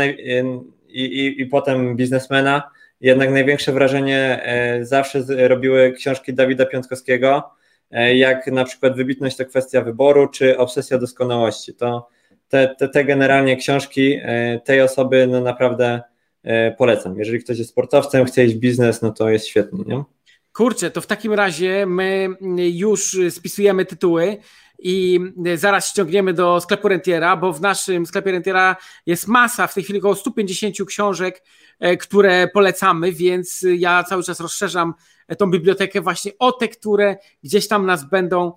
i, 0.92 1.04
i, 1.04 1.42
i 1.42 1.46
potem 1.46 1.96
biznesmena, 1.96 2.70
jednak 3.00 3.30
największe 3.30 3.72
wrażenie 3.72 4.44
zawsze 4.82 5.24
robiły 5.48 5.92
książki 5.92 6.34
Dawida 6.34 6.66
Piątkowskiego, 6.66 7.52
E, 7.92 8.16
jak 8.16 8.46
na 8.46 8.64
przykład 8.64 8.96
wybitność 8.96 9.36
to 9.36 9.44
kwestia 9.44 9.82
wyboru, 9.82 10.28
czy 10.28 10.58
obsesja 10.58 10.98
doskonałości. 10.98 11.74
To 11.74 12.08
te, 12.48 12.74
te, 12.78 12.88
te 12.88 13.04
generalnie 13.04 13.56
książki 13.56 14.18
e, 14.22 14.60
tej 14.64 14.80
osoby 14.80 15.26
no 15.26 15.40
naprawdę 15.40 16.00
e, 16.42 16.72
polecam. 16.72 17.18
Jeżeli 17.18 17.44
ktoś 17.44 17.58
jest 17.58 17.70
sportowcem, 17.70 18.24
chce 18.24 18.44
iść 18.44 18.54
w 18.54 18.58
biznes, 18.58 19.02
no 19.02 19.12
to 19.12 19.30
jest 19.30 19.46
świetnie. 19.46 19.84
Nie? 19.86 20.02
Kurczę, 20.52 20.90
to 20.90 21.00
w 21.00 21.06
takim 21.06 21.32
razie 21.32 21.86
my 21.86 22.28
już 22.72 23.16
spisujemy 23.30 23.84
tytuły 23.84 24.36
i 24.82 25.20
zaraz 25.54 25.88
ściągniemy 25.88 26.32
do 26.32 26.60
sklepu 26.60 26.88
Rentiera, 26.88 27.36
bo 27.36 27.52
w 27.52 27.60
naszym 27.60 28.06
sklepie 28.06 28.32
Rentiera 28.32 28.76
jest 29.06 29.28
masa, 29.28 29.66
w 29.66 29.74
tej 29.74 29.82
chwili 29.82 29.98
około 29.98 30.14
150 30.14 30.76
książek, 30.86 31.44
które 32.00 32.48
polecamy, 32.48 33.12
więc 33.12 33.66
ja 33.76 34.04
cały 34.04 34.22
czas 34.22 34.40
rozszerzam 34.40 34.94
tą 35.38 35.50
bibliotekę 35.50 36.00
właśnie 36.00 36.32
o 36.38 36.52
te, 36.52 36.68
które 36.68 37.16
gdzieś 37.44 37.68
tam 37.68 37.86
nas 37.86 38.08
będą 38.08 38.46
e, 38.48 38.52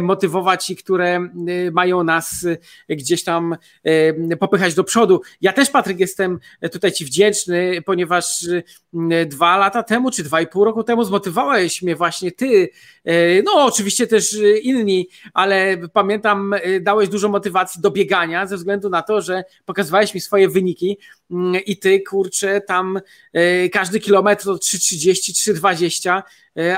motywować 0.00 0.70
i 0.70 0.76
które 0.76 1.06
e, 1.16 1.30
mają 1.72 2.04
nas 2.04 2.46
e, 2.88 2.96
gdzieś 2.96 3.24
tam 3.24 3.56
popychać 4.40 4.74
do 4.74 4.84
przodu. 4.84 5.20
Ja 5.40 5.52
też, 5.52 5.70
Patryk, 5.70 6.00
jestem 6.00 6.38
tutaj 6.72 6.92
Ci 6.92 7.04
wdzięczny, 7.04 7.82
ponieważ 7.82 8.46
dwa 9.26 9.56
lata 9.56 9.82
temu, 9.82 10.10
czy 10.10 10.22
dwa 10.22 10.40
i 10.40 10.46
pół 10.46 10.64
roku 10.64 10.82
temu 10.84 11.04
zmotywowałeś 11.04 11.82
mnie 11.82 11.96
właśnie 11.96 12.32
Ty, 12.32 12.68
no 13.44 13.64
oczywiście 13.64 14.06
też 14.06 14.36
inni, 14.62 15.08
ale 15.34 15.76
pamiętam, 15.92 16.54
dałeś 16.80 17.08
dużo 17.08 17.28
motywacji 17.28 17.82
do 17.82 17.90
biegania 17.90 18.46
ze 18.46 18.56
względu 18.56 18.90
na 18.90 19.02
to, 19.02 19.22
że 19.22 19.44
pokazywałeś 19.64 20.14
mi 20.14 20.20
swoje 20.20 20.48
wyniki 20.48 20.98
i 21.66 21.76
Ty, 21.76 22.00
kurczę, 22.00 22.60
tam 22.60 23.00
każdy 23.72 24.00
kilometr 24.00 24.44
to 24.44 24.54
3,30, 24.54 25.52
3,20 25.52 26.22
E, 26.22 26.22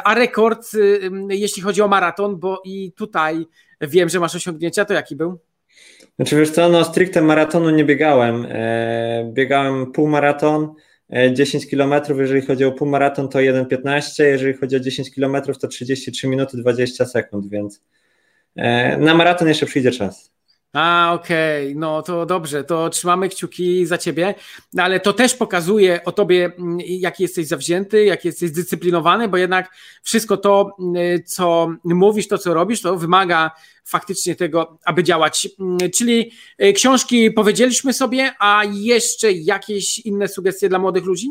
a 0.04 0.14
rekord, 0.14 0.74
y, 0.74 1.10
jeśli 1.28 1.62
chodzi 1.62 1.82
o 1.82 1.88
maraton, 1.88 2.36
bo 2.36 2.62
i 2.64 2.92
tutaj 2.92 3.46
wiem, 3.80 4.08
że 4.08 4.20
masz 4.20 4.34
osiągnięcia, 4.34 4.84
to 4.84 4.94
jaki 4.94 5.16
był? 5.16 5.38
Znaczy 6.16 6.36
wiesz 6.36 6.50
co, 6.50 6.68
no 6.68 6.84
stricte 6.84 7.22
maratonu 7.22 7.70
nie 7.70 7.84
biegałem. 7.84 8.46
E, 8.50 9.30
biegałem 9.32 9.92
półmaraton, 9.92 10.74
10 11.32 11.64
e, 11.64 11.68
km, 11.68 11.94
jeżeli 12.18 12.46
chodzi 12.46 12.64
o 12.64 12.72
półmaraton 12.72 13.28
to 13.28 13.38
1,15, 13.38 14.24
jeżeli 14.24 14.54
chodzi 14.54 14.76
o 14.76 14.80
10 14.80 15.14
km 15.14 15.36
to 15.60 15.68
33 15.68 16.28
minuty 16.28 16.56
20 16.56 17.06
sekund, 17.06 17.48
więc 17.48 17.82
na 18.98 19.14
maraton 19.14 19.48
jeszcze 19.48 19.66
przyjdzie 19.66 19.90
czas. 19.90 20.32
A, 20.72 21.12
okej, 21.14 21.66
okay. 21.66 21.80
no 21.80 22.02
to 22.02 22.26
dobrze, 22.26 22.64
to 22.64 22.90
trzymamy 22.90 23.28
kciuki 23.28 23.86
za 23.86 23.98
ciebie, 23.98 24.34
no, 24.72 24.82
ale 24.82 25.00
to 25.00 25.12
też 25.12 25.34
pokazuje 25.34 26.04
o 26.04 26.12
tobie, 26.12 26.52
mm, 26.58 26.78
jaki 26.86 27.22
jesteś 27.22 27.46
zawzięty, 27.46 28.04
jaki 28.04 28.28
jesteś 28.28 28.50
zdyscyplinowany, 28.50 29.28
bo 29.28 29.36
jednak 29.36 29.70
wszystko 30.02 30.36
to, 30.36 30.76
mm, 30.80 31.24
co 31.24 31.72
mówisz, 31.84 32.28
to 32.28 32.38
co 32.38 32.54
robisz, 32.54 32.82
to 32.82 32.96
wymaga 32.96 33.50
faktycznie 33.84 34.36
tego, 34.36 34.78
aby 34.84 35.04
działać. 35.04 35.48
Mm, 35.60 35.78
czyli 35.90 36.30
e, 36.58 36.72
książki 36.72 37.30
powiedzieliśmy 37.30 37.92
sobie, 37.92 38.32
a 38.38 38.62
jeszcze 38.72 39.32
jakieś 39.32 39.98
inne 39.98 40.28
sugestie 40.28 40.68
dla 40.68 40.78
młodych 40.78 41.04
ludzi? 41.04 41.30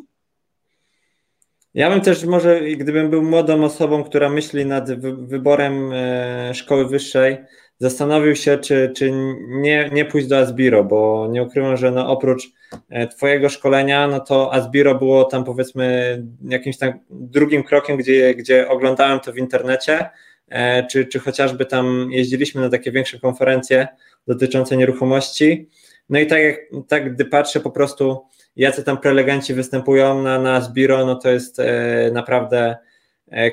Ja 1.74 1.90
bym 1.90 2.02
też 2.02 2.24
może, 2.24 2.62
gdybym 2.62 3.10
był 3.10 3.22
młodą 3.22 3.64
osobą, 3.64 4.04
która 4.04 4.30
myśli 4.30 4.66
nad 4.66 5.02
wyborem 5.28 5.92
e, 5.94 6.54
szkoły 6.54 6.88
wyższej, 6.88 7.38
zastanowił 7.80 8.36
się, 8.36 8.58
czy, 8.58 8.92
czy 8.96 9.12
nie, 9.48 9.90
nie 9.94 10.06
pójść 10.06 10.28
do 10.28 10.38
Asbiro, 10.38 10.84
bo 10.84 11.28
nie 11.32 11.44
ukrywam, 11.44 11.78
że 11.78 11.92
no 11.92 12.08
oprócz 12.12 12.52
e, 12.90 13.08
Twojego 13.08 13.50
szkolenia, 13.50 14.08
no 14.08 14.20
to 14.20 14.54
Asbiro 14.54 14.96
było 14.96 15.24
tam 15.24 15.44
powiedzmy 15.44 16.18
jakimś 16.50 16.78
tam 16.78 16.94
drugim 17.10 17.64
krokiem, 17.64 17.98
gdzie, 17.98 18.36
gdzie 18.36 18.70
oglądałem 18.70 19.20
to 19.20 19.34
w 19.34 19.38
internecie, 19.38 20.10
e, 20.50 20.88
czy, 20.88 21.06
czy 21.06 21.20
chociażby 21.20 21.66
tam 21.66 22.08
jeździliśmy 22.12 22.62
na 22.62 22.70
takie 22.70 22.92
większe 22.92 23.20
konferencje 23.20 23.88
dotyczące 24.28 24.78
nieruchomości. 24.78 25.70
No 26.10 26.20
i 26.20 26.28
tak, 26.28 26.40
tak 26.88 27.14
gdy 27.14 27.26
patrzę 27.26 27.60
po 27.60 27.72
prostu, 27.72 28.26
jacy 28.56 28.84
tam 28.84 28.98
prelegenci 28.98 29.54
występują 29.54 30.22
na, 30.22 30.40
na 30.40 30.56
Asbiro, 30.56 31.06
no 31.06 31.16
to 31.16 31.30
jest 31.30 31.60
e, 31.60 32.12
naprawdę 32.14 32.78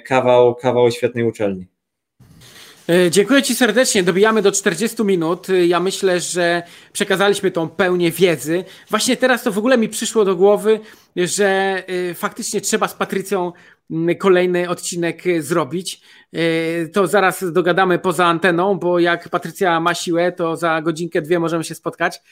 kawał, 0.05 0.55
kawał 0.55 0.91
świetnej 0.91 1.25
uczelni. 1.25 1.67
E, 2.89 3.11
dziękuję 3.11 3.43
Ci 3.43 3.55
serdecznie. 3.55 4.03
Dobijamy 4.03 4.43
do 4.43 4.53
40 4.53 5.05
minut. 5.05 5.51
E, 5.51 5.67
ja 5.67 5.81
myślę, 5.81 6.21
że 6.21 6.63
przekazaliśmy 6.93 7.51
tą 7.51 7.69
pełnię 7.69 8.11
wiedzy. 8.11 8.65
Właśnie 8.91 9.17
teraz 9.17 9.43
to 9.43 9.53
w 9.53 9.59
ogóle 9.59 9.79
mi 9.79 9.89
przyszło 9.89 10.25
do 10.25 10.37
głowy, 10.37 10.81
że 11.17 11.83
e, 12.11 12.15
faktycznie 12.15 12.61
trzeba 12.61 12.89
z 12.89 12.95
Patrycją 12.95 13.53
kolejny 14.19 14.69
odcinek 14.69 15.23
zrobić. 15.41 16.01
To 16.93 17.07
zaraz 17.07 17.53
dogadamy 17.53 17.99
poza 17.99 18.27
anteną, 18.27 18.79
bo 18.79 18.99
jak 18.99 19.29
Patrycja 19.29 19.81
ma 19.81 19.95
siłę, 19.95 20.33
to 20.33 20.57
za 20.57 20.83
godzinkę, 20.83 21.23
dwie 21.23 21.39
możemy 21.39 21.65
się 21.65 21.75
spotkać 21.75 22.23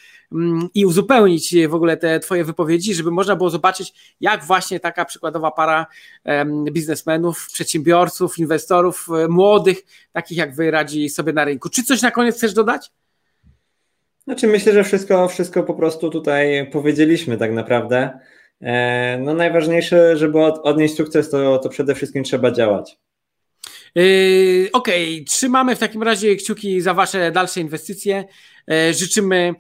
i 0.74 0.86
uzupełnić 0.86 1.55
w 1.68 1.74
ogóle 1.74 1.96
te 1.96 2.20
Twoje 2.20 2.44
wypowiedzi, 2.44 2.94
żeby 2.94 3.11
można 3.11 3.36
było 3.36 3.50
zobaczyć, 3.50 4.14
jak 4.20 4.44
właśnie 4.44 4.80
taka 4.80 5.05
przykładowa 5.05 5.50
para 5.50 5.86
biznesmenów, 6.70 7.48
przedsiębiorców, 7.52 8.38
inwestorów, 8.38 9.07
młodych, 9.28 9.78
takich 10.12 10.38
jak 10.38 10.55
Wy, 10.55 10.70
radzi 10.70 11.09
sobie 11.09 11.32
na 11.32 11.44
rynku. 11.44 11.68
Czy 11.68 11.82
coś 11.82 12.02
na 12.02 12.11
koniec 12.11 12.36
chcesz 12.36 12.55
dodać? 12.55 12.92
Znaczy 14.24 14.46
myślę, 14.46 14.72
że 14.72 14.84
wszystko, 14.84 15.28
wszystko 15.28 15.62
po 15.62 15.74
prostu 15.74 16.11
tutaj 16.11 16.70
powiedzieliśmy 16.72 17.36
tak 17.36 17.52
naprawdę. 17.52 18.18
E, 18.64 19.18
no 19.22 19.34
najważniejsze, 19.34 20.16
żeby 20.16 20.38
odnieść 20.44 20.96
sukces, 20.96 21.30
to, 21.30 21.58
to 21.58 21.68
przede 21.68 21.94
wszystkim 21.94 22.24
trzeba 22.24 22.50
działać. 22.50 22.98
Yy, 23.94 24.68
Okej, 24.72 25.14
okay. 25.14 25.24
trzymamy 25.24 25.76
w 25.76 25.78
takim 25.78 26.02
razie 26.02 26.36
kciuki 26.36 26.80
za 26.80 26.94
Wasze 26.94 27.32
dalsze 27.32 27.60
inwestycje. 27.60 28.24
Yy, 28.68 28.94
życzymy 28.94 29.54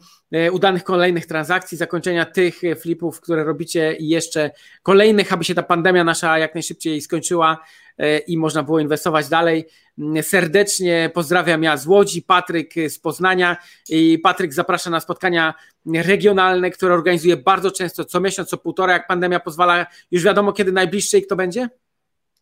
udanych 0.52 0.84
kolejnych 0.84 1.26
transakcji, 1.26 1.78
zakończenia 1.78 2.24
tych 2.24 2.60
flipów, 2.80 3.20
które 3.20 3.44
robicie 3.44 3.96
i 3.96 4.08
jeszcze 4.08 4.50
kolejnych, 4.82 5.32
aby 5.32 5.44
się 5.44 5.54
ta 5.54 5.62
pandemia 5.62 6.04
nasza 6.04 6.38
jak 6.38 6.54
najszybciej 6.54 7.00
skończyła 7.00 7.58
i 8.26 8.38
można 8.38 8.62
było 8.62 8.80
inwestować 8.80 9.28
dalej. 9.28 9.66
Serdecznie 10.22 11.10
pozdrawiam 11.14 11.62
ja 11.62 11.76
z 11.76 11.86
Łodzi, 11.86 12.22
Patryk 12.22 12.74
z 12.88 12.98
Poznania 12.98 13.56
i 13.88 14.18
Patryk 14.18 14.54
zaprasza 14.54 14.90
na 14.90 15.00
spotkania 15.00 15.54
regionalne, 15.86 16.70
które 16.70 16.94
organizuje 16.94 17.36
bardzo 17.36 17.70
często, 17.70 18.04
co 18.04 18.20
miesiąc, 18.20 18.48
co 18.48 18.58
półtora, 18.58 18.92
jak 18.92 19.06
pandemia 19.06 19.40
pozwala. 19.40 19.86
Już 20.10 20.22
wiadomo, 20.22 20.52
kiedy 20.52 20.72
najbliższy 20.72 21.18
i 21.18 21.22
kto 21.22 21.36
będzie? 21.36 21.68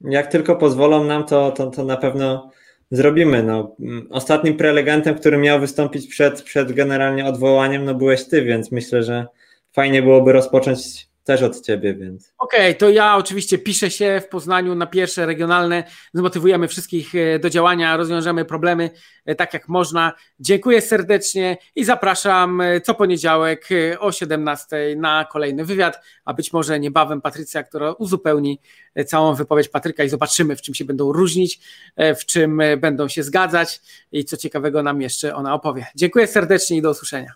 Jak 0.00 0.26
tylko 0.26 0.56
pozwolą 0.56 1.04
nam, 1.04 1.24
to, 1.24 1.50
to, 1.50 1.70
to 1.70 1.84
na 1.84 1.96
pewno 1.96 2.50
zrobimy. 2.92 3.42
No, 3.42 3.76
ostatnim 4.10 4.56
prelegentem, 4.56 5.14
który 5.14 5.38
miał 5.38 5.60
wystąpić 5.60 6.06
przed, 6.06 6.42
przed 6.42 6.72
generalnie 6.72 7.26
odwołaniem, 7.26 7.84
no 7.84 7.94
byłeś 7.94 8.24
ty, 8.24 8.42
więc 8.42 8.72
myślę, 8.72 9.02
że 9.02 9.26
fajnie 9.72 10.02
byłoby 10.02 10.32
rozpocząć 10.32 11.08
też 11.24 11.42
od 11.42 11.60
ciebie, 11.60 11.94
więc. 11.94 12.34
Okej, 12.38 12.60
okay, 12.60 12.74
to 12.74 12.90
ja 12.90 13.16
oczywiście 13.16 13.58
piszę 13.58 13.90
się 13.90 14.20
w 14.24 14.28
Poznaniu 14.28 14.74
na 14.74 14.86
pierwsze 14.86 15.26
regionalne. 15.26 15.84
Zmotywujemy 16.14 16.68
wszystkich 16.68 17.14
e, 17.14 17.38
do 17.38 17.50
działania, 17.50 17.96
rozwiążemy 17.96 18.44
problemy 18.44 18.90
e, 19.26 19.34
tak 19.34 19.54
jak 19.54 19.68
można. 19.68 20.12
Dziękuję 20.40 20.80
serdecznie 20.80 21.56
i 21.76 21.84
zapraszam 21.84 22.60
e, 22.60 22.80
co 22.80 22.94
poniedziałek 22.94 23.68
o 23.98 24.12
17 24.12 24.76
na 24.96 25.24
kolejny 25.32 25.64
wywiad, 25.64 26.00
a 26.24 26.34
być 26.34 26.52
może 26.52 26.80
niebawem 26.80 27.20
Patrycja, 27.20 27.62
która 27.62 27.92
uzupełni 27.92 28.60
całą 29.06 29.34
wypowiedź 29.34 29.68
Patryka 29.68 30.04
i 30.04 30.08
zobaczymy, 30.08 30.56
w 30.56 30.62
czym 30.62 30.74
się 30.74 30.84
będą 30.84 31.12
różnić, 31.12 31.60
w 31.96 32.24
czym 32.24 32.60
będą 32.78 33.08
się 33.08 33.22
zgadzać 33.22 33.80
i 34.12 34.24
co 34.24 34.36
ciekawego 34.36 34.82
nam 34.82 35.02
jeszcze 35.02 35.34
ona 35.34 35.54
opowie. 35.54 35.86
Dziękuję 35.96 36.26
serdecznie 36.26 36.76
i 36.76 36.82
do 36.82 36.90
usłyszenia. 36.90 37.32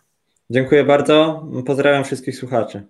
Dziękuję 0.50 0.84
bardzo. 0.84 1.46
Pozdrawiam 1.66 2.04
wszystkich 2.04 2.36
słuchaczy. 2.36 2.82